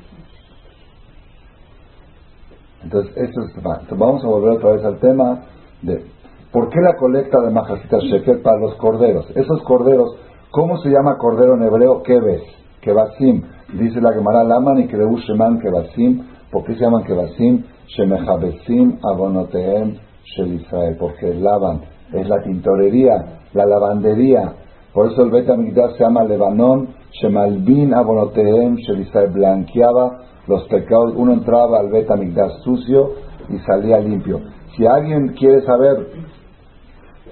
Entonces, 2.84 3.16
eso 3.16 3.40
es, 3.40 3.98
vamos 3.98 4.22
a 4.24 4.28
volver 4.28 4.58
otra 4.58 4.72
vez 4.72 4.84
al 4.84 4.98
tema 5.00 5.42
de 5.82 6.04
por 6.52 6.68
qué 6.68 6.80
la 6.80 6.96
colecta 6.96 7.40
de 7.40 7.50
Majasita 7.50 7.98
Shekel 7.98 8.42
para 8.42 8.58
los 8.58 8.74
corderos. 8.76 9.26
Esos 9.34 9.62
corderos, 9.64 10.16
¿cómo 10.50 10.76
se 10.78 10.90
llama 10.90 11.16
cordero 11.18 11.54
en 11.54 11.62
hebreo? 11.62 12.02
Keves, 12.02 12.42
Kebasim. 12.80 13.42
Dice 13.72 14.00
la 14.00 14.12
Gemara 14.12 14.44
Laman 14.44 14.78
y 14.80 14.86
Kreu 14.86 15.16
Sheman 15.16 15.58
Kebasim. 15.58 16.22
¿Por 16.52 16.64
qué 16.64 16.74
se 16.74 16.80
llaman 16.80 17.02
Kebasim? 17.04 17.64
Shemejabesim 17.88 18.98
Abonoteem 19.02 19.96
Shel 20.24 20.54
Israel. 20.60 20.96
Porque 21.00 21.34
lavan, 21.34 21.80
es 22.12 22.28
la 22.28 22.42
tintorería, 22.42 23.40
la 23.54 23.66
lavandería. 23.66 24.52
Por 24.92 25.10
eso 25.10 25.22
el 25.22 25.30
Bet 25.30 25.46
se 25.46 26.04
llama 26.04 26.22
Lebanon, 26.22 26.88
Shemalbin 27.20 27.94
Abonoteem 27.94 28.76
Shel 28.76 29.00
Israel. 29.00 29.30
Blanqueaba 29.32 30.20
los 30.46 30.66
pecados, 30.68 31.14
uno 31.16 31.32
entraba 31.32 31.80
al 31.80 31.90
Betamigdash 31.90 32.62
sucio 32.62 33.12
y 33.48 33.58
salía 33.58 33.98
limpio. 33.98 34.40
Si 34.76 34.86
alguien 34.86 35.28
quiere 35.34 35.62
saber 35.62 36.08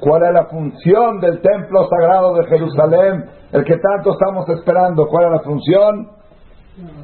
cuál 0.01 0.23
es 0.25 0.33
la 0.33 0.47
función 0.47 1.21
del 1.21 1.41
templo 1.41 1.89
sagrado 1.89 2.35
de 2.35 2.47
Jerusalén, 2.47 3.25
el 3.53 3.65
que 3.65 3.77
tanto 3.77 4.13
estamos 4.13 4.49
esperando, 4.49 5.07
cuál 5.07 5.27
es 5.27 5.33
la 5.33 5.41
función, 5.41 6.09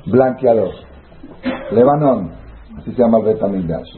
blanqueador. 0.06 0.70
Lebanón, 1.72 2.32
así 2.78 2.92
se 2.92 3.02
llama 3.02 3.18
el 3.18 3.24
Betamigdash. 3.24 3.88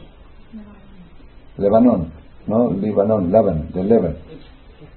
Lebanón, 1.58 2.12
no 2.46 2.70
Libanón, 2.72 3.30
Leban, 3.30 3.70
de 3.72 3.84
Leban. 3.84 4.16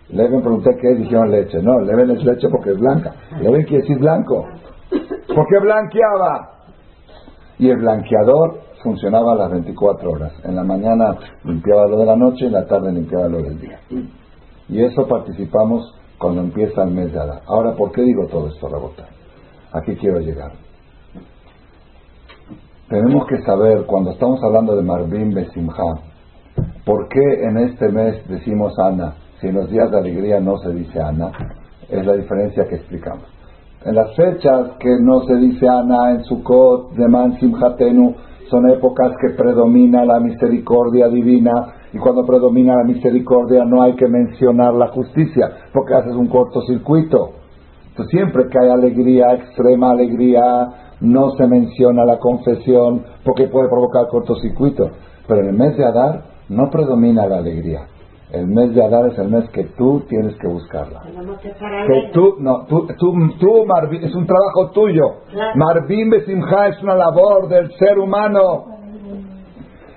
Leven 0.10 0.42
pregunté 0.42 0.78
qué 0.80 0.92
es, 0.92 1.00
dijeron 1.00 1.32
leche. 1.32 1.62
No, 1.62 1.80
Leven 1.80 2.12
es 2.12 2.24
leche 2.24 2.48
porque 2.50 2.72
es 2.72 2.80
blanca. 2.80 3.14
Leven 3.42 3.64
quiere 3.64 3.82
decir 3.82 3.98
blanco. 3.98 4.46
¿Por 4.90 5.48
qué 5.48 5.60
blanqueaba? 5.60 6.53
Y 7.64 7.70
el 7.70 7.78
blanqueador 7.78 8.60
funcionaba 8.84 9.32
a 9.32 9.36
las 9.36 9.52
24 9.52 10.12
horas. 10.12 10.34
En 10.44 10.54
la 10.54 10.66
mañana 10.66 11.16
limpiaba 11.46 11.88
lo 11.88 11.98
de 11.98 12.06
la 12.06 12.18
noche 12.18 12.44
y 12.44 12.48
en 12.48 12.52
la 12.52 12.66
tarde 12.68 12.92
limpiaba 12.92 13.30
lo 13.30 13.42
del 13.42 13.58
día. 13.58 13.80
Y 14.68 14.84
eso 14.84 15.08
participamos 15.08 15.98
cuando 16.18 16.42
empieza 16.42 16.84
el 16.84 16.92
mes 16.92 17.14
de 17.14 17.22
Adar. 17.22 17.42
Ahora, 17.48 17.74
¿por 17.74 17.94
qué 17.94 18.02
digo 18.02 18.28
todo 18.28 18.50
esto, 18.50 18.68
Rabota? 18.68 19.06
Aquí 19.72 19.96
quiero 19.96 20.20
llegar. 20.20 20.52
Tenemos 22.90 23.28
que 23.28 23.42
saber, 23.44 23.86
cuando 23.86 24.12
estamos 24.12 24.44
hablando 24.44 24.76
de 24.76 24.82
Marvin 24.82 25.34
Besimha, 25.34 26.02
¿por 26.84 27.08
qué 27.08 27.46
en 27.46 27.60
este 27.60 27.88
mes 27.94 28.28
decimos 28.28 28.78
Ana? 28.78 29.14
Si 29.40 29.48
en 29.48 29.56
los 29.56 29.70
días 29.70 29.90
de 29.90 30.00
alegría 30.00 30.42
no 30.42 30.58
se 30.58 30.74
dice 30.74 31.00
Ana, 31.00 31.32
es 31.90 32.06
la 32.06 32.12
diferencia 32.12 32.66
que 32.68 32.76
explicamos 32.76 33.33
en 33.86 33.96
las 33.96 34.16
fechas 34.16 34.72
que 34.80 34.98
no 35.02 35.22
se 35.24 35.36
dice 35.36 35.68
Ana 35.68 36.12
en 36.12 36.24
Sukkot, 36.24 36.94
de 36.94 37.08
Man 37.08 37.38
Simhatenu, 37.40 38.16
son 38.50 38.70
épocas 38.70 39.14
que 39.20 39.36
predomina 39.36 40.06
la 40.06 40.20
misericordia 40.20 41.08
divina 41.08 41.52
y 41.92 41.98
cuando 41.98 42.26
predomina 42.26 42.76
la 42.76 42.84
misericordia 42.84 43.66
no 43.66 43.82
hay 43.82 43.96
que 43.96 44.08
mencionar 44.08 44.74
la 44.74 44.88
justicia 44.88 45.50
porque 45.74 45.96
haces 45.96 46.14
un 46.14 46.28
cortocircuito. 46.28 47.32
Siempre 48.10 48.48
que 48.50 48.58
hay 48.60 48.70
alegría, 48.70 49.34
extrema 49.34 49.92
alegría, 49.92 50.96
no 51.02 51.32
se 51.32 51.46
menciona 51.48 52.06
la 52.06 52.18
confesión 52.18 53.04
porque 53.24 53.48
puede 53.48 53.70
provocar 53.70 54.08
cortocircuito. 54.08 54.90
Pero 55.28 55.42
en 55.42 55.48
el 55.48 55.58
mes 55.58 55.78
de 55.78 55.86
Adar 55.86 56.24
no 56.50 56.70
predomina 56.70 57.28
la 57.28 57.38
alegría. 57.38 57.88
El 58.34 58.48
mes 58.48 58.74
de 58.74 58.84
Adar 58.84 59.06
es 59.12 59.20
el 59.20 59.30
mes 59.30 59.48
que 59.52 59.64
tú 59.78 60.04
tienes 60.10 60.36
que 60.42 60.48
buscarla. 60.48 61.04
Que 61.04 62.10
tú, 62.14 62.38
no, 62.40 62.66
tú, 62.66 62.88
tú, 62.98 63.14
tú 63.40 63.66
Marvin, 63.68 64.04
es 64.04 64.16
un 64.16 64.26
trabajo 64.26 64.72
tuyo. 64.72 65.04
Marvin 65.54 66.10
Besimha 66.10 66.70
es 66.70 66.82
una 66.82 66.96
labor 66.96 67.48
del 67.48 67.72
ser 67.78 68.00
humano. 68.00 68.66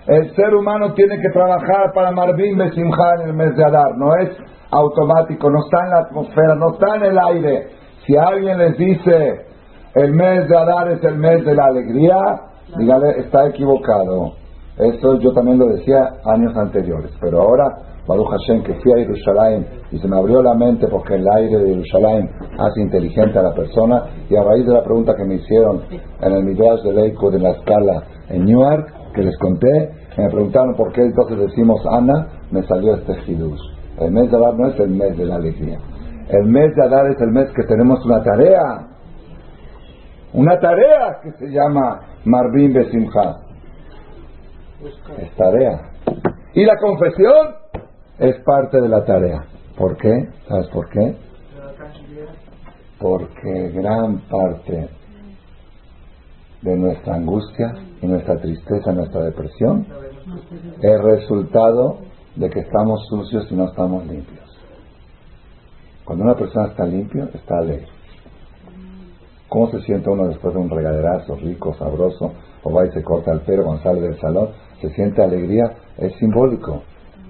El 0.06 0.34
ser 0.36 0.54
humano 0.54 0.92
tiene 0.92 1.16
que 1.18 1.30
trabajar 1.30 1.92
para 1.94 2.10
Marvin 2.10 2.58
Besimha 2.58 3.14
en 3.22 3.28
el 3.30 3.34
mes 3.34 3.56
de 3.56 3.64
Adar. 3.64 3.96
No 3.96 4.14
es 4.16 4.36
automático, 4.70 5.50
no 5.50 5.60
está 5.60 5.84
en 5.84 5.90
la 5.90 5.98
atmósfera, 6.00 6.54
no 6.56 6.74
está 6.74 6.96
en 6.96 7.04
el 7.04 7.18
aire. 7.18 7.68
Si 8.04 8.16
alguien 8.18 8.58
les 8.58 8.76
dice 8.76 9.46
el 9.94 10.12
mes 10.12 10.46
de 10.46 10.58
Adar 10.58 10.90
es 10.92 11.02
el 11.04 11.16
mes 11.16 11.42
de 11.42 11.54
la 11.54 11.64
alegría, 11.64 12.18
dígale, 12.76 13.18
está 13.18 13.48
equivocado. 13.48 14.32
Eso 14.76 15.18
yo 15.20 15.32
también 15.32 15.58
lo 15.58 15.68
decía 15.68 16.16
años 16.26 16.54
anteriores, 16.54 17.12
pero 17.18 17.40
ahora 17.40 17.95
Baruch 18.06 18.28
Hashem, 18.28 18.62
que 18.62 18.74
fui 18.74 18.92
a 18.92 19.04
Jerusalén 19.04 19.66
y 19.90 19.98
se 19.98 20.06
me 20.06 20.16
abrió 20.16 20.42
la 20.42 20.54
mente 20.54 20.86
porque 20.88 21.14
el 21.14 21.26
aire 21.28 21.58
de 21.58 21.68
Jerusalén 21.70 22.30
hace 22.58 22.82
inteligente 22.82 23.38
a 23.38 23.42
la 23.42 23.54
persona. 23.54 24.04
Y 24.30 24.36
a 24.36 24.42
raíz 24.42 24.66
de 24.66 24.72
la 24.72 24.84
pregunta 24.84 25.14
que 25.16 25.24
me 25.24 25.34
hicieron 25.34 25.82
en 26.20 26.32
el 26.32 26.44
Midrash 26.44 26.82
de 26.84 26.92
Leico 26.92 27.30
de 27.30 27.40
la 27.40 27.50
escala 27.50 28.02
en 28.28 28.44
Newark, 28.44 29.12
que 29.12 29.22
les 29.22 29.36
conté, 29.38 29.90
me 30.16 30.30
preguntaron 30.30 30.74
por 30.74 30.92
qué 30.92 31.02
entonces 31.02 31.38
decimos 31.38 31.80
Ana, 31.90 32.28
me 32.50 32.62
salió 32.62 32.94
este 32.94 33.12
Hidush. 33.26 33.60
El 34.00 34.12
mes 34.12 34.30
de 34.30 34.36
Adar 34.36 34.54
no 34.54 34.68
es 34.68 34.80
el 34.80 34.90
mes 34.90 35.16
de 35.16 35.24
la 35.24 35.36
alegría. 35.36 35.78
El 36.28 36.46
mes 36.46 36.74
de 36.74 36.84
Adar 36.84 37.06
es 37.10 37.20
el 37.20 37.30
mes 37.30 37.50
que 37.54 37.62
tenemos 37.64 38.04
una 38.04 38.22
tarea. 38.22 38.88
Una 40.32 40.58
tarea 40.58 41.18
que 41.22 41.32
se 41.32 41.46
llama 41.50 42.00
Marvin 42.24 42.72
Besimha. 42.72 43.36
Es 45.18 45.34
tarea. 45.36 45.80
Y 46.54 46.64
la 46.64 46.76
confesión 46.76 47.65
es 48.18 48.36
parte 48.44 48.80
de 48.80 48.88
la 48.88 49.04
tarea. 49.04 49.44
¿Por 49.76 49.96
qué? 49.96 50.28
¿Sabes 50.48 50.68
por 50.68 50.88
qué? 50.88 51.16
Porque 52.98 53.70
gran 53.74 54.20
parte 54.28 54.88
de 56.62 56.76
nuestra 56.76 57.16
angustia 57.16 57.72
y 58.00 58.06
nuestra 58.06 58.36
tristeza, 58.36 58.92
nuestra 58.92 59.22
depresión, 59.22 59.86
es 60.80 61.02
resultado 61.02 61.98
de 62.36 62.48
que 62.50 62.60
estamos 62.60 63.06
sucios 63.08 63.46
y 63.50 63.54
no 63.54 63.68
estamos 63.68 64.06
limpios. 64.06 64.46
Cuando 66.04 66.24
una 66.24 66.34
persona 66.34 66.68
está 66.68 66.86
limpio, 66.86 67.28
está 67.34 67.58
alegre. 67.58 67.88
¿Cómo 69.48 69.70
se 69.70 69.80
siente 69.82 70.10
uno 70.10 70.26
después 70.28 70.54
de 70.54 70.60
un 70.60 70.70
regaderazo 70.70 71.36
rico, 71.36 71.74
sabroso? 71.74 72.32
O 72.62 72.72
va 72.72 72.86
y 72.86 72.90
se 72.90 73.02
corta 73.02 73.32
el 73.32 73.40
pelo 73.40 73.64
cuando 73.64 73.82
sale 73.82 74.00
del 74.00 74.18
salón. 74.18 74.48
se 74.80 74.90
siente 74.90 75.22
alegría, 75.22 75.64
es 75.98 76.14
simbólico. 76.16 76.82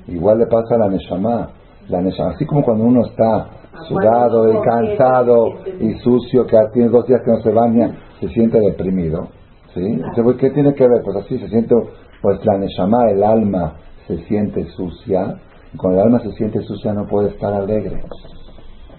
Igual 0.09 0.38
le 0.38 0.46
pasa 0.46 0.74
a 0.74 0.78
la 0.78 0.88
Neshama. 0.88 1.50
La 1.88 2.00
Neshama, 2.00 2.30
así 2.30 2.44
como 2.46 2.62
cuando 2.62 2.84
uno 2.84 3.02
está 3.07 3.48
sudado 3.88 4.52
y 4.52 4.61
cansado 4.62 5.46
y 5.80 5.94
sucio, 6.00 6.46
que 6.46 6.57
tiene 6.72 6.88
dos 6.88 7.07
días 7.07 7.20
que 7.24 7.30
no 7.30 7.40
se 7.42 7.50
baña, 7.52 7.96
se 8.20 8.28
siente 8.28 8.59
deprimido. 8.59 9.28
¿sí? 9.74 10.00
¿Qué 10.38 10.50
tiene 10.50 10.74
que 10.74 10.88
ver? 10.88 11.02
Pues 11.04 11.16
así 11.16 11.38
se 11.38 11.48
siente, 11.48 11.74
pues 12.22 12.44
la 12.44 12.59
Neshama, 12.59 13.11
el 13.11 13.22
alma, 13.22 13.74
se 14.07 14.18
siente 14.24 14.64
sucia. 14.70 15.36
Cuando 15.76 16.00
el 16.00 16.07
alma 16.07 16.20
se 16.20 16.32
siente 16.32 16.62
sucia 16.62 16.92
no 16.92 17.07
puede 17.07 17.30
estar 17.30 17.52
alegre. 17.52 18.02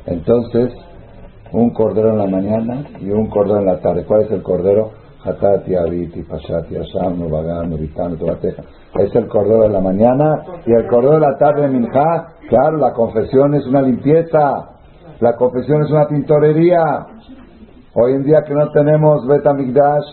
Entonces, 0.05 0.73
un 1.51 1.71
cordero 1.71 2.11
en 2.11 2.17
la 2.17 2.27
mañana 2.27 2.85
y 2.99 3.09
un 3.09 3.27
cordero 3.27 3.59
en 3.59 3.65
la 3.65 3.79
tarde. 3.79 4.05
¿Cuál 4.05 4.21
es 4.23 4.31
el 4.31 4.41
cordero? 4.41 4.91
Hatati, 5.23 5.75
Abiti, 5.75 6.23
Pashati, 6.23 6.75
Asham, 6.77 7.19
Novagan, 7.19 7.69
Novitano, 7.69 8.15
Tobateja. 8.15 8.63
Es 8.95 9.13
el 9.15 9.27
cordero 9.27 9.61
de 9.61 9.69
la 9.69 9.81
mañana 9.81 10.43
y 10.65 10.71
el 10.71 10.87
cordero 10.87 11.15
de 11.15 11.19
la 11.19 11.37
tarde, 11.37 11.67
Minja. 11.67 12.33
Claro, 12.49 12.77
la 12.77 12.93
confesión 12.93 13.53
es 13.53 13.65
una 13.67 13.81
limpieza. 13.81 14.69
La 15.19 15.35
confesión 15.35 15.83
es 15.83 15.91
una 15.91 16.07
pintorería. 16.07 17.05
Hoy 17.93 18.13
en 18.13 18.23
día 18.23 18.43
que 18.43 18.53
no 18.53 18.69
tenemos 18.71 19.27
Betamigdash, 19.27 20.05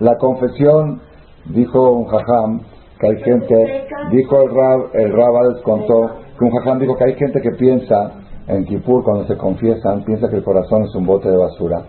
la 0.00 0.16
confesión, 0.18 1.00
dijo 1.46 1.92
un 1.92 2.06
jajam, 2.06 2.60
que 2.98 3.06
hay 3.06 3.22
gente, 3.22 3.86
dijo 4.10 4.42
el 4.42 4.54
Rab, 4.54 4.80
el 4.94 5.12
Rab 5.12 5.62
contó, 5.62 6.10
que 6.38 6.44
un 6.44 6.50
jajam 6.50 6.78
dijo 6.78 6.96
que 6.96 7.04
hay 7.04 7.14
gente 7.14 7.40
que 7.40 7.52
piensa 7.52 8.12
en 8.48 8.64
Kippur 8.64 9.04
cuando 9.04 9.26
se 9.26 9.36
confiesan, 9.36 10.04
piensa 10.04 10.28
que 10.28 10.36
el 10.36 10.44
corazón 10.44 10.82
es 10.82 10.94
un 10.94 11.06
bote 11.06 11.30
de 11.30 11.36
basura 11.36 11.82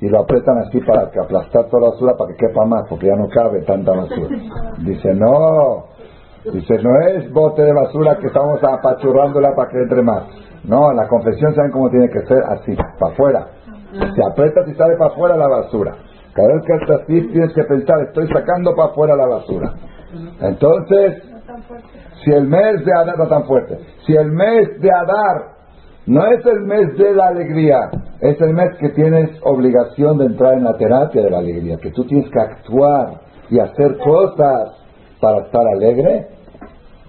y 0.00 0.08
lo 0.08 0.20
apretan 0.20 0.58
así 0.58 0.80
para 0.80 1.10
que 1.10 1.20
aplastar 1.20 1.66
toda 1.66 1.82
la 1.82 1.90
basura 1.90 2.14
para 2.16 2.32
que 2.32 2.46
quepa 2.46 2.64
más, 2.64 2.82
porque 2.88 3.06
ya 3.06 3.16
no 3.16 3.28
cabe 3.28 3.62
tanta 3.62 3.92
basura. 3.92 4.36
Dice, 4.78 5.14
no, 5.14 5.86
dice, 6.52 6.74
no 6.82 7.00
es 7.08 7.32
bote 7.32 7.62
de 7.62 7.72
basura 7.72 8.18
que 8.18 8.26
estamos 8.26 8.62
apachurrándola 8.62 9.54
para 9.54 9.70
que 9.70 9.78
entre 9.78 10.02
más. 10.02 10.24
No, 10.64 10.92
la 10.92 11.06
confesión 11.08 11.54
saben 11.54 11.70
cómo 11.70 11.90
tiene 11.90 12.08
que 12.08 12.20
ser 12.26 12.42
así, 12.48 12.74
para 12.98 13.12
afuera. 13.12 13.46
Se 13.92 14.24
aprieta 14.24 14.60
y 14.66 14.74
sale 14.74 14.96
para 14.96 15.10
afuera 15.10 15.36
la 15.36 15.48
basura. 15.48 15.96
Cada 16.34 16.48
vez 16.48 16.62
que 16.66 16.72
estás 16.72 17.00
así 17.02 17.28
tienes 17.28 17.54
que 17.54 17.62
pensar, 17.62 18.00
estoy 18.02 18.26
sacando 18.28 18.74
para 18.74 18.90
afuera 18.90 19.14
la 19.14 19.26
basura. 19.26 19.72
Entonces, 20.40 21.22
si 22.24 22.32
el 22.32 22.48
mes 22.48 22.84
de 22.84 22.92
Adar 22.92 23.18
no 23.18 23.28
tan 23.28 23.44
fuerte, 23.44 23.78
si 24.06 24.14
el 24.16 24.32
mes 24.32 24.80
de 24.80 24.90
Adar 24.90 25.53
no 26.06 26.26
es 26.26 26.44
el 26.44 26.60
mes 26.62 26.96
de 26.98 27.14
la 27.14 27.28
alegría, 27.28 27.90
es 28.20 28.38
el 28.40 28.52
mes 28.52 28.76
que 28.78 28.90
tienes 28.90 29.30
obligación 29.42 30.18
de 30.18 30.26
entrar 30.26 30.54
en 30.54 30.64
la 30.64 30.76
terapia 30.76 31.22
de 31.22 31.30
la 31.30 31.38
alegría, 31.38 31.78
que 31.78 31.90
tú 31.92 32.04
tienes 32.04 32.30
que 32.30 32.40
actuar 32.40 33.20
y 33.50 33.58
hacer 33.58 33.96
cosas 33.98 34.72
para 35.20 35.38
estar 35.46 35.66
alegre. 35.66 36.28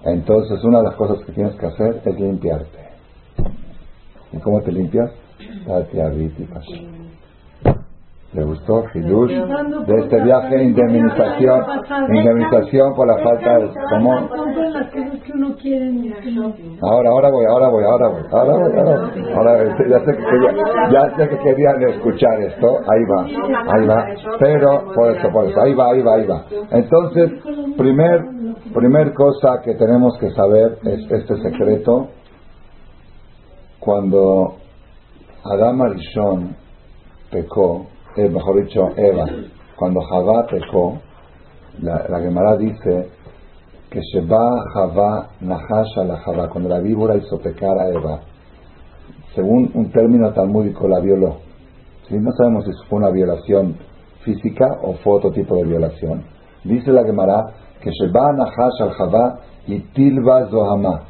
Entonces, 0.04 0.62
una 0.64 0.78
de 0.78 0.84
las 0.84 0.94
cosas 0.94 1.18
que 1.26 1.32
tienes 1.32 1.54
que 1.56 1.66
hacer 1.66 2.00
es 2.04 2.20
limpiarte. 2.20 2.78
¿Y 4.32 4.38
cómo 4.38 4.62
te 4.62 4.72
limpias? 4.72 5.10
¿Le 8.36 8.44
gustó 8.44 8.84
Hidush 8.92 9.30
de 9.30 9.94
este 9.98 10.22
viaje? 10.22 10.62
Indemnización, 10.62 11.64
indemnización 12.10 12.94
por 12.94 13.06
la 13.06 13.16
falta 13.24 13.58
de... 13.60 13.70
¿Cómo? 13.88 14.12
Ahora, 16.82 17.08
ahora 17.08 17.30
voy, 17.30 17.46
ahora 17.46 17.68
voy, 17.70 17.84
ahora 17.84 18.08
voy, 18.08 18.22
ahora 18.30 18.52
voy, 18.52 18.72
ahora 18.76 19.10
voy. 19.10 19.32
Ahora, 19.32 19.76
ya, 19.88 19.98
sé 20.00 20.16
que 20.18 20.92
ya 20.92 21.16
sé 21.16 21.28
que 21.30 21.38
querían 21.38 21.82
escuchar 21.88 22.42
esto, 22.42 22.78
ahí 22.86 23.04
va, 23.06 23.24
ahí 23.72 23.86
va. 23.86 24.06
Pero, 24.38 24.84
por 24.94 25.16
eso, 25.16 25.30
por 25.32 25.46
eso, 25.46 25.58
ahí 25.62 25.72
va, 25.72 25.92
ahí 25.92 26.02
va, 26.02 26.14
ahí 26.16 26.26
va. 26.26 26.44
Entonces, 26.72 27.30
primer, 27.78 28.20
primer 28.74 29.14
cosa 29.14 29.62
que 29.64 29.76
tenemos 29.76 30.14
que 30.18 30.28
saber 30.32 30.76
es 30.84 31.10
este 31.10 31.36
secreto. 31.36 32.08
Cuando 33.80 34.56
Adam 35.42 35.80
Arishon 35.80 36.54
pecó, 37.30 37.86
eh, 38.16 38.28
mejor 38.28 38.64
dicho, 38.64 38.88
Eva, 38.96 39.26
cuando 39.76 40.00
Javá 40.00 40.46
pecó, 40.46 40.98
la, 41.82 42.06
la 42.08 42.20
Gemara 42.20 42.56
dice 42.56 43.08
que 43.90 44.00
Sheba 44.00 44.64
Javá 44.72 45.28
Nahash 45.40 45.96
la 46.06 46.16
Javá, 46.18 46.48
cuando 46.48 46.68
la 46.68 46.80
víbora 46.80 47.16
hizo 47.16 47.38
pecar 47.38 47.78
a 47.78 47.88
Eva, 47.90 48.20
según 49.34 49.70
un 49.74 49.90
término 49.90 50.32
talmúdico, 50.32 50.88
la 50.88 51.00
violó. 51.00 51.36
No 52.10 52.32
sabemos 52.32 52.64
si 52.64 52.70
fue 52.88 52.98
una 52.98 53.10
violación 53.10 53.76
física 54.24 54.66
o 54.82 54.94
fue 54.94 55.14
otro 55.14 55.32
tipo 55.32 55.56
de 55.56 55.64
violación. 55.64 56.24
Dice 56.64 56.90
la 56.92 57.04
Gemara 57.04 57.44
que 57.80 57.90
Sheba 57.90 58.32
Nahash 58.32 58.80
al 58.80 58.90
Javá 58.92 59.38
y 59.66 59.80
Tilba 59.92 60.48
Zohamá 60.48 61.02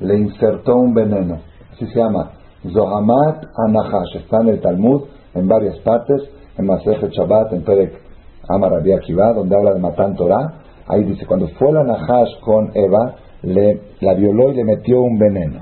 le 0.00 0.18
insertó 0.18 0.76
un 0.76 0.94
veneno. 0.94 1.40
Así 1.72 1.86
se 1.86 1.98
llama. 1.98 2.30
Zohamat 2.68 3.44
Anahash. 3.56 4.16
Está 4.16 4.40
en 4.42 4.48
el 4.48 4.60
Talmud 4.60 5.02
en 5.34 5.48
varias 5.48 5.78
partes, 5.80 6.22
en 6.56 6.66
Masejet 6.66 7.10
Shabbat, 7.10 7.52
en 7.52 7.62
Perek 7.62 8.00
Amar 8.48 8.74
Akiva, 8.74 9.32
donde 9.32 9.56
habla 9.56 9.74
de 9.74 9.80
Matan 9.80 10.16
Torah. 10.16 10.54
Ahí 10.88 11.04
dice, 11.04 11.24
cuando 11.26 11.48
fue 11.58 11.72
la 11.72 11.84
Nahash 11.84 12.40
con 12.40 12.70
Eva, 12.74 13.14
le, 13.42 13.80
la 14.00 14.14
violó 14.14 14.50
y 14.50 14.56
le 14.56 14.64
metió 14.64 15.00
un 15.00 15.18
veneno. 15.18 15.60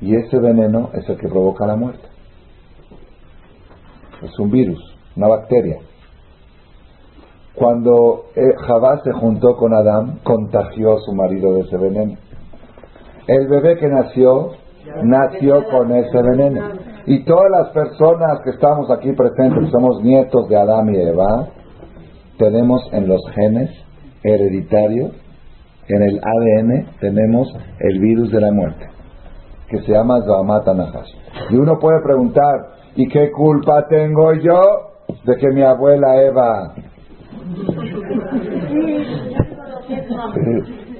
Y 0.00 0.14
ese 0.14 0.38
veneno 0.38 0.90
es 0.94 1.08
el 1.08 1.18
que 1.18 1.28
provoca 1.28 1.66
la 1.66 1.76
muerte. 1.76 2.08
Es 4.22 4.38
un 4.38 4.50
virus, 4.50 4.80
una 5.16 5.28
bacteria. 5.28 5.78
Cuando 7.54 8.26
eh, 8.36 8.40
Javá 8.66 9.00
se 9.02 9.12
juntó 9.12 9.56
con 9.56 9.74
Adán, 9.74 10.20
contagió 10.22 10.94
a 10.94 11.00
su 11.00 11.12
marido 11.12 11.54
de 11.54 11.60
ese 11.62 11.76
veneno. 11.76 12.16
El 13.26 13.48
bebé 13.48 13.76
que 13.76 13.88
nació, 13.88 14.52
nació 15.02 15.64
con 15.68 15.92
ese 15.92 16.22
veneno. 16.22 16.87
Y 17.08 17.24
todas 17.24 17.50
las 17.50 17.70
personas 17.70 18.38
que 18.44 18.50
estamos 18.50 18.88
aquí 18.90 19.10
presentes, 19.12 19.70
somos 19.70 20.02
nietos 20.02 20.46
de 20.46 20.58
Adán 20.58 20.94
y 20.94 21.00
Eva, 21.00 21.48
tenemos 22.36 22.82
en 22.92 23.08
los 23.08 23.22
genes 23.34 23.70
hereditarios, 24.22 25.12
en 25.88 26.02
el 26.02 26.18
ADN, 26.18 26.86
tenemos 27.00 27.48
el 27.80 27.98
virus 27.98 28.30
de 28.30 28.42
la 28.42 28.52
muerte, 28.52 28.90
que 29.70 29.78
se 29.78 29.92
llama 29.92 30.20
Zahamata 30.20 30.74
Nahash. 30.74 31.08
Y 31.48 31.56
uno 31.56 31.78
puede 31.78 32.02
preguntar, 32.02 32.74
¿y 32.94 33.08
qué 33.08 33.30
culpa 33.30 33.86
tengo 33.88 34.34
yo 34.34 34.60
de 35.24 35.36
que 35.36 35.48
mi 35.54 35.62
abuela 35.62 36.22
Eva... 36.22 36.74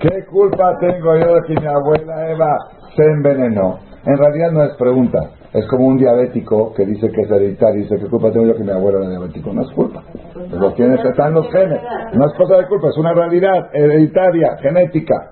¿Qué 0.00 0.24
culpa 0.30 0.78
tengo 0.80 1.18
yo 1.18 1.34
de 1.34 1.42
que 1.48 1.60
mi 1.60 1.66
abuela 1.66 2.30
Eva 2.30 2.56
se 2.96 3.02
envenenó? 3.02 3.80
En 4.06 4.16
realidad 4.16 4.52
no 4.52 4.64
es 4.64 4.74
pregunta. 4.78 5.18
Es 5.52 5.66
como 5.68 5.86
un 5.86 5.96
diabético 5.96 6.74
que 6.74 6.84
dice 6.84 7.10
que 7.10 7.22
es 7.22 7.30
hereditario 7.30 7.80
y 7.80 7.82
dice, 7.84 7.96
¿qué 7.98 8.06
culpa 8.06 8.30
tengo 8.30 8.46
yo 8.46 8.54
que 8.54 8.64
mi 8.64 8.70
abuelo 8.70 8.98
era 8.98 9.08
diabético? 9.08 9.52
No 9.52 9.62
es 9.62 9.70
culpa. 9.70 10.02
Pues 10.34 10.52
lo 10.52 10.74
tienes, 10.74 11.02
está 11.02 11.28
en 11.28 11.34
los 11.34 11.50
genes. 11.50 11.80
No 12.12 12.26
es 12.26 12.34
cosa 12.34 12.58
de 12.58 12.66
culpa, 12.66 12.88
es 12.88 12.98
una 12.98 13.14
realidad 13.14 13.70
hereditaria, 13.72 14.58
genética. 14.58 15.30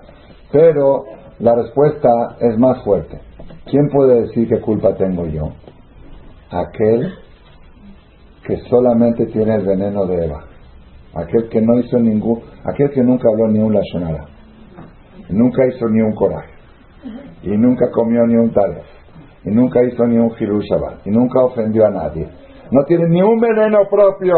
Pero 0.51 1.03
la 1.39 1.55
respuesta 1.55 2.09
es 2.39 2.57
más 2.57 2.83
fuerte. 2.83 3.19
¿Quién 3.65 3.89
puede 3.89 4.21
decir 4.21 4.47
qué 4.47 4.59
culpa 4.59 4.95
tengo 4.95 5.27
yo? 5.27 5.49
Aquel 6.49 7.13
que 8.43 8.57
solamente 8.69 9.27
tiene 9.27 9.55
el 9.55 9.65
veneno 9.65 10.05
de 10.07 10.25
Eva. 10.25 10.45
Aquel 11.13 11.47
que 11.49 11.61
no 11.61 11.77
hizo 11.77 11.99
ningún, 11.99 12.41
aquel 12.63 12.89
que 12.89 13.03
nunca 13.03 13.29
habló 13.29 13.49
ni 13.49 13.59
un 13.59 13.73
lashonara. 13.73 14.25
Nunca 15.29 15.67
hizo 15.67 15.87
ni 15.89 16.01
un 16.01 16.13
coraje. 16.13 16.53
Y 17.43 17.49
nunca 17.49 17.91
comió 17.91 18.25
ni 18.25 18.35
un 18.35 18.51
tal 18.51 18.81
y 19.47 19.51
nunca 19.51 19.81
hizo 19.83 20.05
ni 20.05 20.17
un 20.17 20.33
Hiru 20.37 20.59
y 21.05 21.09
nunca 21.09 21.41
ofendió 21.41 21.85
a 21.85 21.89
nadie. 21.89 22.27
No 22.69 22.83
tiene 22.85 23.07
ni 23.07 23.21
un 23.21 23.39
veneno 23.39 23.79
propio. 23.89 24.35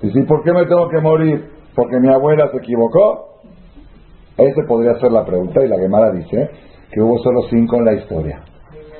Y 0.00 0.10
si, 0.10 0.22
¿por 0.22 0.42
qué 0.42 0.52
me 0.52 0.64
tengo 0.64 0.88
que 0.88 1.00
morir? 1.00 1.44
¿Porque 1.74 2.00
mi 2.00 2.08
abuela 2.08 2.48
se 2.50 2.58
equivocó? 2.58 3.40
Ese 4.38 4.62
podría 4.66 4.98
ser 4.98 5.12
la 5.12 5.24
pregunta 5.24 5.62
y 5.62 5.68
la 5.68 5.78
Gemara 5.78 6.10
dice 6.10 6.50
que 6.90 7.02
hubo 7.02 7.18
solo 7.18 7.42
cinco 7.50 7.76
en 7.76 7.84
la 7.84 7.92
historia. 7.94 8.40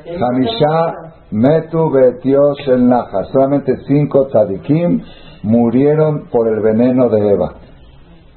Hamisha 0.07 1.15
Metu 1.31 1.91
Betios 1.91 2.59
el. 2.67 2.91
Solamente 3.33 3.77
cinco 3.87 4.27
tzadikim 4.27 5.01
murieron 5.43 6.27
por 6.31 6.49
el 6.49 6.61
veneno 6.61 7.09
de 7.09 7.33
Eva. 7.33 7.55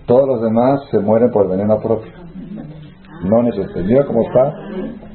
Todos 0.06 0.28
los 0.28 0.42
demás 0.42 0.80
se 0.90 1.00
mueren 1.00 1.32
por 1.32 1.44
el 1.44 1.50
veneno 1.50 1.80
propio. 1.80 2.14
No 3.24 3.44
necesito. 3.44 4.08
cómo 4.08 4.22
está. 4.22 5.07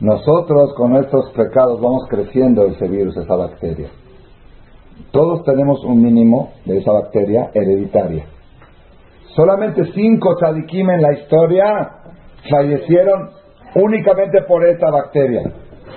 Nosotros 0.00 0.74
con 0.76 0.92
nuestros 0.92 1.30
pecados 1.32 1.80
vamos 1.80 2.06
creciendo 2.08 2.64
ese 2.66 2.88
virus, 2.88 3.16
esa 3.16 3.36
bacteria. 3.36 3.88
Todos 5.10 5.44
tenemos 5.44 5.84
un 5.84 6.02
mínimo 6.02 6.52
de 6.64 6.78
esa 6.78 6.92
bacteria 6.92 7.50
hereditaria. 7.54 8.26
Solamente 9.34 9.84
cinco 9.92 10.34
tzadikim 10.36 10.90
en 10.90 11.02
la 11.02 11.12
historia 11.12 11.90
fallecieron 12.50 13.30
únicamente 13.74 14.42
por 14.48 14.66
esta 14.66 14.90
bacteria. 14.90 15.42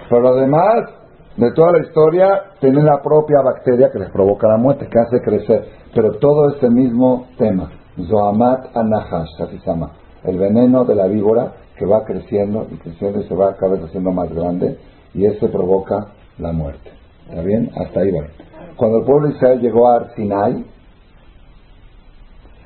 Pero 0.09 0.21
los 0.21 0.41
demás 0.41 0.99
de 1.39 1.53
toda 1.53 1.71
la 1.71 1.79
historia, 1.79 2.43
tienen 2.59 2.85
la 2.85 3.01
propia 3.01 3.41
bacteria 3.41 3.89
que 3.91 3.99
les 3.99 4.09
provoca 4.09 4.47
la 4.47 4.57
muerte, 4.57 4.89
que 4.91 4.99
hace 4.99 5.21
crecer. 5.21 5.69
Pero 5.95 6.11
todo 6.19 6.49
este 6.53 6.69
mismo 6.69 7.27
tema. 7.37 7.71
Zoamat 8.09 8.75
anahash, 8.75 9.41
así 9.43 9.57
se 9.59 9.69
llama. 9.69 9.91
El 10.23 10.37
veneno 10.37 10.83
de 10.83 10.95
la 10.95 11.07
víbora 11.07 11.53
que 11.79 11.85
va 11.85 12.03
creciendo 12.03 12.67
y 12.69 12.75
creciendo 12.75 13.21
y 13.21 13.23
se 13.23 13.33
va 13.33 13.55
cada 13.55 13.75
vez 13.75 13.85
haciendo 13.85 14.11
más 14.11 14.29
grande 14.33 14.77
y 15.13 15.25
ese 15.25 15.47
provoca 15.47 16.09
la 16.37 16.51
muerte. 16.51 16.91
¿Está 17.29 17.41
bien? 17.41 17.71
Hasta 17.73 18.01
ahí 18.01 18.11
va. 18.11 18.27
Cuando 18.75 18.99
el 18.99 19.05
pueblo 19.05 19.29
de 19.29 19.35
Israel 19.35 19.61
llegó 19.61 19.87
a 19.87 19.95
Arsinai, 19.95 20.65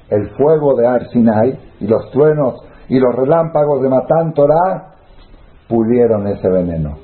el 0.09 0.29
fuego 0.31 0.75
de 0.75 0.87
Arsinai 0.87 1.59
y 1.79 1.87
los 1.87 2.09
truenos 2.11 2.55
y 2.89 2.99
los 2.99 3.15
relámpagos 3.15 3.83
de 3.83 3.89
Matán 3.89 4.33
Torah 4.33 4.95
pulieron 5.67 6.27
ese 6.27 6.49
veneno. 6.49 6.97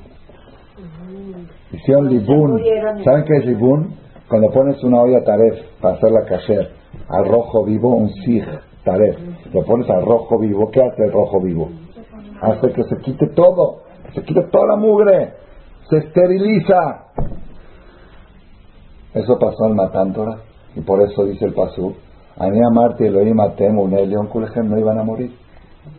Hicieron 1.72 2.08
libún. 2.08 2.60
¿Saben 3.04 3.24
qué 3.24 3.36
es 3.36 3.46
libún? 3.46 3.94
Cuando 4.28 4.50
pones 4.50 4.82
una 4.82 5.00
olla 5.02 5.22
taref 5.24 5.60
para 5.80 5.94
hacer 5.94 6.10
la 6.10 6.24
kasher 6.24 6.70
al 7.08 7.24
rojo 7.24 7.64
vivo, 7.64 7.94
un 7.96 8.08
sig 8.08 8.44
taref, 8.84 9.16
lo 9.52 9.62
pones 9.64 9.88
al 9.90 10.04
rojo 10.04 10.38
vivo, 10.38 10.70
¿qué 10.70 10.80
hace 10.82 11.04
el 11.04 11.12
rojo 11.12 11.40
vivo? 11.40 11.68
Hace 12.40 12.72
que 12.72 12.84
se 12.84 12.96
quite 12.98 13.26
todo, 13.34 13.82
se 14.14 14.22
quite 14.22 14.42
toda 14.50 14.68
la 14.68 14.76
mugre, 14.76 15.34
se 15.88 15.98
esteriliza. 15.98 17.06
Eso 19.14 19.38
pasó 19.38 19.66
en 19.66 19.76
Matántora 19.76 20.38
y 20.74 20.80
por 20.80 21.02
eso 21.02 21.24
dice 21.24 21.44
el 21.44 21.54
Pasú, 21.54 21.94
Anía 22.38 22.70
Marti, 22.72 23.04
Elohim 23.04 23.40
Atem, 23.40 23.78
Unelion, 23.78 24.28
Kulejem 24.28 24.70
no 24.70 24.78
iban 24.78 24.98
a 24.98 25.04
morir. 25.04 25.36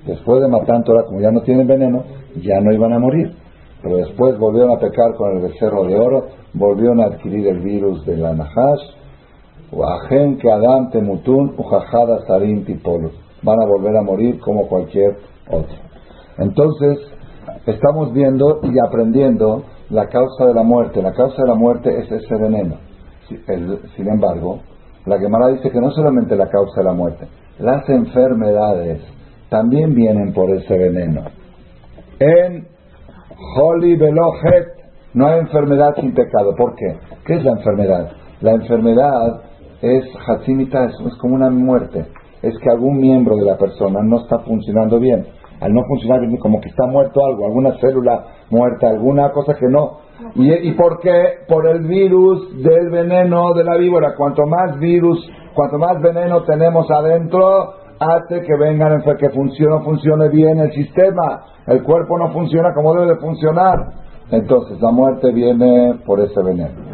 Después 0.05 0.41
de 0.41 0.47
Matántora, 0.47 1.03
como 1.05 1.19
ya 1.19 1.31
no 1.31 1.41
tienen 1.41 1.67
veneno, 1.67 2.03
ya 2.41 2.59
no 2.61 2.71
iban 2.71 2.93
a 2.93 2.99
morir. 2.99 3.35
Pero 3.83 3.97
después 3.97 4.37
volvieron 4.37 4.71
a 4.71 4.79
pecar 4.79 5.13
con 5.15 5.35
el 5.35 5.43
becerro 5.43 5.83
de 5.83 5.99
oro, 5.99 6.27
volvieron 6.53 7.01
a 7.01 7.05
adquirir 7.05 7.47
el 7.47 7.59
virus 7.59 8.05
de 8.05 8.17
la 8.17 8.33
Nahash, 8.33 8.81
Uajen 9.71 10.37
que 10.37 10.51
Adam 10.51 10.89
Temutun, 10.91 11.55
Ujajada 11.57 12.25
Sarin 12.27 12.65
Tipolo. 12.65 13.11
Van 13.41 13.57
a 13.61 13.65
volver 13.65 13.95
a 13.95 14.01
morir 14.01 14.39
como 14.39 14.67
cualquier 14.67 15.17
otro. 15.49 15.90
Entonces, 16.41 16.99
estamos 17.65 18.13
viendo 18.13 18.59
y 18.63 18.77
aprendiendo 18.85 19.63
la 19.89 20.07
causa 20.07 20.45
de 20.45 20.53
la 20.53 20.63
muerte. 20.63 21.01
La 21.01 21.13
causa 21.13 21.41
de 21.41 21.47
la 21.47 21.55
muerte 21.55 21.89
es 21.99 22.11
ese 22.11 22.35
veneno. 22.35 22.75
Sin 23.95 24.07
embargo, 24.07 24.59
la 25.05 25.17
Gemara 25.19 25.47
dice 25.49 25.69
que 25.69 25.79
no 25.79 25.91
solamente 25.91 26.35
la 26.35 26.49
causa 26.49 26.81
de 26.81 26.83
la 26.83 26.93
muerte, 26.93 27.27
las 27.59 27.87
enfermedades 27.89 29.01
también 29.49 29.93
vienen 29.93 30.33
por 30.33 30.49
ese 30.51 30.77
veneno. 30.77 31.23
En 32.19 32.67
Holy 33.57 33.95
Velohet 33.95 34.67
no 35.13 35.27
hay 35.27 35.39
enfermedad 35.39 35.95
sin 35.95 36.13
pecado. 36.13 36.55
¿Por 36.55 36.75
qué? 36.75 36.97
¿Qué 37.25 37.35
es 37.35 37.43
la 37.43 37.51
enfermedad? 37.51 38.11
La 38.41 38.51
enfermedad 38.51 39.41
es 39.81 40.05
Hatzimita, 40.27 40.85
es, 40.85 41.17
como 41.19 41.35
una 41.35 41.49
muerte. 41.49 42.05
Es 42.41 42.57
que 42.59 42.69
algún 42.69 42.97
miembro 42.97 43.35
de 43.35 43.45
la 43.45 43.57
persona 43.57 44.01
no 44.03 44.21
está 44.21 44.39
funcionando 44.39 44.99
bien. 44.99 45.25
Al 45.61 45.73
no 45.73 45.83
funcionar 45.85 46.19
como 46.39 46.59
que 46.59 46.69
está 46.69 46.87
muerto 46.87 47.23
algo, 47.23 47.45
alguna 47.45 47.77
célula 47.79 48.25
muerta, 48.49 48.89
alguna 48.89 49.31
cosa 49.31 49.53
que 49.53 49.67
no. 49.67 49.99
¿Y, 50.35 50.51
¿Y 50.69 50.73
por 50.73 50.99
qué? 50.99 51.45
Por 51.47 51.67
el 51.67 51.87
virus 51.87 52.63
del 52.63 52.89
veneno 52.89 53.53
de 53.53 53.63
la 53.63 53.77
víbora. 53.77 54.15
Cuanto 54.17 54.45
más 54.47 54.77
virus, 54.79 55.23
cuanto 55.53 55.77
más 55.77 56.01
veneno 56.01 56.43
tenemos 56.43 56.89
adentro, 56.89 57.73
hace 57.99 58.41
que 58.41 58.55
vengan, 58.57 59.03
que 59.03 59.29
funcione, 59.29 59.83
funcione 59.83 60.29
bien 60.29 60.59
el 60.59 60.71
sistema. 60.71 61.43
El 61.67 61.83
cuerpo 61.83 62.17
no 62.17 62.31
funciona 62.33 62.73
como 62.73 62.95
debe 62.95 63.13
de 63.13 63.19
funcionar. 63.19 63.77
Entonces 64.31 64.81
la 64.81 64.91
muerte 64.91 65.31
viene 65.31 65.99
por 66.05 66.19
ese 66.19 66.41
veneno. 66.41 66.91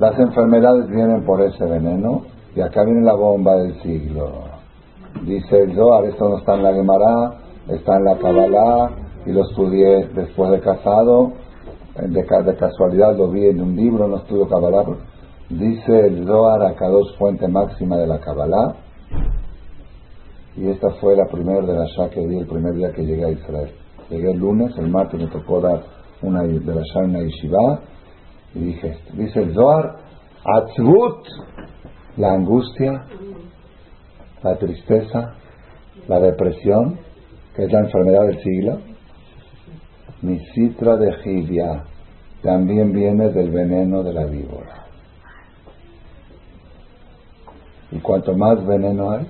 Las 0.00 0.18
enfermedades 0.18 0.88
vienen 0.88 1.24
por 1.24 1.40
ese 1.40 1.64
veneno. 1.64 2.22
Y 2.56 2.60
acá 2.60 2.82
viene 2.82 3.02
la 3.02 3.14
bomba 3.14 3.54
del 3.56 3.80
siglo. 3.82 4.50
Dice 5.22 5.62
el 5.62 5.74
Zohar, 5.74 6.04
esto 6.04 6.28
no 6.28 6.38
está 6.38 6.54
en 6.54 6.62
la 6.62 6.72
Gemara, 6.72 7.32
está 7.74 7.96
en 7.96 8.04
la 8.04 8.18
Kabbalah, 8.18 8.90
y 9.26 9.32
lo 9.32 9.42
estudié 9.42 10.08
después 10.14 10.50
de 10.50 10.60
casado. 10.60 11.32
De, 11.96 12.22
de 12.22 12.56
casualidad 12.56 13.16
lo 13.16 13.30
vi 13.30 13.46
en 13.46 13.60
un 13.60 13.76
libro, 13.76 14.08
no 14.08 14.18
estudio 14.18 14.48
Kabbalah. 14.48 14.84
Dice 15.48 16.06
el 16.06 16.26
Zohar, 16.26 16.62
acá 16.62 16.88
dos 16.88 17.16
fuente 17.18 17.48
máxima 17.48 17.96
de 17.96 18.06
la 18.06 18.20
Kabbalah 18.20 18.76
y 20.56 20.68
esta 20.68 20.90
fue 21.00 21.16
la 21.16 21.26
primera 21.26 21.60
de 21.60 21.72
la 21.72 21.86
Shah 21.86 22.10
que 22.10 22.20
di 22.26 22.38
el 22.38 22.46
primer 22.46 22.74
día 22.74 22.92
que 22.92 23.02
llegué 23.02 23.24
a 23.24 23.30
Israel. 23.30 23.70
Llegué 24.10 24.32
el 24.32 24.38
lunes, 24.38 24.76
el 24.78 24.88
martes 24.88 25.20
me 25.20 25.28
tocó 25.28 25.60
dar 25.60 25.82
una 26.22 26.42
de 26.42 26.60
la 26.60 26.82
Shah 26.82 27.04
en 27.04 27.10
una 27.10 27.22
yeshiva 27.22 27.80
y 28.54 28.58
dije. 28.58 28.98
Dice 29.14 29.40
el 29.40 29.54
Zohar, 29.54 29.96
Atzvut, 30.44 31.26
la 32.16 32.32
angustia, 32.32 33.06
la 34.42 34.56
tristeza, 34.58 35.34
la 36.08 36.20
depresión, 36.20 36.98
es 37.60 37.72
la 37.72 37.80
enfermedad 37.80 38.26
del 38.26 38.42
siglo, 38.42 38.78
mi 40.22 40.38
citra 40.54 40.96
de 40.96 41.12
Gilia 41.22 41.84
también 42.42 42.92
viene 42.92 43.28
del 43.30 43.50
veneno 43.50 44.02
de 44.02 44.12
la 44.14 44.24
víbora. 44.24 44.86
Y 47.92 47.98
cuanto 47.98 48.34
más 48.34 48.64
veneno 48.66 49.10
hay, 49.10 49.26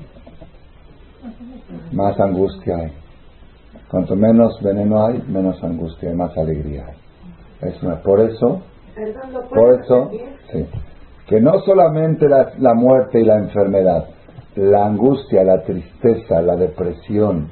más 1.93 2.19
angustia 2.21 2.77
hay. 2.77 2.93
Cuanto 3.91 4.15
menos 4.15 4.61
veneno 4.63 5.05
hay, 5.05 5.23
menos 5.27 5.63
angustia 5.65 6.13
y 6.13 6.15
más 6.15 6.37
alegría 6.37 6.87
hay. 6.87 7.97
por 8.05 8.21
eso, 8.21 8.63
por 9.53 9.81
eso, 9.81 10.11
que 11.27 11.41
no 11.41 11.61
solamente 11.61 12.29
la, 12.29 12.75
muerte 12.75 13.21
y 13.21 13.25
la 13.25 13.39
enfermedad, 13.39 14.05
la 14.55 14.87
angustia, 14.87 15.43
la 15.43 15.63
tristeza, 15.63 16.43
la 16.43 16.57
depresión, 16.57 17.49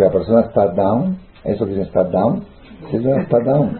que 0.00 0.06
la 0.06 0.12
persona 0.12 0.40
está 0.40 0.66
down, 0.68 1.18
eso 1.44 1.66
que 1.66 1.72
dice 1.72 1.82
está 1.82 2.04
down, 2.04 2.42
sí, 2.90 2.96
está 2.96 3.38
down. 3.40 3.78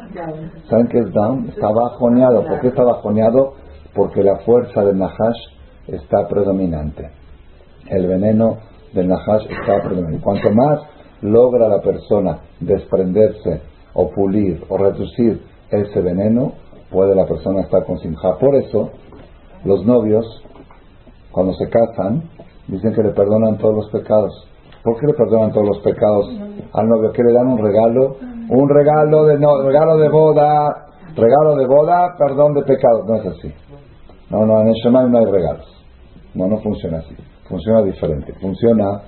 ¿Saben 0.69 0.89
qué 0.89 0.99
es 0.99 1.13
down? 1.15 1.49
Está 1.49 1.69
bajoneado. 1.73 2.45
¿Por 2.45 2.61
qué 2.61 2.69
está 2.69 2.85
bajoneado? 2.85 3.55
Porque 3.95 4.23
la 4.23 4.37
fuerza 4.41 4.85
del 4.85 4.99
Nahash 4.99 5.39
está 5.87 6.29
predominante. 6.29 7.11
El 7.89 8.07
veneno 8.07 8.59
del 8.93 9.09
Nahash 9.09 9.47
está 9.49 9.81
predominante. 9.83 10.23
Cuanto 10.23 10.51
más 10.53 10.81
logra 11.23 11.69
la 11.69 11.81
persona 11.81 12.41
desprenderse 12.61 13.63
o 13.95 14.11
pulir 14.11 14.63
o 14.69 14.77
reducir 14.77 15.41
ese 15.71 16.01
veneno, 16.03 16.53
puede 16.91 17.15
la 17.15 17.25
persona 17.25 17.63
estar 17.63 17.87
con 17.87 17.99
simja. 17.99 18.37
Por 18.39 18.57
eso, 18.57 18.91
los 19.65 19.87
novios, 19.87 20.27
cuando 21.33 21.55
se 21.55 21.67
casan, 21.71 22.25
dicen 22.69 22.93
que 22.93 23.03
le 23.03 23.13
perdonan 23.13 23.57
todos 23.57 23.75
los 23.75 23.91
pecados. 23.91 24.50
¿Por 24.83 24.99
qué 24.99 25.07
le 25.07 25.15
perdonan 25.15 25.53
todos 25.53 25.67
los 25.67 25.79
pecados 25.81 26.27
al 26.73 26.89
novio? 26.89 27.13
Que 27.13 27.23
le 27.23 27.33
dan 27.33 27.49
un 27.49 27.59
regalo, 27.59 28.17
un 28.49 28.69
regalo 28.69 29.25
de 29.27 29.39
no, 29.39 29.63
regalo 29.63 29.99
de 29.99 30.09
boda, 30.09 30.87
regalo 31.15 31.57
de 31.57 31.67
boda, 31.67 32.15
perdón 32.19 32.55
de 32.55 32.63
pecados. 32.63 33.07
No 33.07 33.17
es 33.17 33.27
así. 33.27 33.53
No, 34.31 34.47
no, 34.47 34.61
en 34.63 34.69
el 34.69 34.75
Shema 34.75 35.05
no 35.05 35.19
hay 35.19 35.27
regalos. 35.27 35.67
No, 36.35 36.47
no 36.47 36.59
funciona 36.59 36.99
así. 36.99 37.15
Funciona 37.49 37.83
diferente. 37.83 38.33
Funciona 38.41 39.03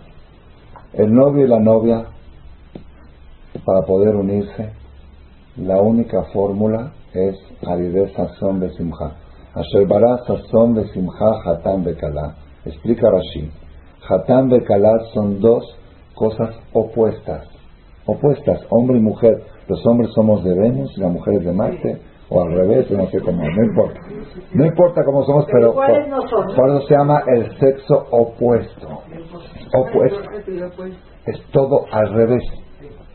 el 0.93 1.13
novio 1.13 1.47
y 1.47 1.49
la 1.49 1.61
novia 1.61 2.05
para 3.65 3.83
poder 3.87 4.15
unirse. 4.17 4.73
La 5.57 5.81
única 5.81 6.25
fórmula 6.33 6.93
es 7.15 7.37
Aridez 7.67 8.13
Sazón 8.15 8.61
de 8.61 8.71
Simcha. 8.71 9.13
Asher 9.55 9.87
Bará 9.87 10.19
Sazón 10.27 10.75
de 10.75 10.89
Simcha 10.89 11.31
Hatán 11.45 11.85
Bekalá. 11.85 12.35
Explica 12.65 13.11
Rashi. 13.11 13.62
Hatán 14.09 14.49
Bekalá 14.49 14.99
son 15.15 15.41
dos 15.41 15.79
cosas 16.15 16.55
opuestas. 16.73 17.49
Opuestas, 18.07 18.61
hombre 18.71 18.99
y 18.99 19.01
mujer. 19.01 19.43
Los 19.69 19.85
hombres 19.87 20.11
somos 20.15 20.43
de 20.45 20.55
Venus 20.55 20.93
y 20.97 21.01
las 21.01 21.13
mujeres 21.13 21.45
de 21.45 21.53
Marte 21.53 22.01
o 22.29 22.43
al 22.43 22.53
revés, 22.53 22.91
no 22.91 23.07
sé 23.09 23.21
cómo, 23.21 23.43
no 23.43 23.65
importa. 23.65 24.01
No 24.55 24.67
importa 24.67 25.05
cómo 25.05 25.23
somos, 25.25 25.47
pero 25.53 25.75
por, 25.75 25.91
eso 25.91 26.87
se 26.89 26.95
llama 26.95 27.23
el 27.27 27.59
sexo 27.59 28.07
opuesto. 28.11 28.89
Opuesto. 29.77 30.21
Es 31.27 31.43
todo 31.53 31.85
al 31.91 32.13
revés. 32.15 32.43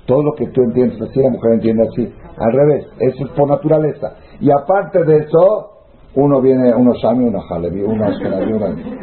Todo 0.05 0.23
lo 0.23 0.33
que 0.33 0.47
tú 0.47 0.61
entiendes 0.61 1.01
así, 1.01 1.19
la 1.21 1.29
mujer 1.29 1.53
entiende 1.53 1.83
así. 1.89 2.13
Al 2.37 2.53
revés. 2.53 2.85
Eso 2.99 3.25
es 3.25 3.31
por 3.31 3.49
naturaleza. 3.49 4.13
Y 4.39 4.49
aparte 4.51 5.03
de 5.03 5.17
eso, 5.17 5.76
uno 6.17 6.41
viene, 6.41 6.73
uno 6.73 6.93
Shami, 6.95 7.25
uno 7.25 7.43
Halevi, 7.47 7.83
uno 7.83 8.07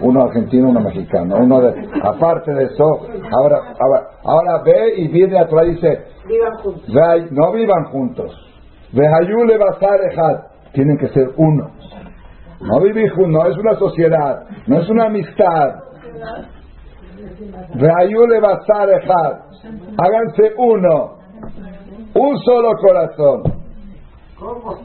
uno, 0.01 0.23
argentino, 0.25 0.71
uno 0.71 0.81
mexicano, 0.81 1.37
uno 1.37 1.61
de, 1.61 1.89
aparte 2.03 2.53
de 2.53 2.65
eso, 2.65 3.07
ahora, 3.31 3.73
ahora, 3.79 4.09
ahora 4.25 4.63
ve 4.65 4.95
y 4.97 5.09
viene 5.09 5.39
atrás 5.39 5.65
y 5.67 5.71
dice, 5.75 6.07
vivan 6.27 6.57
juntos. 6.57 7.31
no 7.31 7.53
vivan 7.53 7.85
juntos, 7.85 8.33
Basar 8.93 10.51
Tienen 10.73 10.99
que 10.99 11.09
ser 11.09 11.31
uno. 11.37 11.71
No 12.61 12.81
vivir 12.81 13.09
juntos, 13.11 13.31
no 13.31 13.47
es 13.47 13.59
una 13.59 13.75
sociedad, 13.77 14.47
no 14.67 14.81
es 14.81 14.91
una 14.91 15.07
amistad. 15.07 15.75
Vehayule 17.75 18.41
Basar 18.41 18.89
Háganse 19.99 20.53
uno. 20.57 21.19
Un 22.17 22.39
solo 22.39 22.71
corazón. 22.81 23.43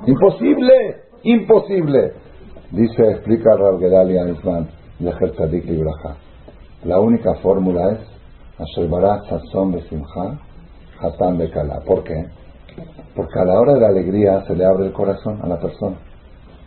Imposible, 0.06 1.09
imposible. 1.24 2.14
Dice, 2.72 3.12
explica 3.12 3.56
Rav 3.56 3.80
Gedali 3.80 4.18
Anisman, 4.18 4.68
Lejer 5.00 5.32
Tzadik 5.32 5.66
Libraja. 5.66 6.16
La 6.84 7.00
única 7.00 7.34
fórmula 7.36 7.92
es 7.92 8.00
Besimha, 9.72 10.40
Hatán 11.00 11.38
de 11.38 11.50
Kala. 11.50 11.80
¿Por 11.86 12.04
qué? 12.04 12.26
Porque 13.16 13.40
a 13.40 13.46
la 13.46 13.60
hora 13.60 13.74
de 13.74 13.80
la 13.80 13.88
alegría 13.88 14.44
se 14.46 14.56
le 14.56 14.66
abre 14.66 14.86
el 14.86 14.94
corazón 14.94 15.40
a 15.42 15.48
la 15.48 15.60
persona. 15.60 15.98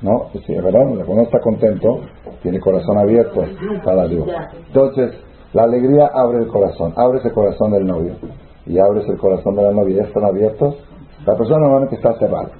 ¿No? 0.00 0.30
Sí, 0.46 0.55
¿verdad? 0.55 0.80
Cuando 1.07 1.22
está 1.22 1.38
contento, 1.40 2.00
tiene 2.42 2.59
corazón 2.59 2.98
abierto 2.98 3.44
para 3.84 4.09
Dios. 4.09 4.26
Entonces, 4.66 5.12
la 5.53 5.62
alegría 5.62 6.11
abre 6.12 6.38
el 6.38 6.48
corazón. 6.48 6.92
Abres 6.96 7.24
el 7.24 7.32
corazón 7.32 7.70
del 7.72 7.86
novio 7.86 8.14
y 8.66 8.78
abres 8.78 9.09
el 9.09 9.16
corazón 9.18 9.55
de 9.55 9.62
la 9.62 9.70
novia. 9.70 9.98
Ya 9.98 10.09
están 10.09 10.24
abiertos. 10.24 10.76
La 11.24 11.36
persona 11.36 11.61
normalmente 11.61 11.96
está 11.96 12.18
cerrada. 12.18 12.50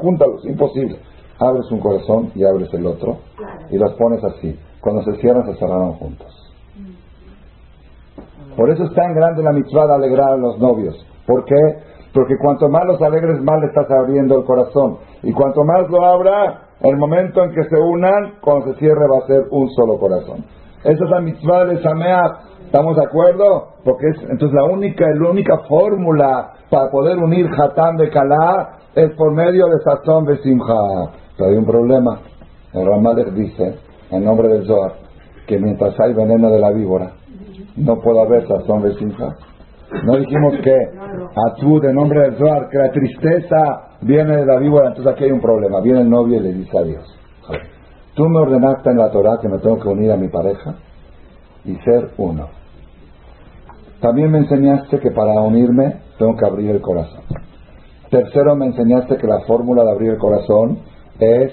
Júntalos. 0.00 0.44
Imposible. 0.44 0.98
Abres 1.38 1.70
un 1.70 1.80
corazón 1.80 2.30
y 2.34 2.44
abres 2.44 2.72
el 2.74 2.86
otro 2.86 3.18
y 3.70 3.76
los 3.76 3.94
pones 3.94 4.22
así. 4.22 4.58
Cuando 4.80 5.02
se 5.02 5.20
cierran, 5.20 5.46
se 5.46 5.54
cerraron 5.58 5.94
juntos. 5.94 6.28
Por 8.56 8.70
eso 8.70 8.84
es 8.84 8.94
tan 8.94 9.14
grande 9.14 9.42
la 9.42 9.52
mitzvah 9.52 9.86
de 9.86 9.94
alegrar 9.94 10.32
a 10.32 10.36
los 10.36 10.58
novios. 10.58 10.94
¿Por 11.26 11.44
qué? 11.44 11.54
Porque 12.12 12.36
cuanto 12.36 12.68
más 12.68 12.84
los 12.86 13.00
alegres, 13.00 13.40
más 13.42 13.60
le 13.60 13.68
estás 13.68 13.90
abriendo 13.90 14.38
el 14.38 14.44
corazón. 14.44 14.98
Y 15.22 15.32
cuanto 15.32 15.64
más 15.64 15.88
lo 15.88 16.04
abra, 16.04 16.68
el 16.80 16.96
momento 16.96 17.42
en 17.42 17.52
que 17.52 17.64
se 17.64 17.76
unan, 17.76 18.34
cuando 18.42 18.72
se 18.72 18.78
cierre 18.80 19.06
va 19.08 19.24
a 19.24 19.26
ser 19.26 19.46
un 19.50 19.70
solo 19.70 19.98
corazón. 19.98 20.44
Esa 20.84 21.04
es 21.04 21.10
la 21.10 21.20
mitzvah 21.20 21.64
de. 21.66 21.74
¿Estamos 22.72 22.96
de 22.96 23.04
acuerdo? 23.04 23.68
Porque 23.84 24.06
es, 24.08 24.22
entonces 24.30 24.52
la 24.54 24.64
única, 24.64 25.04
la 25.14 25.30
única 25.30 25.58
fórmula 25.68 26.54
para 26.70 26.90
poder 26.90 27.18
unir 27.18 27.46
Hatán 27.46 27.96
de 27.98 28.08
Kalá 28.08 28.78
es 28.94 29.10
por 29.14 29.32
medio 29.32 29.66
de 29.66 29.78
Sazón 29.84 30.24
de 30.24 30.38
Simha. 30.38 31.10
Pero 31.36 31.50
hay 31.50 31.56
un 31.56 31.66
problema. 31.66 32.20
El 32.72 32.86
Ramalek 32.86 33.28
dice, 33.32 33.74
en 34.10 34.24
nombre 34.24 34.48
del 34.48 34.66
Zohar, 34.66 34.92
que 35.46 35.58
mientras 35.58 35.98
hay 36.00 36.14
veneno 36.14 36.50
de 36.50 36.58
la 36.58 36.70
víbora, 36.70 37.12
no 37.76 38.00
puede 38.00 38.22
haber 38.22 38.48
Sazón 38.48 38.82
de 38.82 38.94
Simha. 38.94 39.36
No 40.04 40.16
dijimos 40.16 40.54
que 40.64 40.74
tú 41.60 41.78
de 41.78 41.92
nombre 41.92 42.22
del 42.22 42.38
Zohar, 42.38 42.68
que 42.70 42.78
la 42.78 42.90
tristeza 42.90 43.98
viene 44.00 44.36
de 44.36 44.46
la 44.46 44.56
víbora, 44.56 44.88
entonces 44.88 45.12
aquí 45.12 45.24
hay 45.24 45.32
un 45.32 45.40
problema. 45.40 45.80
Viene 45.82 46.00
el 46.00 46.10
novio 46.10 46.38
y 46.38 46.40
le 46.40 46.52
dice 46.54 46.78
a 46.78 46.82
Dios, 46.82 47.21
tú 48.14 48.28
me 48.28 48.40
ordenaste 48.40 48.90
en 48.90 48.98
la 48.98 49.10
Torah 49.10 49.38
que 49.40 49.48
me 49.48 49.58
tengo 49.58 49.78
que 49.78 49.88
unir 49.88 50.12
a 50.12 50.16
mi 50.16 50.28
pareja 50.28 50.74
y 51.64 51.76
ser 51.76 52.10
uno. 52.18 52.48
También 54.00 54.30
me 54.30 54.38
enseñaste 54.38 54.98
que 54.98 55.10
para 55.12 55.40
unirme 55.40 56.00
tengo 56.18 56.36
que 56.36 56.44
abrir 56.44 56.70
el 56.70 56.80
corazón. 56.80 57.22
Tercero, 58.10 58.56
me 58.56 58.66
enseñaste 58.66 59.16
que 59.16 59.26
la 59.26 59.40
fórmula 59.46 59.84
de 59.84 59.90
abrir 59.92 60.10
el 60.10 60.18
corazón 60.18 60.80
es 61.18 61.52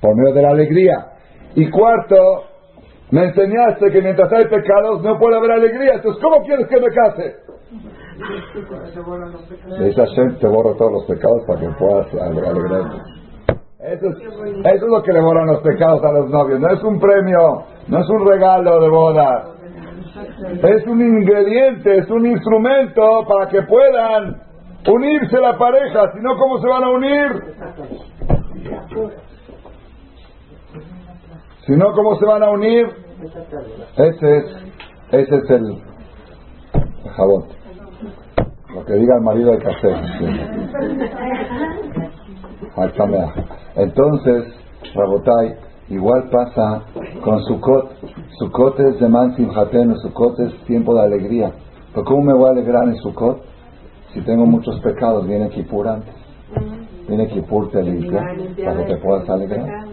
por 0.00 0.14
medio 0.14 0.34
de 0.34 0.42
la 0.42 0.50
alegría. 0.50 1.06
Y 1.54 1.70
cuarto, 1.70 2.16
me 3.10 3.24
enseñaste 3.24 3.90
que 3.90 4.02
mientras 4.02 4.30
hay 4.32 4.44
pecados 4.44 5.02
no 5.02 5.18
puede 5.18 5.36
haber 5.36 5.52
alegría. 5.52 5.94
Entonces, 5.94 6.22
¿cómo 6.22 6.44
quieres 6.44 6.66
que 6.68 6.80
me 6.80 6.88
case? 6.88 7.36
Le 9.78 9.86
dice 9.86 10.00
Hashem, 10.06 10.38
te 10.38 10.46
borro 10.46 10.74
todos 10.74 10.92
los 10.92 11.04
pecados 11.06 11.42
para 11.46 11.60
que 11.60 11.68
puedas 11.78 12.06
alegrarte. 12.14 13.23
Eso 13.84 14.08
es, 14.08 14.16
eso 14.16 14.86
es 14.86 14.90
lo 14.90 15.02
que 15.02 15.12
le 15.12 15.20
borran 15.20 15.46
los 15.46 15.60
pecados 15.60 16.02
a 16.04 16.12
los 16.12 16.30
novios. 16.30 16.58
No 16.58 16.70
es 16.70 16.82
un 16.82 16.98
premio, 16.98 17.64
no 17.86 18.00
es 18.00 18.08
un 18.08 18.26
regalo 18.26 18.80
de 18.80 18.88
boda. 18.88 19.44
Es 20.62 20.86
un 20.86 21.02
ingrediente, 21.02 21.98
es 21.98 22.08
un 22.08 22.24
instrumento 22.24 23.26
para 23.28 23.46
que 23.50 23.60
puedan 23.62 24.40
unirse 24.88 25.38
la 25.38 25.58
pareja. 25.58 26.12
Si 26.12 26.20
no, 26.20 26.34
¿cómo 26.38 26.58
se 26.60 26.68
van 26.68 26.84
a 26.84 26.88
unir? 26.88 27.28
Si 31.66 31.72
no, 31.72 31.92
¿cómo 31.92 32.16
se 32.16 32.24
van 32.24 32.42
a 32.42 32.50
unir? 32.50 32.86
Ese 33.96 34.36
es, 34.36 34.44
ese 35.10 35.36
es 35.36 35.50
el 35.50 35.82
jabón. 37.16 37.44
Lo 38.74 38.84
que 38.86 38.94
diga 38.94 39.16
el 39.16 39.22
marido 39.22 39.52
hay 39.52 39.58
que 39.58 39.68
hacer. 39.68 39.96
Entonces, 43.76 44.44
Rabotai, 44.94 45.54
igual 45.88 46.28
pasa 46.30 46.82
con 47.22 47.42
Sukkot. 47.44 47.90
Sukkot 48.38 48.80
es 48.80 49.00
de 49.00 49.08
Man 49.08 49.34
Simhaten, 49.36 49.96
Sukkot 49.96 50.38
es 50.40 50.54
tiempo 50.66 50.94
de 50.94 51.02
alegría. 51.02 51.52
Pero 51.92 52.04
¿cómo 52.04 52.22
me 52.22 52.34
voy 52.34 52.48
a 52.48 52.52
alegrar 52.52 52.84
en 52.88 52.96
Sukkot? 52.96 53.42
Si 54.12 54.20
tengo 54.20 54.46
muchos 54.46 54.78
pecados, 54.80 55.26
viene 55.26 55.48
Kippur 55.48 55.88
antes. 55.88 56.14
Viene 57.08 57.28
Kippur 57.28 57.70
te 57.70 57.82
limpia 57.82 58.22
para 58.64 58.76
que 58.78 58.94
te 58.94 58.96
puedas 58.98 59.28
alegrar. 59.28 59.86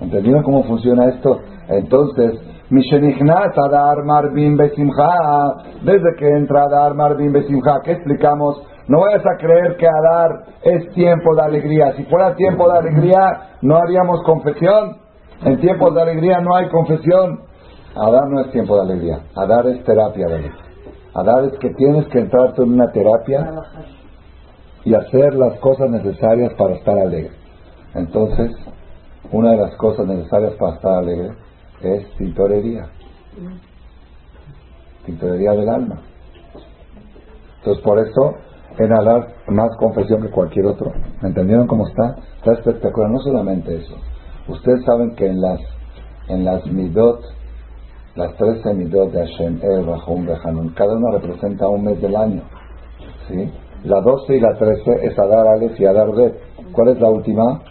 ¿Entendieron 0.00 0.42
cómo 0.42 0.64
funciona 0.64 1.06
esto? 1.06 1.40
Entonces, 1.68 2.38
Mishenichnat 2.70 3.56
Adar 3.56 4.04
Marbim 4.04 4.56
Besimha, 4.56 5.54
desde 5.82 6.16
que 6.18 6.28
entra 6.28 6.64
Adar 6.64 6.94
Marbim 6.94 7.32
Besimha, 7.32 7.80
¿qué 7.84 7.92
explicamos? 7.92 8.62
No 8.88 9.00
vayas 9.00 9.24
a 9.24 9.36
creer 9.38 9.76
que 9.76 9.86
Adar 9.86 10.44
es 10.62 10.92
tiempo 10.92 11.34
de 11.36 11.42
alegría. 11.42 11.92
Si 11.96 12.04
fuera 12.04 12.34
tiempo 12.34 12.70
de 12.70 12.78
alegría, 12.78 13.56
no 13.62 13.76
haríamos 13.76 14.22
confesión. 14.24 14.96
En 15.44 15.60
tiempos 15.60 15.94
de 15.94 16.02
alegría 16.02 16.40
no 16.40 16.56
hay 16.56 16.68
confesión. 16.68 17.40
Adar 17.94 18.28
no 18.28 18.40
es 18.40 18.50
tiempo 18.50 18.76
de 18.76 18.82
alegría. 18.82 19.20
Adar 19.36 19.66
es 19.66 19.84
terapia 19.84 20.26
de 20.26 20.34
alegría. 20.34 20.62
Adar 21.14 21.44
es 21.44 21.58
que 21.58 21.70
tienes 21.74 22.06
que 22.08 22.20
entrar 22.20 22.54
en 22.56 22.72
una 22.72 22.90
terapia 22.90 23.52
y 24.84 24.94
hacer 24.94 25.34
las 25.34 25.58
cosas 25.60 25.90
necesarias 25.90 26.52
para 26.54 26.74
estar 26.74 26.98
alegre. 26.98 27.32
Entonces, 27.94 28.50
una 29.30 29.50
de 29.52 29.58
las 29.58 29.76
cosas 29.76 30.06
necesarias 30.06 30.54
para 30.54 30.74
estar 30.74 30.92
alegre 30.98 31.30
es 31.82 32.10
tintorería. 32.16 32.86
Tintorería 35.04 35.52
del 35.52 35.68
alma. 35.68 36.00
Entonces, 37.58 37.84
por 37.84 37.98
eso 37.98 38.36
en 38.78 38.92
Adar 38.92 39.28
más 39.48 39.70
confesión 39.78 40.22
que 40.22 40.30
cualquier 40.30 40.66
otro. 40.66 40.92
¿Me 41.20 41.28
entendieron 41.28 41.66
cómo 41.66 41.86
está? 41.86 42.16
Está 42.36 42.52
espectacular. 42.52 43.10
No 43.10 43.18
solamente 43.20 43.76
eso. 43.76 43.94
Ustedes 44.48 44.84
saben 44.84 45.14
que 45.14 45.26
en 45.26 45.40
las, 45.40 45.60
en 46.28 46.44
las 46.44 46.66
midot, 46.66 47.20
las 48.16 48.34
13 48.36 48.74
midot 48.74 49.12
de 49.12 49.26
Hashem, 49.26 49.60
El, 49.62 49.86
Rahum, 49.86 50.26
Behanun, 50.26 50.70
cada 50.70 50.94
una 50.94 51.12
representa 51.18 51.68
un 51.68 51.84
mes 51.84 52.00
del 52.00 52.16
año. 52.16 52.42
¿sí? 53.28 53.50
La 53.84 54.00
12 54.00 54.36
y 54.36 54.40
la 54.40 54.54
13 54.54 55.06
es 55.06 55.18
Adar 55.18 55.46
Aleph 55.46 55.78
y 55.80 55.86
Adar 55.86 56.12
Bet. 56.12 56.34
¿Cuál 56.72 56.88
es 56.88 57.00
la 57.00 57.10
última? 57.10 57.62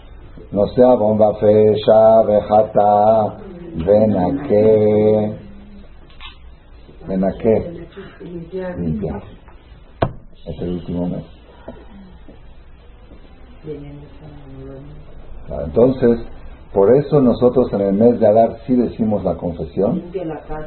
No 0.50 0.66
sea 0.68 0.94
bomba 0.94 1.34
fecha, 1.40 2.22
vejata, 2.22 3.38
venaque, 3.86 5.34
venaque, 7.08 7.86
limpiar. 8.78 9.22
Es 10.46 10.60
el 10.60 10.70
último 10.70 11.08
mes. 11.08 11.24
Entonces, 15.64 16.20
por 16.72 16.96
eso 16.96 17.20
nosotros 17.20 17.72
en 17.72 17.80
el 17.82 17.92
mes 17.92 18.18
de 18.18 18.26
Adar 18.26 18.56
sí 18.66 18.74
decimos 18.74 19.22
la 19.24 19.34
confesión, 19.34 20.02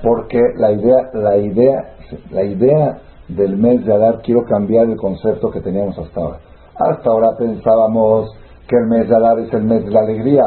porque 0.04 0.40
la 0.58 0.72
idea, 0.72 1.10
la 1.14 1.38
idea, 1.38 1.96
la 2.32 2.44
idea 2.44 3.02
del 3.28 3.58
mes 3.58 3.84
de 3.86 3.94
Adar 3.94 4.22
quiero 4.22 4.46
cambiar 4.46 4.86
el 4.86 4.98
concepto 4.98 5.50
que 5.50 5.62
teníamos 5.62 5.98
hasta 5.98 6.22
ahora. 6.22 6.40
Hasta 6.76 7.10
ahora 7.10 7.32
pensábamos 7.38 8.30
que 8.68 8.76
el 8.78 8.88
mes 8.88 9.10
de 9.10 9.16
Adar 9.16 9.40
es 9.40 9.54
el 9.54 9.64
mes 9.64 9.84
de 9.84 9.92
la 9.92 10.02
alegría. 10.02 10.44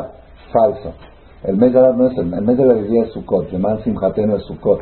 Falso. 0.52 0.94
El 1.42 1.56
mes 1.56 1.72
de 1.72 1.78
Adar 1.78 1.96
no 1.96 2.06
es 2.06 2.16
el, 2.16 2.32
el 2.32 2.42
mes 2.42 2.56
de 2.56 2.64
la 2.64 2.72
alegría 2.72 3.04
es 3.04 3.12
Sukkot, 3.12 3.52
el 3.52 3.60
man 3.60 3.82
Simhateno 3.84 4.36
es 4.36 4.44
Sukkot. 4.44 4.80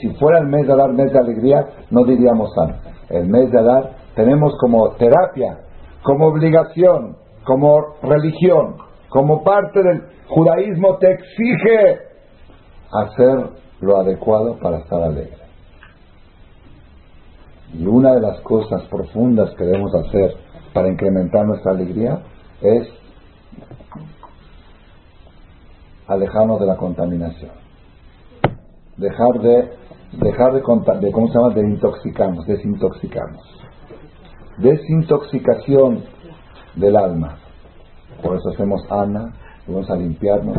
Si 0.00 0.08
fuera 0.14 0.38
el 0.38 0.46
mes 0.46 0.66
de 0.66 0.72
Adar 0.72 0.92
mes 0.92 1.12
de 1.12 1.18
alegría, 1.18 1.66
no 1.90 2.04
diríamos 2.04 2.52
San. 2.54 2.91
El 3.12 3.28
mes 3.28 3.50
de 3.50 3.58
Adar 3.58 3.90
tenemos 4.14 4.54
como 4.58 4.90
terapia, 4.92 5.58
como 6.02 6.26
obligación, 6.26 7.16
como 7.44 7.96
religión, 8.02 8.76
como 9.08 9.44
parte 9.44 9.82
del 9.82 10.02
judaísmo, 10.28 10.96
te 10.96 11.12
exige 11.12 11.98
hacer 12.90 13.50
lo 13.80 13.98
adecuado 13.98 14.58
para 14.58 14.78
estar 14.78 15.02
alegre. 15.02 15.42
Y 17.74 17.86
una 17.86 18.14
de 18.14 18.20
las 18.20 18.40
cosas 18.40 18.82
profundas 18.88 19.54
que 19.56 19.64
debemos 19.64 19.94
hacer 19.94 20.34
para 20.72 20.88
incrementar 20.88 21.46
nuestra 21.46 21.72
alegría 21.72 22.22
es 22.62 22.88
alejarnos 26.06 26.60
de 26.60 26.66
la 26.66 26.76
contaminación. 26.76 27.52
Dejar 28.96 29.40
de, 29.40 29.70
dejar 30.12 30.52
de, 30.52 30.60
de 31.00 31.12
¿cómo 31.12 31.28
se 31.28 31.34
llama? 31.34 31.54
De 31.54 31.62
intoxicarnos, 31.62 32.46
desintoxicarnos. 32.46 33.42
Desintoxicación 34.58 36.04
del 36.76 36.96
alma. 36.96 37.36
Por 38.22 38.36
eso 38.36 38.50
hacemos 38.50 38.82
Ana, 38.90 39.32
vamos 39.66 39.90
a 39.90 39.96
limpiarnos. 39.96 40.58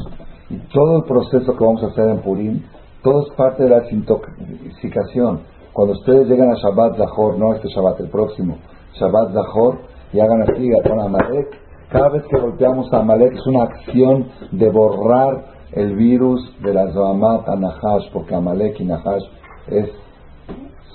Y 0.49 0.57
todo 0.73 0.97
el 0.97 1.03
proceso 1.03 1.55
que 1.55 1.63
vamos 1.63 1.83
a 1.83 1.87
hacer 1.87 2.09
en 2.09 2.19
Purim, 2.19 2.63
todo 3.03 3.27
es 3.27 3.33
parte 3.35 3.63
de 3.63 3.69
la 3.69 3.81
desintoxicación. 3.81 5.41
Cuando 5.71 5.93
ustedes 5.93 6.27
llegan 6.27 6.51
a 6.51 6.55
Shabbat 6.55 6.97
Zahor, 6.97 7.37
no 7.37 7.53
este 7.55 7.67
Shabbat, 7.69 7.99
el 7.99 8.09
próximo, 8.09 8.57
Shabbat 8.93 9.33
Zahor, 9.33 9.79
y 10.11 10.19
hagan 10.19 10.43
así 10.43 10.69
con 10.87 10.99
Amalek. 10.99 11.59
Cada 11.89 12.09
vez 12.09 12.23
que 12.23 12.39
golpeamos 12.39 12.91
a 12.93 12.99
Amalek 12.99 13.33
es 13.33 13.47
una 13.47 13.63
acción 13.63 14.27
de 14.51 14.69
borrar 14.69 15.45
el 15.71 15.95
virus 15.95 16.55
de 16.61 16.73
la 16.73 16.91
Zohamat 16.91 17.49
a 17.49 17.55
Nahash, 17.55 18.11
porque 18.11 18.35
Amalek 18.35 18.79
y 18.79 18.85
Nahash 18.85 19.23
es, 19.67 19.89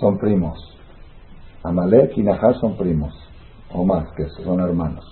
son 0.00 0.18
primos. 0.18 0.58
Amalek 1.62 2.16
y 2.16 2.22
Nahash 2.22 2.60
son 2.60 2.76
primos, 2.76 3.12
o 3.74 3.84
más 3.84 4.04
que 4.16 4.26
son 4.44 4.60
hermanos. 4.60 5.04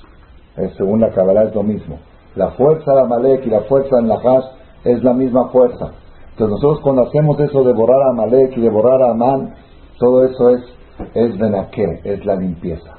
Es, 0.56 0.74
según 0.76 1.00
la 1.00 1.10
Kabbalah 1.10 1.44
es 1.44 1.54
lo 1.54 1.62
mismo. 1.62 1.98
La 2.34 2.50
fuerza 2.52 2.92
de 2.92 3.00
Amalek 3.00 3.46
y 3.46 3.50
la 3.50 3.62
fuerza 3.62 3.96
de 3.96 4.02
Nahash 4.02 4.44
es 4.84 5.02
la 5.02 5.12
misma 5.12 5.48
fuerza. 5.48 5.92
Entonces 6.30 6.50
nosotros 6.50 6.80
cuando 6.82 7.02
hacemos 7.02 7.40
eso 7.40 7.64
de 7.64 7.72
borrar 7.72 8.00
a 8.02 8.10
Amalek 8.10 8.56
y 8.56 8.60
de 8.60 8.70
borrar 8.70 9.02
a 9.02 9.10
Amán, 9.10 9.54
todo 9.98 10.24
eso 10.24 10.50
es, 10.50 10.60
es 11.14 11.34
es 12.04 12.26
la 12.26 12.36
limpieza. 12.36 12.92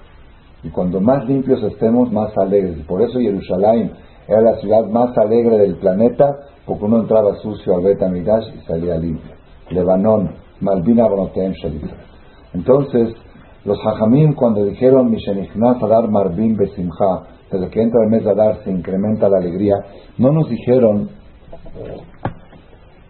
Y 0.64 0.70
cuando 0.70 1.00
más 1.00 1.26
limpios 1.26 1.62
estemos, 1.64 2.12
más 2.12 2.36
alegres. 2.38 2.78
Y 2.80 2.84
por 2.84 3.02
eso 3.02 3.20
Jerusalén 3.20 3.94
era 4.28 4.42
la 4.42 4.56
ciudad 4.58 4.88
más 4.88 5.16
alegre 5.18 5.60
del 5.60 5.76
planeta, 5.76 6.36
porque 6.66 6.86
uno 6.86 7.02
entraba 7.02 7.36
sucio 7.36 7.76
al 7.76 7.84
Bet 7.84 8.02
y 8.02 8.66
salía 8.66 8.98
limpio. 8.98 9.36
Lebanón, 9.70 10.32
Malvina 10.62 11.08
Bonotem 11.08 11.54
Entonces, 12.54 13.14
los 13.66 13.78
hajamim 13.86 14.34
cuando 14.34 14.66
dijeron 14.66 15.12
Mishenichnas 15.12 15.82
Adar 15.84 16.10
Marvin 16.10 16.56
Besimha, 16.56 17.28
desde 17.52 17.70
que 17.70 17.82
entra 17.82 18.04
el 18.04 18.10
mes 18.10 18.24
de 18.24 18.32
Adar 18.32 18.64
se 18.64 18.72
incrementa 18.72 19.30
la 19.30 19.38
alegría, 19.38 19.76
no 20.18 20.32
nos 20.32 20.50
dijeron 20.50 21.10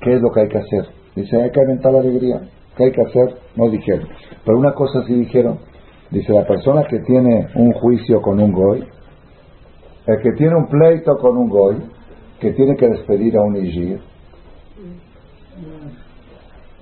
qué 0.02 0.16
es 0.16 0.22
lo 0.22 0.32
que 0.32 0.42
hay 0.42 0.48
que 0.50 0.58
hacer. 0.58 0.86
Dice, 1.16 1.42
hay 1.42 1.52
que 1.52 1.60
aumentar 1.60 1.94
la 1.94 2.00
alegría. 2.00 2.42
¿Qué 2.76 2.86
hay 2.86 2.92
que 2.92 3.02
hacer? 3.02 3.38
No 3.56 3.70
dijeron. 3.70 4.08
Pero 4.46 4.60
una 4.60 4.74
cosa 4.74 5.04
sí 5.08 5.16
dijeron. 5.16 5.60
Dice, 6.12 6.32
la 6.32 6.46
persona 6.46 6.84
que 6.88 7.00
tiene 7.00 7.48
un 7.56 7.74
juicio 7.74 8.22
con 8.22 8.40
un 8.40 8.52
goy, 8.52 8.84
el 10.06 10.22
que 10.22 10.32
tiene 10.38 10.56
un 10.56 10.68
pleito 10.68 11.18
con 11.18 11.38
un 11.38 11.50
goy, 11.50 11.78
que 12.40 12.54
tiene 12.54 12.76
que 12.76 12.88
despedir 12.88 13.36
a 13.38 13.42
un 13.42 13.58
Ijir, 13.58 14.00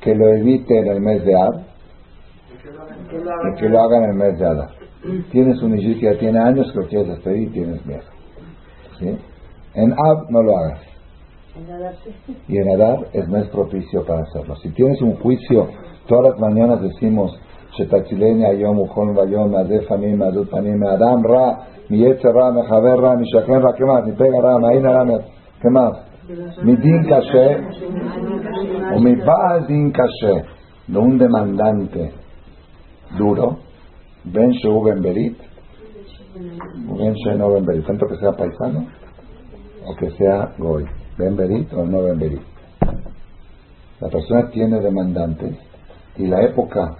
que 0.05 0.13
lo 0.13 0.29
evite 0.29 0.77
en 0.77 0.87
el 0.87 1.01
mes 1.01 1.25
de 1.25 1.35
Ab, 1.35 1.55
y 2.53 3.59
que 3.59 3.67
lo 3.67 3.81
haga 3.81 3.97
en 3.97 4.03
el 4.11 4.13
mes 4.13 4.37
de 4.37 4.45
Adar. 4.45 4.69
Tienes 5.31 5.61
un 5.63 5.77
Ijir 5.77 5.99
que 5.99 6.13
ya 6.13 6.19
tiene 6.19 6.39
años 6.39 6.71
que 6.71 6.79
lo 6.79 6.87
quieres 6.87 7.07
despedir 7.07 7.49
y 7.49 7.51
tienes 7.51 7.85
miedo. 7.85 8.03
¿Sí? 8.99 9.17
En 9.73 9.91
Ab 9.93 10.29
no 10.29 10.43
lo 10.43 10.57
hagas. 10.57 10.79
Y 12.47 12.57
en 12.57 12.69
Adar 12.69 13.07
es 13.13 13.27
mes 13.27 13.47
propicio 13.47 14.05
para 14.05 14.21
hacerlo. 14.21 14.55
Si 14.57 14.69
tienes 14.69 15.01
un 15.01 15.15
juicio, 15.15 15.69
todas 16.07 16.33
las 16.33 16.39
mañanas 16.39 16.81
decimos, 16.81 17.35
Vayom 17.77 19.55
Adef 19.55 19.91
Anim 19.91 20.21
Adut 20.21 20.49
Panim 20.49 20.83
Adam 20.83 21.23
Ra 21.23 21.67
Mi 21.89 21.97
Yetzer 21.97 22.31
Ra 22.31 22.51
Mechaver 22.51 22.99
Ra 22.99 23.15
Mi 23.15 23.25
Shachem 23.25 23.61
Ra 23.61 23.73
¿Qué 23.75 23.85
más? 23.85 24.05
Mi 24.05 24.11
Pega 24.13 24.39
Ra 26.27 26.35
Maina 26.35 26.45
Ra 26.45 26.55
¿Qué 26.55 26.61
más? 26.61 26.63
Mi 26.63 26.75
Din 26.75 27.03
Kashe 27.07 27.57
o 28.95 28.99
mi 28.99 29.15
Baal 29.15 29.67
Din 29.67 29.91
Kashe 29.91 30.45
de 30.87 30.97
un 30.97 31.17
demandante 31.17 32.11
duro 33.17 33.59
Ben 34.23 34.51
Sheu 34.51 34.83
Ben 34.83 35.01
Berit 35.01 35.37
Ben 36.35 37.37
no 37.37 37.49
Ben 37.53 37.83
tanto 37.83 38.07
que 38.07 38.15
sea 38.17 38.31
paisano 38.31 38.87
o 39.85 39.95
que 39.95 40.09
sea 40.11 40.53
Goy 40.57 40.85
Ben 41.17 41.35
Berit 41.35 41.73
o 41.73 41.85
no 41.85 42.01
Ben 42.03 42.39
la 44.01 44.09
persona 44.09 44.49
tiene 44.51 44.79
demandantes 44.81 45.57
y 46.17 46.27
la 46.27 46.41
época 46.41 46.95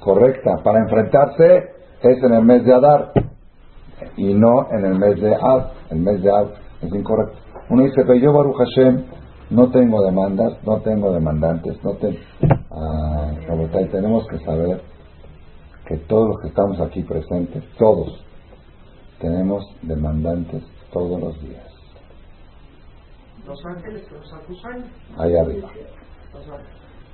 correcta 0.00 0.62
para 0.62 0.80
enfrentarse 0.80 1.74
es 2.02 2.22
en 2.22 2.34
el 2.34 2.44
mes 2.44 2.64
de 2.64 2.74
Adar 2.74 3.12
y 4.16 4.34
no 4.34 4.68
en 4.70 4.84
el 4.84 4.98
mes 4.98 5.20
de 5.20 5.34
Ad. 5.34 5.66
El 5.90 6.00
mes 6.00 6.22
de 6.22 6.30
Ad 6.30 6.46
es 6.82 6.94
incorrecto. 6.94 7.43
Uno 7.70 7.82
dice, 7.82 8.02
pero 8.06 8.14
yo 8.14 8.32
Baruch 8.32 8.56
Hashem 8.56 9.04
no 9.50 9.70
tengo 9.70 10.02
demandas, 10.02 10.52
no 10.64 10.80
tengo 10.80 11.12
demandantes, 11.12 11.82
no 11.84 11.92
tengo... 11.94 12.18
Ah, 12.70 13.32
tenemos 13.90 14.26
que 14.28 14.38
saber 14.40 14.80
que 15.86 15.96
todos 16.08 16.28
los 16.28 16.40
que 16.40 16.48
estamos 16.48 16.80
aquí 16.80 17.02
presentes, 17.02 17.62
todos, 17.78 18.24
tenemos 19.20 19.64
demandantes 19.82 20.62
todos 20.92 21.20
los 21.20 21.40
días. 21.42 21.64
Los 23.46 23.58
ángeles 23.66 24.06
que 24.08 24.14
nos 24.16 24.32
acusan. 24.32 24.84
Ahí 25.18 25.36
arriba. 25.36 25.68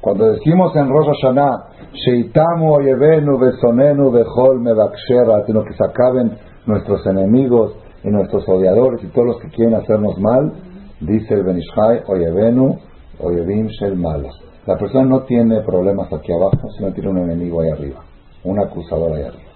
Cuando 0.01 0.33
decimos 0.33 0.75
en 0.77 0.89
Rosh 0.89 1.09
Hashanah, 1.09 1.91
Sheitamu 1.93 2.73
oyevenu 2.73 3.39
besonenu 3.39 4.11
bechol 4.11 4.61
mebakshera, 4.61 5.45
sino 5.47 5.63
que 5.65 5.75
se 5.75 5.85
acaben 5.85 6.39
nuestros 6.67 7.05
enemigos 7.07 7.75
y 8.03 8.09
nuestros 8.09 8.49
odiadores 8.49 9.03
y 9.05 9.09
todos 9.09 9.27
los 9.27 9.41
que 9.41 9.49
quieren 9.49 9.75
hacernos 9.75 10.19
mal, 10.19 10.53
dice 11.01 11.35
el 11.35 11.45
Benishai, 11.45 12.03
oyevenu, 12.07 12.79
oyevim 13.19 13.69
shel 13.69 13.97
malos. 13.97 14.35
La 14.67 14.77
persona 14.77 15.05
no 15.05 15.23
tiene 15.23 15.63
problemas 15.63 16.13
aquí 16.13 16.33
abajo, 16.33 16.69
sino 16.77 16.93
tiene 16.93 17.11
un 17.11 17.19
enemigo 17.19 17.61
ahí 17.61 17.71
arriba, 17.71 18.01
un 18.45 18.61
acusador 18.61 19.17
ahí 19.17 19.23
arriba. 19.23 19.51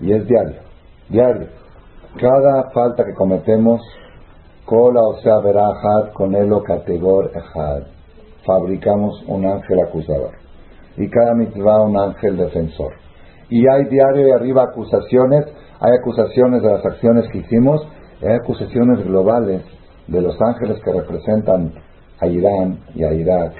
Y 0.00 0.12
es 0.12 0.26
diario, 0.26 0.60
diario. 1.08 1.48
Cada 2.20 2.70
falta 2.70 3.04
que 3.04 3.14
cometemos, 3.14 3.80
cola 4.64 5.02
o 5.02 5.20
sea 5.20 5.38
verajat 5.38 6.12
con 6.12 6.34
elo 6.34 6.62
categor 6.62 7.30
ejad 7.34 7.94
fabricamos 8.46 9.22
un 9.26 9.44
ángel 9.44 9.80
acusador. 9.80 10.32
Y 10.96 11.08
cada 11.08 11.34
mitzvah 11.34 11.82
un 11.82 11.96
ángel 11.96 12.36
defensor. 12.36 12.92
Y 13.48 13.66
hay 13.68 13.84
diario 13.84 14.28
y 14.28 14.30
arriba 14.30 14.64
acusaciones, 14.64 15.46
hay 15.84 15.92
acusaciones 15.98 16.62
de 16.62 16.70
las 16.70 16.86
acciones 16.86 17.26
que 17.30 17.38
hicimos, 17.38 17.86
hay 18.22 18.32
acusaciones 18.32 19.04
globales 19.04 19.60
de 20.08 20.22
los 20.22 20.34
ángeles 20.40 20.80
que 20.82 20.92
representan 20.92 21.74
a 22.20 22.26
Irán 22.26 22.78
y 22.94 23.04
a 23.04 23.12
Irak 23.12 23.52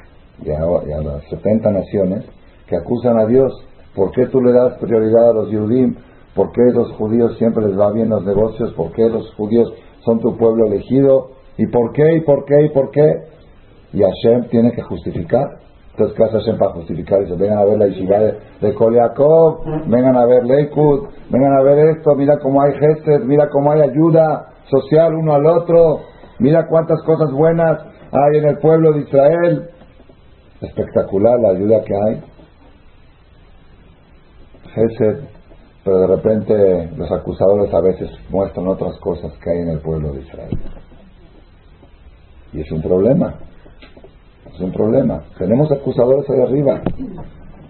y 0.43 0.51
a, 0.51 1.03
las 1.03 1.23
70 1.29 1.71
naciones 1.71 2.25
que 2.67 2.77
acusan 2.77 3.19
a 3.19 3.27
Dios. 3.27 3.53
¿Por 3.95 4.11
qué 4.13 4.27
tú 4.27 4.41
le 4.41 4.53
das 4.53 4.79
prioridad 4.79 5.31
a 5.31 5.35
los 5.35 5.51
Yudim? 5.51 5.97
¿Por 6.35 6.51
qué 6.53 6.63
los 6.73 6.93
judíos 6.93 7.37
siempre 7.37 7.67
les 7.67 7.79
va 7.79 7.93
bien 7.93 8.09
los 8.09 8.25
negocios? 8.25 8.73
¿Por 8.73 8.93
qué 8.93 9.07
los 9.11 9.31
judíos 9.35 9.71
son 10.07 10.21
tu 10.21 10.35
pueblo 10.39 10.67
elegido? 10.67 11.33
¿Y 11.59 11.67
por 11.67 11.93
qué? 11.93 12.17
¿Y 12.17 12.21
por 12.23 12.47
qué? 12.47 12.65
¿Y 12.65 12.69
por 12.71 12.91
qué? 12.91 13.35
y 13.95 14.03
Hashem 14.03 14.49
tiene 14.49 14.73
que 14.73 14.83
justificar. 14.83 15.64
Entonces, 15.95 16.17
¿qué 16.17 16.25
hace 16.25 16.39
Hashem 16.39 16.59
para 16.59 16.73
justificar? 16.73 17.21
Dice, 17.21 17.37
vengan 17.37 17.59
a 17.59 17.65
ver 17.65 17.79
la 17.79 17.87
yeshiva 17.87 18.19
de, 18.19 18.33
de 18.61 18.75
vengan 19.87 20.17
a 20.17 20.27
ver 20.27 20.45
Leikud, 20.45 21.07
vengan 21.31 21.53
a 21.57 21.63
ver 21.63 21.97
esto, 21.97 22.17
mira 22.17 22.37
cómo 22.41 22.63
hay 22.63 22.73
gestes, 22.73 23.25
mira 23.25 23.49
cómo 23.49 23.71
hay 23.71 23.83
ayuda 23.83 24.49
social 24.69 25.15
uno 25.15 25.35
al 25.35 25.47
otro, 25.47 26.01
mira 26.41 26.67
cuántas 26.67 27.01
cosas 27.05 27.31
buenas 27.31 27.81
hay 28.11 28.39
en 28.39 28.45
el 28.45 28.59
pueblo 28.59 28.93
de 28.93 29.03
Israel. 29.03 29.71
Espectacular 30.61 31.39
la 31.39 31.51
ayuda 31.51 31.85
que 31.85 31.95
hay. 31.95 32.23
Gesed, 34.75 35.21
pero 35.85 36.01
de 36.01 36.07
repente 36.09 36.91
los 36.97 37.13
acusadores 37.13 37.73
a 37.73 37.81
veces 37.81 38.11
muestran 38.31 38.67
otras 38.67 38.99
cosas 38.99 39.33
que 39.39 39.51
hay 39.51 39.59
en 39.61 39.69
el 39.69 39.79
pueblo 39.79 40.13
de 40.13 40.23
Israel. 40.23 40.59
Y 42.53 42.63
es 42.63 42.73
un 42.73 42.83
problema. 42.83 43.37
Es 44.55 44.61
un 44.61 44.73
problema. 44.73 45.23
Tenemos 45.37 45.71
acusadores 45.73 46.29
ahí 46.31 46.41
arriba. 46.41 46.81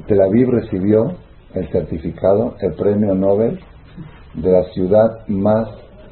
Tel 0.07 0.21
Aviv 0.21 0.51
recibió 0.51 1.15
el 1.55 1.69
certificado, 1.69 2.55
el 2.61 2.75
premio 2.75 3.15
Nobel 3.15 3.59
de 4.35 4.53
la 4.53 4.65
ciudad 4.65 5.27
más 5.29 5.67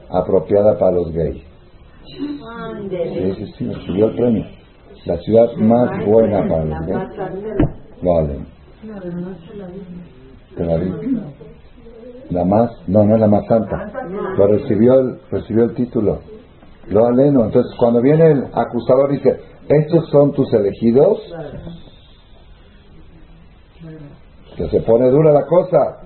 apropiada 0.08 0.78
para 0.78 0.92
los 0.92 1.12
gays. 1.12 1.42
Sí, 2.06 2.40
sí, 3.36 3.52
sí, 3.58 3.72
recibió 3.72 4.06
el 4.06 4.16
premio. 4.16 4.44
La 5.04 5.18
ciudad 5.18 5.52
más 5.56 6.06
buena 6.06 6.48
para 6.48 6.64
los 6.64 6.86
gays. 6.86 7.08
Vale. 8.02 8.38
Tel 10.56 10.70
Aviv. 10.70 10.94
La 12.30 12.44
más, 12.44 12.70
no, 12.86 13.04
no 13.04 13.14
es 13.14 13.20
la 13.20 13.26
más 13.26 13.44
santa. 13.46 13.90
Pero 14.36 14.46
recibió 14.46 15.00
el, 15.00 15.18
recibió 15.30 15.64
el 15.64 15.74
título. 15.74 16.20
Lo 16.88 17.04
aleno. 17.06 17.44
Entonces, 17.44 17.72
cuando 17.78 18.00
viene 18.00 18.30
el 18.30 18.44
acusador, 18.54 19.10
dice: 19.10 19.38
estos 19.68 20.08
son 20.10 20.32
tus 20.32 20.52
elegidos. 20.52 21.20
Que 24.56 24.68
se 24.68 24.80
pone 24.82 25.10
dura 25.10 25.32
la 25.32 25.46
cosa. 25.46 26.02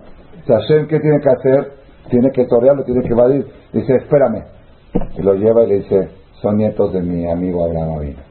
Hashem, 0.47 0.87
¿qué 0.87 1.01
tiene 1.01 1.21
que 1.21 1.31
hacer? 1.31 1.73
Tiene 2.11 2.31
que 2.31 2.47
torearlo, 2.47 2.85
tiene 2.85 3.03
que 3.03 3.13
evadir. 3.13 3.47
Dice, 3.73 3.97
espérame. 3.97 4.45
Y 5.19 5.23
lo 5.23 5.35
lleva 5.35 5.65
y 5.65 5.69
le 5.69 5.75
dice, 5.81 6.09
son 6.41 6.57
nietos 6.57 6.93
de 6.93 7.03
mi 7.03 7.29
amigo 7.29 7.65
Abraham 7.65 7.99
Avina. 7.99 8.23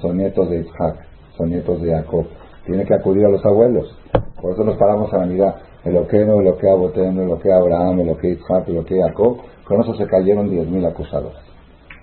Son 0.00 0.16
nietos 0.16 0.48
de 0.48 0.60
Isaac. 0.60 1.06
Son 1.36 1.48
nietos 1.48 1.80
de 1.82 1.90
Jacob. 1.90 2.26
Tiene 2.66 2.84
que 2.84 2.94
acudir 2.94 3.24
a 3.26 3.28
los 3.28 3.44
abuelos. 3.44 3.96
Por 4.40 4.52
eso 4.52 4.64
nos 4.64 4.76
paramos 4.76 5.12
a 5.12 5.18
la 5.18 5.26
mirada. 5.26 5.62
El 5.84 6.06
que 6.06 6.24
no, 6.24 6.40
el 6.40 6.56
que 6.58 6.70
Aboteno, 6.70 7.22
el 7.22 7.42
que 7.42 7.52
Abraham, 7.52 8.00
el 8.00 8.16
que 8.18 8.28
Isaac, 8.30 8.68
el 8.68 8.84
que 8.84 9.00
Jacob. 9.00 9.38
Con 9.64 9.80
eso 9.80 9.94
se 9.94 10.06
cayeron 10.06 10.48
diez 10.48 10.68
mil 10.68 10.84
acusadores. 10.84 11.38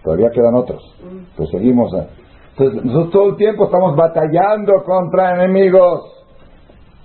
Todavía 0.03 0.29
quedan 0.31 0.55
otros. 0.55 0.81
Pues 1.37 1.49
seguimos. 1.49 1.91
Entonces, 2.59 2.83
nosotros 2.83 3.11
todo 3.11 3.29
el 3.29 3.35
tiempo 3.37 3.65
estamos 3.65 3.95
batallando 3.95 4.83
contra 4.83 5.33
enemigos. 5.35 6.01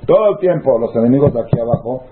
Todo 0.05 0.33
el 0.33 0.39
tiempo. 0.39 0.81
Los 0.81 0.95
enemigos 0.97 1.33
de 1.33 1.43
aquí 1.43 1.61
abajo 1.61 2.03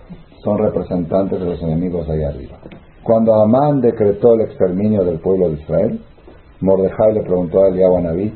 son 0.44 0.58
representantes 0.58 1.40
de 1.40 1.46
los 1.46 1.60
enemigos 1.60 2.08
ahí 2.08 2.22
arriba. 2.22 2.58
Cuando 3.02 3.34
Amán 3.34 3.80
decretó 3.80 4.34
el 4.34 4.42
exterminio 4.42 5.02
del 5.02 5.18
pueblo 5.18 5.48
de 5.48 5.60
Israel, 5.60 6.00
Mordejai 6.60 7.14
le 7.14 7.22
preguntó 7.22 7.64
a 7.64 7.68
Eliyahu 7.68 7.98
Naví, 7.98 8.32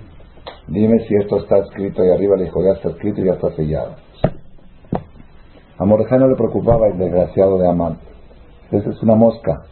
dime 0.67 0.99
si 1.07 1.15
esto 1.15 1.37
está 1.37 1.59
escrito 1.59 2.03
ahí 2.03 2.11
arriba, 2.11 2.37
le 2.37 2.45
dijo, 2.45 2.65
ya 2.65 2.73
está 2.73 2.89
escrito 2.89 3.21
y 3.21 3.27
ya 3.27 3.35
está 3.35 3.53
sellado. 3.53 3.95
A 5.79 5.85
Mordejai 5.85 6.19
no 6.19 6.27
le 6.27 6.35
preocupaba 6.35 6.89
el 6.89 6.99
desgraciado 6.99 7.59
de 7.59 7.69
Amán. 7.69 7.99
Esa 8.73 8.91
es 8.91 9.01
una 9.05 9.15
mosca, 9.15 9.67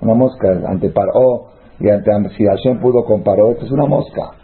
una 0.00 0.14
mosca 0.14 0.48
ante 0.66 0.90
Paró 0.90 1.50
y 1.78 1.88
ante 1.88 2.10
si 2.36 2.44
Hashem 2.44 2.80
pudo 2.80 3.04
con 3.04 3.22
Paró, 3.22 3.52
esto 3.52 3.66
es 3.66 3.70
una 3.70 3.86
mosca. 3.86 4.39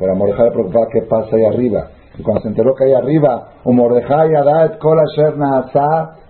Pero 0.00 0.12
a 0.12 0.14
Mordejai 0.16 0.46
le 0.46 0.52
preocupaba 0.52 0.86
qué 0.90 1.02
pasa 1.02 1.36
ahí 1.36 1.44
arriba. 1.44 1.88
Y 2.18 2.22
cuando 2.22 2.42
se 2.42 2.48
enteró 2.48 2.74
que 2.74 2.84
ahí 2.84 2.94
arriba, 2.94 3.50
un 3.64 3.76
Mordejai 3.76 4.34
Adad 4.34 4.78
Kol 4.78 4.98
Asher 4.98 5.34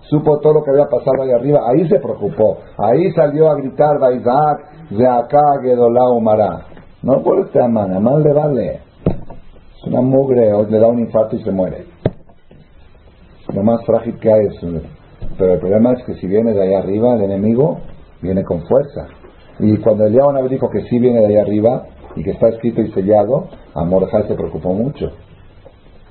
supo 0.09 0.39
todo 0.39 0.55
lo 0.55 0.63
que 0.63 0.71
había 0.71 0.85
pasado 0.85 1.23
ahí 1.23 1.31
arriba, 1.31 1.61
ahí 1.65 1.87
se 1.87 1.99
preocupó. 1.99 2.57
Ahí 2.77 3.11
salió 3.13 3.49
a 3.49 3.55
gritar 3.55 3.97
Baizak, 3.97 4.89
de 4.89 5.07
acá 5.07 5.41
Gedolá 5.63 6.09
Umara. 6.09 6.65
No 7.01 7.23
por 7.23 7.39
este 7.39 7.63
Amán, 7.63 7.93
Amán 7.93 8.21
le 8.21 8.33
vale. 8.33 8.79
Es 9.77 9.87
una 9.87 10.01
mugre, 10.01 10.53
o 10.53 10.65
le 10.65 10.77
da 10.77 10.87
un 10.87 10.99
infarto 10.99 11.37
y 11.37 11.43
se 11.43 11.51
muere. 11.51 11.85
Lo 13.53 13.63
más 13.63 13.83
frágil 13.85 14.19
que 14.19 14.31
hay 14.31 14.47
es. 14.47 14.55
Pero 15.37 15.53
el 15.53 15.59
problema 15.59 15.93
es 15.93 16.03
que 16.03 16.15
si 16.15 16.27
viene 16.27 16.53
de 16.53 16.61
ahí 16.61 16.73
arriba, 16.73 17.15
el 17.15 17.23
enemigo 17.23 17.79
viene 18.21 18.43
con 18.43 18.61
fuerza. 18.67 19.07
Y 19.59 19.77
cuando 19.77 20.05
el 20.05 20.13
Yahweh 20.13 20.49
dijo 20.49 20.69
que 20.69 20.81
sí 20.83 20.99
viene 20.99 21.19
de 21.19 21.25
ahí 21.27 21.37
arriba 21.37 21.85
y 22.15 22.23
que 22.23 22.31
está 22.31 22.49
escrito 22.49 22.81
y 22.81 22.91
sellado, 22.91 23.47
a 23.73 23.83
Mordejai 23.83 24.27
se 24.27 24.35
preocupó 24.35 24.73
mucho. 24.73 25.11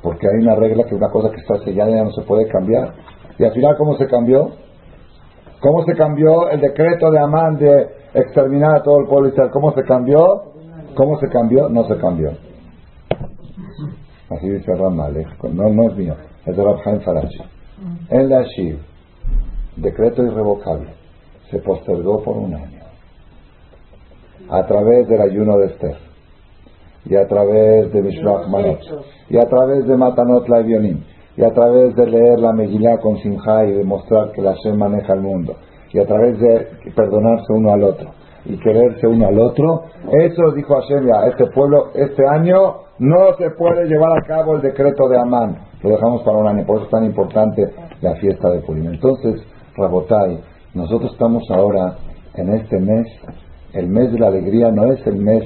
Porque 0.03 0.27
hay 0.29 0.43
una 0.43 0.55
regla 0.55 0.85
que 0.85 0.95
una 0.95 1.11
cosa 1.11 1.31
que 1.31 1.41
está 1.41 1.59
sellada 1.65 1.91
ya 1.91 2.05
no 2.05 2.13
se 2.13 2.23
puede 2.23 2.49
cambiar. 2.49 2.95
Y 3.39 3.45
al 3.45 3.53
final, 3.53 3.77
¿cómo 3.77 3.97
se 3.97 4.07
cambió? 4.07 4.51
¿Cómo 5.61 5.85
se 5.85 5.95
cambió 5.95 6.49
el 6.49 6.61
decreto 6.61 7.11
de 7.11 7.19
Amán 7.19 7.59
de 7.59 7.89
exterminar 8.15 8.77
a 8.77 8.83
todo 8.83 9.01
el 9.01 9.07
pueblo 9.07 9.29
Israel? 9.29 9.51
¿Cómo 9.53 9.73
se 9.73 9.83
cambió? 9.83 10.43
¿Cómo 10.95 11.19
se 11.19 11.29
cambió? 11.29 11.69
No 11.69 11.85
se 11.85 11.97
cambió. 11.99 12.33
Así 14.31 14.49
dice 14.49 14.73
Ramal, 14.75 15.27
no, 15.53 15.69
no 15.71 15.91
es 15.91 15.97
mío, 15.97 16.15
es 16.47 16.57
de 16.57 16.63
Rabhaim 16.63 17.01
Farachi. 17.01 17.43
En 18.11 18.29
la 18.29 18.45
decreto 19.77 20.23
irrevocable, 20.23 20.91
se 21.51 21.59
postergó 21.59 22.23
por 22.23 22.37
un 22.37 22.55
año. 22.55 22.81
A 24.49 24.67
través 24.67 25.09
del 25.09 25.21
ayuno 25.21 25.59
de 25.59 25.67
Esther, 25.67 25.97
y 27.05 27.17
a 27.17 27.27
través 27.27 27.93
de 27.93 28.03
Mishloach 28.03 28.49
Manot, 28.49 28.81
y 29.29 29.37
a 29.39 29.47
través 29.47 29.87
de 29.87 29.97
Matanot 29.97 30.49
Laivionim, 30.49 31.03
y 31.37 31.45
a 31.45 31.51
través 31.53 31.95
de 31.97 32.07
leer 32.07 32.39
la 32.39 32.53
Megillah 32.53 32.99
con 32.99 33.17
Simha 33.19 33.65
y 33.65 33.73
demostrar 33.73 34.33
que 34.33 34.43
la 34.43 34.55
Shem 34.55 34.77
maneja 34.77 35.15
el 35.15 35.21
mundo, 35.21 35.57
y 35.93 35.99
a 35.99 36.07
través 36.07 36.39
de 36.39 36.69
perdonarse 36.95 37.53
uno 37.53 37.73
al 37.73 37.83
otro. 37.85 38.11
Y 38.43 38.57
quererse 38.59 39.07
uno 39.07 39.27
al 39.27 39.39
otro, 39.39 39.83
eso 40.13 40.51
dijo 40.53 40.75
Hashem 40.75 41.07
ya, 41.07 41.27
este 41.27 41.45
pueblo, 41.49 41.91
este 41.95 42.27
año 42.27 42.57
no 42.99 43.35
se 43.37 43.51
puede 43.51 43.87
llevar 43.87 44.13
a 44.17 44.27
cabo 44.27 44.57
el 44.57 44.63
decreto 44.63 45.09
de 45.09 45.19
Amán, 45.19 45.59
lo 45.83 45.91
dejamos 45.91 46.23
para 46.23 46.39
un 46.39 46.49
año, 46.49 46.65
por 46.65 46.77
eso 46.77 46.87
es 46.87 46.91
tan 46.91 47.05
importante 47.05 47.69
la 48.01 48.15
fiesta 48.15 48.51
de 48.51 48.61
Purim. 48.61 48.87
Entonces, 48.87 49.43
Rabotai, 49.77 50.41
nosotros 50.75 51.13
estamos 51.13 51.43
ahora 51.51 51.97
en 52.35 52.51
este 52.55 52.79
mes, 52.79 53.07
el 53.75 53.89
mes 53.89 54.11
de 54.11 54.19
la 54.19 54.29
alegría 54.29 54.71
no 54.71 54.91
es 54.91 55.07
el 55.07 55.17
mes 55.17 55.45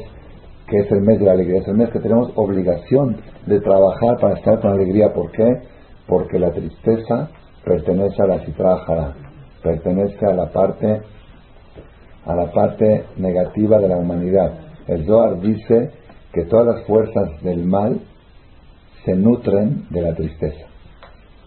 que 0.75 0.81
es 0.81 0.91
el 0.91 1.03
mes 1.03 1.21
de 1.21 1.27
la 1.27 1.33
alegría, 1.33 1.61
es 1.61 1.69
el 1.69 1.77
mes 1.77 1.89
que 1.91 2.01
tenemos 2.01 2.33
obligación 2.35 3.17
de 3.47 3.61
trabajar 3.61 4.19
para 4.21 4.35
estar 4.35 4.61
con 4.61 4.73
alegría. 4.73 5.13
¿Por 5.13 5.31
qué? 5.31 5.47
Porque 6.09 6.37
la 6.37 6.51
tristeza 6.51 7.31
pertenece 7.65 8.21
a 8.21 8.27
la 8.27 8.41
citra 8.41 9.15
pertenece 9.63 10.27
a 10.27 10.33
la 10.33 10.47
parte 10.51 11.01
a 12.27 12.35
la 12.35 12.51
parte 12.51 13.05
negativa 13.19 13.79
de 13.79 13.87
la 13.87 13.99
humanidad. 13.99 14.53
El 14.89 15.07
Zohar 15.07 15.41
dice 15.41 15.93
que 16.33 16.43
todas 16.47 16.67
las 16.75 16.87
fuerzas 16.87 17.41
del 17.43 17.65
mal 17.65 18.01
se 19.05 19.15
nutren 19.15 19.87
de 19.91 20.03
la 20.03 20.13
tristeza. 20.15 20.67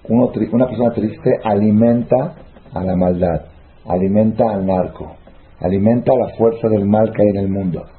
una 0.07 0.67
persona 0.67 0.93
triste 0.93 1.31
alimenta 1.43 2.33
a 2.73 2.81
la 2.81 2.95
maldad, 2.95 3.41
alimenta 3.87 4.45
al 4.51 4.65
narco, 4.65 5.17
alimenta 5.59 6.13
la 6.15 6.29
fuerza 6.37 6.69
del 6.69 6.85
mal 6.85 7.11
que 7.11 7.23
hay 7.23 7.29
en 7.29 7.37
el 7.37 7.49
mundo. 7.49 7.96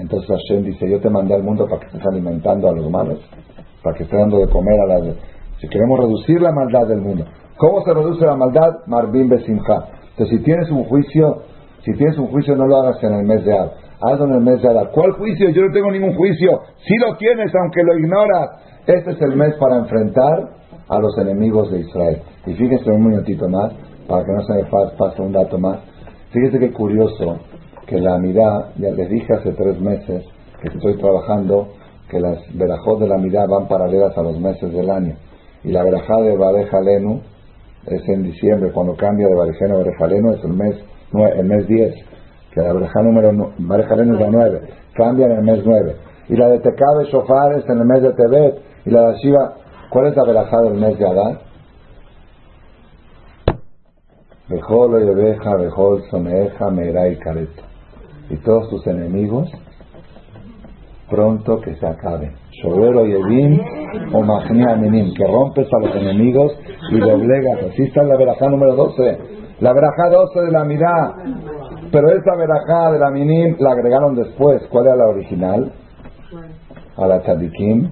Entonces 0.00 0.30
Hashem 0.30 0.64
dice, 0.64 0.88
yo 0.88 0.98
te 0.98 1.10
mandé 1.10 1.34
al 1.34 1.42
mundo 1.42 1.66
para 1.66 1.80
que 1.80 1.86
estés 1.88 2.06
alimentando 2.06 2.68
a 2.68 2.72
los 2.72 2.90
malos, 2.90 3.18
para 3.82 3.96
que 3.96 4.04
estés 4.04 4.18
dando 4.18 4.38
de 4.38 4.48
comer 4.48 4.80
a 4.80 4.86
las... 4.86 5.16
Si 5.60 5.68
queremos 5.68 5.98
reducir 6.00 6.40
la 6.40 6.52
maldad 6.52 6.88
del 6.88 7.02
mundo. 7.02 7.26
¿Cómo 7.58 7.82
se 7.84 7.92
reduce 7.92 8.24
la 8.24 8.34
maldad? 8.34 8.86
Marvin 8.86 9.28
Besimha. 9.28 9.84
Entonces 10.12 10.38
si 10.38 10.42
tienes 10.42 10.70
un 10.70 10.84
juicio, 10.84 11.42
si 11.84 11.92
tienes 11.92 12.16
un 12.16 12.28
juicio 12.28 12.56
no 12.56 12.66
lo 12.66 12.76
hagas 12.78 13.02
en 13.02 13.12
el 13.12 13.26
mes 13.26 13.44
de 13.44 13.52
Ad, 13.52 13.68
hazlo 14.00 14.24
en 14.24 14.34
el 14.36 14.40
mes 14.40 14.62
de 14.62 14.68
Adar. 14.70 14.90
¿Cuál 14.90 15.12
juicio? 15.12 15.50
Yo 15.50 15.62
no 15.66 15.72
tengo 15.72 15.90
ningún 15.90 16.14
juicio. 16.14 16.62
Si 16.78 16.96
lo 16.96 17.16
tienes, 17.18 17.52
aunque 17.54 17.82
lo 17.82 17.98
ignoras. 17.98 18.50
Este 18.86 19.10
es 19.10 19.20
el 19.20 19.36
mes 19.36 19.54
para 19.60 19.76
enfrentar 19.76 20.48
a 20.88 20.98
los 20.98 21.16
enemigos 21.18 21.70
de 21.70 21.80
Israel. 21.80 22.22
Y 22.46 22.54
fíjense 22.54 22.90
un 22.90 23.04
minutito 23.04 23.46
más, 23.50 23.70
para 24.08 24.24
que 24.24 24.32
no 24.32 24.42
se 24.44 24.54
me 24.54 24.64
pase 24.64 25.20
un 25.20 25.32
dato 25.32 25.58
más. 25.58 25.80
Fíjense 26.32 26.58
qué 26.58 26.72
curioso 26.72 27.38
que 27.90 28.00
la 28.00 28.18
mirada, 28.18 28.70
ya 28.76 28.90
les 28.92 29.10
dije 29.10 29.34
hace 29.34 29.50
tres 29.50 29.80
meses 29.80 30.24
que 30.62 30.68
estoy 30.68 30.96
trabajando, 30.96 31.70
que 32.08 32.20
las 32.20 32.38
verajot 32.54 33.00
de 33.00 33.08
la 33.08 33.18
mirada 33.18 33.48
van 33.48 33.66
paralelas 33.66 34.16
a 34.16 34.22
los 34.22 34.38
meses 34.38 34.72
del 34.72 34.88
año. 34.88 35.16
Y 35.64 35.72
la 35.72 35.82
verajá 35.82 36.20
de 36.22 36.36
Bareja 36.36 36.80
Lenu 36.80 37.20
es 37.86 38.08
en 38.08 38.22
diciembre, 38.22 38.70
cuando 38.72 38.94
cambia 38.94 39.26
de 39.26 39.34
Barejeno 39.34 39.74
a 39.74 39.78
Bareja 39.78 40.06
Lenu 40.06 40.30
es 40.30 40.44
el 40.44 40.52
mes, 40.52 40.76
el 41.36 41.46
mes 41.46 41.66
10, 41.66 41.94
que 42.54 42.60
la 42.60 42.72
verajá 42.72 43.02
número 43.02 43.52
Bareja 43.58 43.96
Lenu 43.96 44.14
es 44.14 44.20
la 44.20 44.30
9, 44.30 44.60
cambia 44.94 45.26
en 45.26 45.32
el 45.32 45.42
mes 45.42 45.62
9. 45.66 45.96
Y 46.28 46.36
la 46.36 46.48
de 46.48 46.60
Tecabe 46.60 47.06
Shofar 47.10 47.58
es 47.58 47.68
en 47.68 47.78
el 47.78 47.86
mes 47.86 48.02
de 48.02 48.12
Tebet, 48.12 48.54
y 48.86 48.90
la 48.90 49.08
de 49.08 49.16
Shiva, 49.16 49.54
¿cuál 49.90 50.06
es 50.06 50.16
la 50.16 50.24
verajá 50.24 50.60
del 50.60 50.74
mes 50.74 50.96
de 50.96 51.08
Adán? 51.08 51.38
Bejol 54.48 55.02
y 55.02 55.14
Beja, 55.14 55.56
Bejol 55.56 56.04
Soneja, 56.08 56.70
Meira 56.70 57.08
y 57.08 57.16
Careto 57.16 57.69
y 58.30 58.36
todos 58.38 58.68
tus 58.70 58.86
enemigos 58.86 59.50
pronto 61.10 61.60
que 61.60 61.74
se 61.74 61.86
acaben. 61.86 62.32
Shovero 62.62 63.04
Yevim 63.04 63.60
o 64.12 64.22
Minim, 64.76 65.12
que 65.14 65.26
rompes 65.26 65.66
a 65.72 65.86
los 65.86 65.96
enemigos 65.96 66.52
y 66.90 67.00
doblegas. 67.00 67.64
Así 67.70 67.82
está 67.82 68.04
la 68.04 68.16
verajá 68.16 68.48
número 68.48 68.76
12. 68.76 69.18
La 69.60 69.72
verajá 69.72 70.08
12 70.10 70.40
de 70.40 70.52
la 70.52 70.64
mirá. 70.64 71.14
Pero 71.90 72.08
esa 72.10 72.36
verajá 72.36 72.92
de 72.92 72.98
la 73.00 73.10
Minim 73.10 73.56
la 73.58 73.72
agregaron 73.72 74.14
después. 74.14 74.62
¿Cuál 74.70 74.86
era 74.86 74.96
la 74.96 75.08
original? 75.08 75.72
A 76.96 77.06
la 77.06 77.20
Tzadikim, 77.20 77.90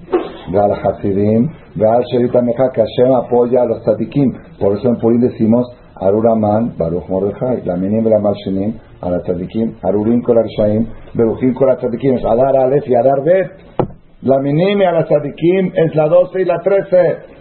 a 0.53 0.67
la 0.67 0.75
Hasidim, 0.75 1.49
a 1.49 1.99
Sherita 2.11 2.41
Meja, 2.41 2.69
que 2.73 2.81
Hashem 2.81 3.13
apoya 3.13 3.63
a 3.63 3.65
los 3.65 3.81
Tzadikim. 3.81 4.31
Por 4.59 4.77
eso 4.77 4.87
en 4.87 4.95
Purim 4.97 5.21
decimos 5.21 5.67
Aruraman, 5.95 6.75
Baruch 6.77 7.09
Mordechai, 7.09 7.65
la 7.65 7.75
Minim 7.75 8.05
y 8.05 8.09
la 8.09 8.19
Malshinim, 8.19 8.75
arshaim, 9.01 10.87
berujim 11.15 11.53
kol 11.53 11.75
tzadikim, 11.77 12.15
es 12.15 12.25
adar 12.25 12.55
alef 12.55 12.87
y 12.87 12.95
adar 12.95 13.23
bet. 13.23 13.51
La 14.21 14.39
minim 14.39 14.81
y 14.81 14.83
a 14.83 14.91
la 14.91 15.05
tzadikim 15.05 15.71
es 15.73 15.95
la 15.95 16.07
12 16.07 16.41
y 16.41 16.45
la 16.45 16.59
13. 16.59 16.97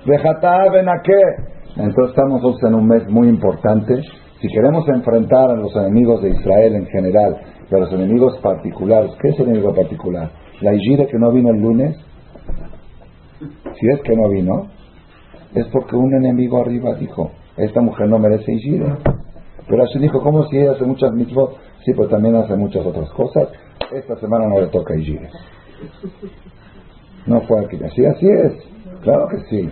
Vejatá 0.06 0.70
benaké. 0.70 1.20
Entonces 1.76 2.10
estamos 2.10 2.43
en 2.62 2.74
un 2.74 2.86
mes 2.86 3.09
muy 3.09 3.28
importante. 3.28 4.02
Si 4.40 4.48
queremos 4.48 4.89
enfrentar 4.89 5.51
a 5.51 5.55
los 5.55 5.74
enemigos 5.74 6.22
de 6.22 6.30
Israel 6.30 6.76
en 6.76 6.86
general 6.86 7.36
y 7.68 7.74
a 7.74 7.78
los 7.78 7.93
enemigos 7.93 8.39
particulares, 8.40 9.10
¿qué 9.20 9.28
es 9.30 9.40
el 9.40 9.48
enemigo 9.48 9.74
particular? 9.74 10.30
La 10.60 10.74
Ijire 10.74 11.06
que 11.06 11.18
no 11.18 11.32
vino 11.32 11.51
el 11.51 11.60
lunes, 11.60 11.97
si 13.40 13.86
es 13.93 14.01
que 14.02 14.16
no 14.16 14.28
vino, 14.28 14.68
es 15.55 15.66
porque 15.72 15.97
un 15.97 16.14
enemigo 16.14 16.60
arriba 16.60 16.94
dijo, 16.94 17.30
esta 17.56 17.80
mujer 17.80 18.09
no 18.09 18.18
merece 18.18 18.52
Ijire. 18.52 18.86
Pero 19.69 19.85
así 19.85 19.99
dijo, 19.99 20.20
¿cómo 20.23 20.47
si 20.47 20.59
ella 20.59 20.73
hace 20.73 20.85
muchas 20.85 21.12
mitzvot? 21.12 21.57
Sí, 21.85 21.93
pero 21.95 22.09
también 22.09 22.36
hace 22.36 22.57
muchas 22.57 22.85
otras 22.86 23.11
cosas. 23.11 23.49
Esta 23.93 24.16
semana 24.16 24.47
no 24.47 24.61
le 24.61 24.69
toca 24.69 24.97
Ijire. 24.97 25.31
No 27.27 27.40
fue 27.43 27.65
aquí. 27.65 27.78
Así, 27.85 28.05
así 28.05 28.27
es. 28.28 28.53
Claro 29.03 29.28
que 29.28 29.40
sí. 29.51 29.70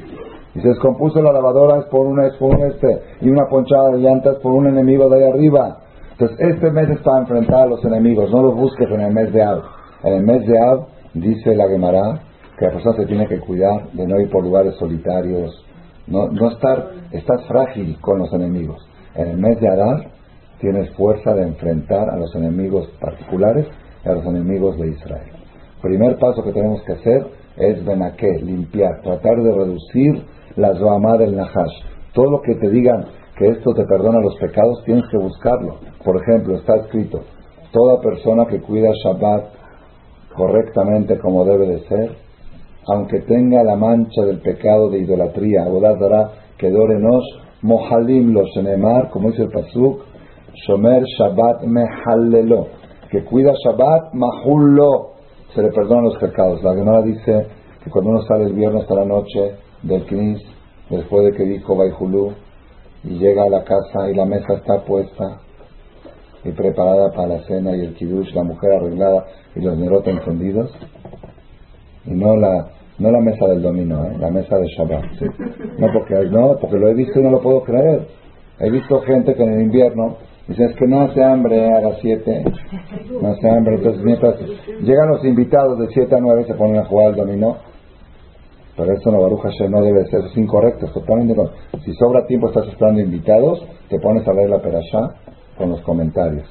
Y 0.54 0.60
se 0.60 0.68
descompuso 0.68 1.20
la 1.20 1.32
lavadora 1.32 1.78
es 1.78 1.84
por 1.86 2.06
una, 2.06 2.26
es 2.26 2.34
por 2.36 2.54
un 2.54 2.64
este, 2.64 3.02
y 3.20 3.28
una 3.28 3.46
ponchada 3.48 3.90
de 3.90 3.98
llantas 3.98 4.36
por 4.36 4.52
un 4.52 4.66
enemigo 4.66 5.08
de 5.08 5.16
ahí 5.16 5.30
arriba. 5.30 5.78
Entonces, 6.12 6.38
este 6.40 6.70
mes 6.70 6.88
es 6.88 7.00
para 7.00 7.18
enfrentar 7.18 7.64
a 7.64 7.66
los 7.66 7.84
enemigos. 7.84 8.30
No 8.30 8.42
los 8.42 8.54
busques 8.54 8.88
en 8.90 9.00
el 9.00 9.12
mes 9.12 9.32
de 9.32 9.42
Ab. 9.42 9.62
En 10.02 10.14
el 10.14 10.24
mes 10.24 10.46
de 10.46 10.58
Ab, 10.58 10.86
dice 11.12 11.54
la 11.54 11.68
Gemara, 11.68 12.20
que 12.58 12.66
la 12.66 12.72
persona 12.72 12.96
se 12.96 13.06
tiene 13.06 13.26
que 13.26 13.38
cuidar 13.38 13.90
de 13.92 14.06
no 14.06 14.18
ir 14.20 14.30
por 14.30 14.42
lugares 14.42 14.74
solitarios. 14.76 15.62
No, 16.06 16.28
no 16.28 16.50
estar, 16.50 16.90
estás 17.10 17.44
frágil 17.46 17.98
con 18.00 18.18
los 18.18 18.32
enemigos. 18.32 18.86
En 19.16 19.28
el 19.28 19.38
mes 19.38 19.60
de 19.60 19.68
Adar 19.68 20.10
tienes 20.60 20.90
fuerza 20.96 21.34
de 21.34 21.42
enfrentar 21.42 22.08
a 22.10 22.16
los 22.16 22.34
enemigos 22.34 22.88
particulares 23.00 23.66
y 24.04 24.08
a 24.08 24.12
los 24.12 24.26
enemigos 24.26 24.76
de 24.78 24.88
Israel. 24.88 25.32
Primer 25.82 26.18
paso 26.18 26.42
que 26.42 26.52
tenemos 26.52 26.82
que 26.82 26.92
hacer 26.92 27.26
es 27.56 27.84
benaqué, 27.84 28.38
limpiar, 28.42 29.00
tratar 29.02 29.36
de 29.42 29.52
reducir 29.52 30.22
la 30.56 30.74
Zoamá 30.74 31.16
del 31.16 31.36
Nahash. 31.36 31.82
Todo 32.12 32.30
lo 32.30 32.42
que 32.42 32.54
te 32.56 32.68
digan 32.68 33.06
que 33.38 33.48
esto 33.48 33.74
te 33.74 33.84
perdona 33.84 34.20
los 34.20 34.36
pecados, 34.36 34.82
tienes 34.84 35.04
que 35.10 35.18
buscarlo. 35.18 35.76
Por 36.04 36.16
ejemplo, 36.22 36.56
está 36.56 36.76
escrito, 36.76 37.20
toda 37.72 38.00
persona 38.00 38.46
que 38.46 38.60
cuida 38.60 38.90
Shabbat 39.04 39.44
correctamente 40.34 41.18
como 41.18 41.44
debe 41.44 41.66
de 41.66 41.80
ser, 41.88 42.10
aunque 42.88 43.20
tenga 43.20 43.62
la 43.64 43.76
mancha 43.76 44.22
del 44.22 44.40
pecado 44.40 44.90
de 44.90 45.00
idolatría, 45.00 45.64
dará 45.64 46.30
que 46.56 46.70
dorenos, 46.70 47.24
mohalim 47.66 48.32
los 48.32 48.56
enemar, 48.56 49.10
como 49.10 49.30
dice 49.30 49.42
el 49.42 49.50
Pasuk, 49.50 50.00
shomer 50.66 51.02
Shabbat 51.18 51.64
mehallelo, 51.64 52.68
que 53.10 53.24
cuida 53.24 53.52
Shabbat 53.64 54.14
mahullo, 54.14 55.14
se 55.54 55.62
le 55.62 55.70
perdonan 55.70 56.04
los 56.04 56.18
pecados. 56.18 56.62
La 56.62 56.74
Gemara 56.74 57.02
dice 57.02 57.46
que 57.82 57.90
cuando 57.90 58.10
uno 58.10 58.22
sale 58.22 58.44
el 58.44 58.52
viernes 58.52 58.88
a 58.88 58.94
la 58.94 59.04
noche 59.04 59.56
del 59.82 60.06
Knis, 60.06 60.40
después 60.90 61.24
de 61.26 61.32
que 61.32 61.44
dijo 61.44 61.74
Baihulú, 61.74 62.32
y 63.02 63.18
llega 63.18 63.44
a 63.44 63.48
la 63.48 63.64
casa 63.64 64.10
y 64.10 64.14
la 64.14 64.24
mesa 64.24 64.54
está 64.54 64.84
puesta 64.84 65.40
y 66.44 66.50
preparada 66.52 67.10
para 67.12 67.28
la 67.28 67.42
cena 67.44 67.76
y 67.76 67.80
el 67.80 67.94
kiddush, 67.94 68.32
la 68.34 68.44
mujer 68.44 68.72
arreglada 68.72 69.26
y 69.54 69.60
los 69.60 69.76
nerotes 69.76 70.16
encendidos, 70.16 70.70
y 72.04 72.10
no 72.10 72.36
la 72.36 72.75
no 72.98 73.10
la 73.10 73.20
mesa 73.20 73.46
del 73.46 73.62
dominó, 73.62 74.04
¿eh? 74.04 74.16
la 74.18 74.30
mesa 74.30 74.56
de 74.56 74.66
Shabbat. 74.68 75.04
No, 75.78 75.86
porque, 75.92 76.14
no, 76.30 76.56
porque 76.60 76.78
lo 76.78 76.88
he 76.88 76.94
visto 76.94 77.20
y 77.20 77.22
no 77.22 77.30
lo 77.30 77.40
puedo 77.40 77.62
creer. 77.62 78.06
He 78.58 78.70
visto 78.70 79.00
gente 79.02 79.34
que 79.34 79.42
en 79.42 79.52
el 79.52 79.62
invierno 79.62 80.16
dice 80.48 80.64
es 80.64 80.76
que 80.76 80.86
no 80.86 81.02
hace 81.02 81.22
hambre 81.22 81.66
a 81.72 81.80
las 81.80 81.98
7, 82.00 82.44
no 83.20 83.28
hace 83.28 83.48
hambre. 83.48 83.76
Entonces, 83.76 84.02
mientras 84.02 84.36
llegan 84.82 85.08
los 85.08 85.24
invitados 85.24 85.78
de 85.78 85.88
7 85.88 86.14
a 86.14 86.20
9, 86.20 86.44
se 86.46 86.54
ponen 86.54 86.78
a 86.78 86.84
jugar 86.86 87.08
al 87.08 87.16
dominó 87.16 87.56
pero 88.76 88.92
eso 88.92 89.10
no, 89.10 89.22
Baruch 89.22 89.40
Hashem, 89.40 89.70
no 89.70 89.82
debe 89.82 90.04
ser, 90.06 90.20
es 90.26 90.36
incorrecto, 90.36 90.86
totalmente 90.88 91.34
Si 91.82 91.94
sobra 91.94 92.26
tiempo, 92.26 92.48
estás 92.48 92.68
esperando 92.68 93.00
invitados, 93.00 93.66
te 93.88 93.98
pones 93.98 94.28
a 94.28 94.34
leer 94.34 94.50
la 94.50 94.60
perashá 94.60 95.14
con 95.56 95.70
los 95.70 95.80
comentarios. 95.80 96.46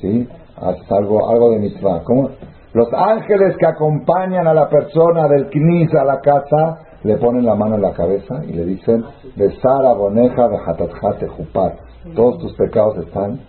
¿Sí? 0.00 0.26
Haces 0.56 0.90
algo, 0.90 1.28
algo 1.28 1.50
de 1.50 1.58
mitzvah. 1.58 2.02
¿Cómo? 2.04 2.30
Los 2.78 2.92
ángeles 2.92 3.56
que 3.58 3.66
acompañan 3.66 4.46
a 4.46 4.54
la 4.54 4.68
persona 4.68 5.26
del 5.26 5.48
knis 5.50 5.92
a 5.96 6.04
la 6.04 6.20
casa, 6.20 6.78
le 7.02 7.16
ponen 7.16 7.44
la 7.44 7.56
mano 7.56 7.74
en 7.74 7.82
la 7.82 7.90
cabeza 7.90 8.36
y 8.46 8.52
le 8.52 8.64
dicen, 8.66 9.02
Besara 9.34 9.94
boneja 9.94 10.46
bejatatjate 10.46 11.26
jupar. 11.26 11.74
Todos 12.14 12.38
tus 12.38 12.54
pecados 12.54 12.98
están 12.98 13.40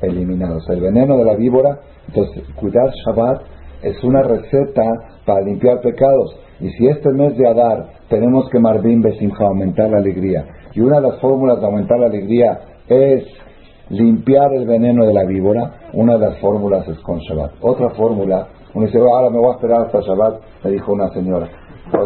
eliminados. 0.00 0.68
El 0.68 0.80
veneno 0.80 1.16
de 1.16 1.24
la 1.24 1.36
víbora, 1.36 1.78
entonces, 2.08 2.42
cuidar 2.56 2.90
Shabbat 3.06 3.42
es 3.84 4.02
una 4.02 4.22
receta 4.22 4.82
para 5.24 5.42
limpiar 5.42 5.80
pecados. 5.80 6.36
Y 6.58 6.68
si 6.70 6.88
este 6.88 7.12
mes 7.12 7.36
de 7.38 7.46
Adar 7.46 7.86
tenemos 8.08 8.50
que 8.50 8.58
Marvin 8.58 9.00
Besimha 9.00 9.46
aumentar 9.46 9.90
la 9.90 9.98
alegría, 9.98 10.44
y 10.74 10.80
una 10.80 10.96
de 10.96 11.08
las 11.08 11.20
fórmulas 11.20 11.60
de 11.60 11.66
aumentar 11.66 12.00
la 12.00 12.06
alegría 12.06 12.58
es 12.88 13.26
limpiar 13.90 14.52
el 14.54 14.66
veneno 14.66 15.06
de 15.06 15.14
la 15.14 15.24
víbora, 15.24 15.70
una 15.92 16.14
de 16.14 16.30
las 16.30 16.38
fórmulas 16.38 16.88
es 16.88 16.98
con 16.98 17.20
Shabbat. 17.20 17.52
Otra 17.60 17.90
fórmula, 17.90 18.48
uno 18.74 18.86
dice, 18.86 18.98
ahora 18.98 19.28
me 19.28 19.38
voy 19.38 19.50
a 19.50 19.54
esperar 19.54 19.82
hasta 19.82 20.00
Shabbat, 20.00 20.40
me 20.64 20.70
dijo 20.70 20.92
una 20.92 21.08
señora. 21.10 21.48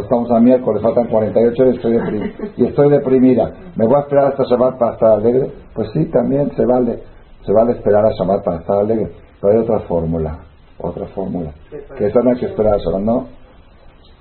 estamos 0.02 0.30
a 0.30 0.40
miércoles, 0.40 0.82
faltan 0.82 1.06
48 1.06 1.62
horas 1.62 1.76
estoy 1.76 2.32
y 2.56 2.64
estoy 2.66 2.90
deprimida. 2.90 3.52
¿Me 3.76 3.86
voy 3.86 3.96
a 3.96 4.00
esperar 4.00 4.26
hasta 4.28 4.44
Shabbat 4.44 4.78
para 4.78 4.92
estar 4.94 5.12
alegre? 5.12 5.50
Pues 5.74 5.88
sí, 5.92 6.06
también 6.06 6.50
se 6.56 6.64
vale. 6.64 7.00
Se 7.44 7.52
vale 7.52 7.72
esperar 7.72 8.04
a 8.06 8.10
Shabbat 8.10 8.44
para 8.44 8.58
estar 8.58 8.78
alegre. 8.78 9.12
Pero 9.40 9.52
hay 9.52 9.58
otra 9.60 9.80
fórmula, 9.80 10.38
otra 10.78 11.06
fórmula. 11.06 11.52
Que 11.96 12.06
esa 12.06 12.20
no 12.20 12.30
hay 12.30 12.38
que 12.38 12.46
esperar 12.46 12.74
a 12.74 12.78
Shabbat, 12.78 13.02
no. 13.02 13.26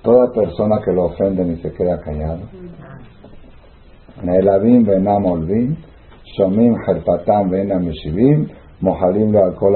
Toda 0.02 0.30
persona 0.30 0.80
que 0.84 0.92
lo 0.92 1.06
ofende 1.06 1.42
y 1.42 1.56
se 1.56 1.72
queda 1.72 2.00
callado. 2.00 2.42
Alcohol 9.44 9.74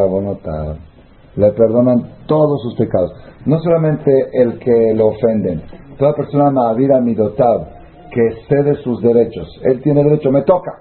Le 1.36 1.52
perdonan 1.52 2.24
todos 2.26 2.62
sus 2.62 2.74
pecados. 2.76 3.12
No 3.46 3.58
solamente 3.60 4.10
el 4.32 4.58
que 4.58 4.92
lo 4.94 5.08
ofenden, 5.08 5.62
toda 5.98 6.14
persona 6.14 6.50
ma'avira 6.50 7.00
midotav, 7.00 7.66
que 8.10 8.42
cede 8.48 8.74
sus 8.82 9.00
derechos. 9.00 9.48
Él 9.62 9.80
tiene 9.82 10.02
derecho, 10.02 10.30
me 10.30 10.42
toca. 10.42 10.72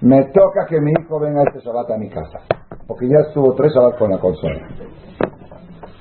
Me 0.00 0.24
toca 0.26 0.66
que 0.68 0.80
mi 0.80 0.92
hijo 0.92 1.18
venga 1.18 1.42
este 1.42 1.60
Shabbat 1.60 1.90
a 1.90 1.98
mi 1.98 2.08
casa. 2.08 2.40
Porque 2.86 3.08
ya 3.08 3.26
estuvo 3.28 3.54
tres 3.54 3.72
Shabbat 3.74 3.98
con 3.98 4.10
la 4.10 4.18
consola. 4.18 4.68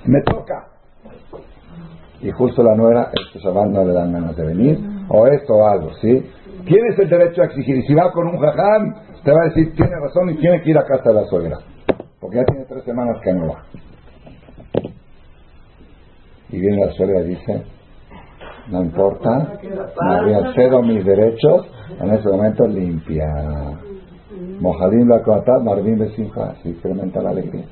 Me 0.06 0.22
toca 0.22 0.78
y 2.22 2.32
justo 2.32 2.64
la 2.64 2.76
nuera, 2.76 3.12
estos 3.14 3.44
Shabbat 3.44 3.68
no 3.68 3.84
le 3.84 3.94
dan 3.94 4.12
ganas 4.12 4.36
de 4.36 4.46
venir, 4.46 4.80
o 5.10 5.28
esto 5.28 5.54
o 5.54 5.68
algo, 5.68 5.94
¿sí? 6.02 6.26
Tienes 6.66 6.98
el 7.00 7.10
derecho 7.10 7.42
a 7.42 7.46
exigir, 7.46 7.78
y 7.78 7.84
si 7.84 7.94
va 7.94 8.12
con 8.12 8.28
un 8.28 8.38
jajam, 8.40 8.96
te 9.24 9.32
va 9.32 9.44
a 9.44 9.46
decir, 9.50 9.74
tiene 9.76 9.96
razón 10.00 10.30
y 10.32 10.38
tiene 10.38 10.62
que 10.62 10.72
ir 10.72 10.78
a 10.78 10.86
casa 10.86 11.10
de 11.10 11.14
la 11.14 11.24
suegra, 11.26 11.58
porque 12.20 12.38
ya 12.38 12.46
tiene 12.46 12.66
tres 12.66 12.84
semanas 12.84 13.18
que 13.24 13.34
no 13.34 13.48
va. 13.48 13.64
Y 16.50 16.60
viene 16.60 16.86
la 16.86 16.92
suegra 16.94 17.22
y 17.22 17.30
dice, 17.30 17.64
no 18.70 18.84
importa, 18.84 19.60
me 20.26 20.54
cedo 20.54 20.82
mis 20.82 21.06
derechos, 21.06 21.68
en 22.00 22.10
ese 22.12 22.30
momento 22.30 22.68
limpia. 22.68 23.26
Mojadim 24.60 25.08
la 25.08 25.60
Marvin 25.64 26.00
Besimha, 26.00 26.56
se 26.62 26.70
incrementa 26.70 27.22
la 27.22 27.30
alegría. 27.30 27.66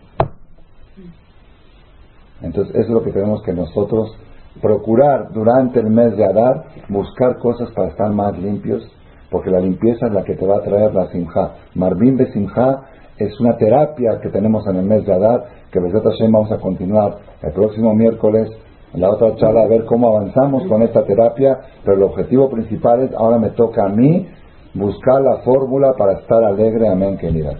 Entonces, 2.42 2.76
eso 2.76 2.84
es 2.84 2.90
lo 2.90 3.04
que 3.04 3.12
tenemos 3.12 3.42
que 3.44 3.54
nosotros 3.54 4.16
procurar 4.62 5.32
durante 5.34 5.80
el 5.80 5.90
mes 5.90 6.16
de 6.16 6.26
Adar 6.26 6.66
buscar 6.90 7.38
cosas 7.40 7.72
para 7.72 7.90
estar 7.90 8.12
más 8.12 8.38
limpios, 8.38 8.84
porque 9.30 9.50
la 9.50 9.60
limpieza 9.60 10.08
es 10.08 10.14
la 10.14 10.24
que 10.24 10.36
te 10.36 10.46
va 10.46 10.58
a 10.58 10.62
traer 10.62 10.94
la 10.94 11.08
simja. 11.08 11.56
Marvin 11.76 12.18
de 12.18 12.32
simja 12.32 12.84
es 13.18 13.38
una 13.40 13.58
terapia 13.58 14.20
que 14.22 14.30
tenemos 14.30 14.66
en 14.68 14.78
el 14.78 14.86
mes 14.86 15.06
de 15.06 15.14
Adar, 15.14 15.46
que 15.72 15.80
vamos 15.80 16.52
a 16.52 16.58
continuar 16.58 17.18
el 17.42 17.52
próximo 17.52 17.94
miércoles 17.94 18.50
en 18.96 19.02
la 19.02 19.10
otra 19.10 19.36
charla 19.36 19.64
a 19.64 19.68
ver 19.68 19.84
cómo 19.86 20.08
avanzamos 20.08 20.66
con 20.68 20.82
esta 20.82 21.04
terapia, 21.04 21.60
pero 21.84 21.98
el 21.98 22.04
objetivo 22.04 22.50
principal 22.50 23.02
es, 23.02 23.14
ahora 23.14 23.38
me 23.38 23.50
toca 23.50 23.86
a 23.86 23.90
mí 23.90 24.28
buscar 24.74 25.22
la 25.22 25.38
fórmula 25.44 25.94
para 25.98 26.14
estar 26.14 26.44
alegre, 26.44 26.88
amén, 26.88 27.18
queridas. 27.18 27.56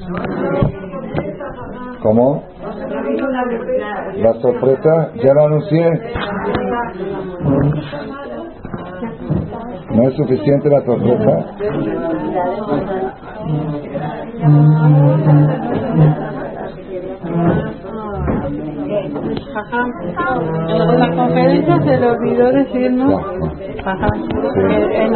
¿Cómo? 2.02 2.44
La 4.18 4.34
sorpresa, 4.42 5.12
ya 5.24 5.34
lo 5.34 5.46
anuncié. 5.46 5.92
¿No 9.92 10.10
es 10.10 10.16
suficiente 10.16 10.70
la 10.70 10.82
sorpresa? 10.86 11.46
En 19.56 21.00
la 21.00 21.16
conferencia 21.16 21.78
se 21.78 21.98
le 21.98 22.08
olvidó 22.10 22.52
decirnos, 22.52 23.22
en 24.96 25.14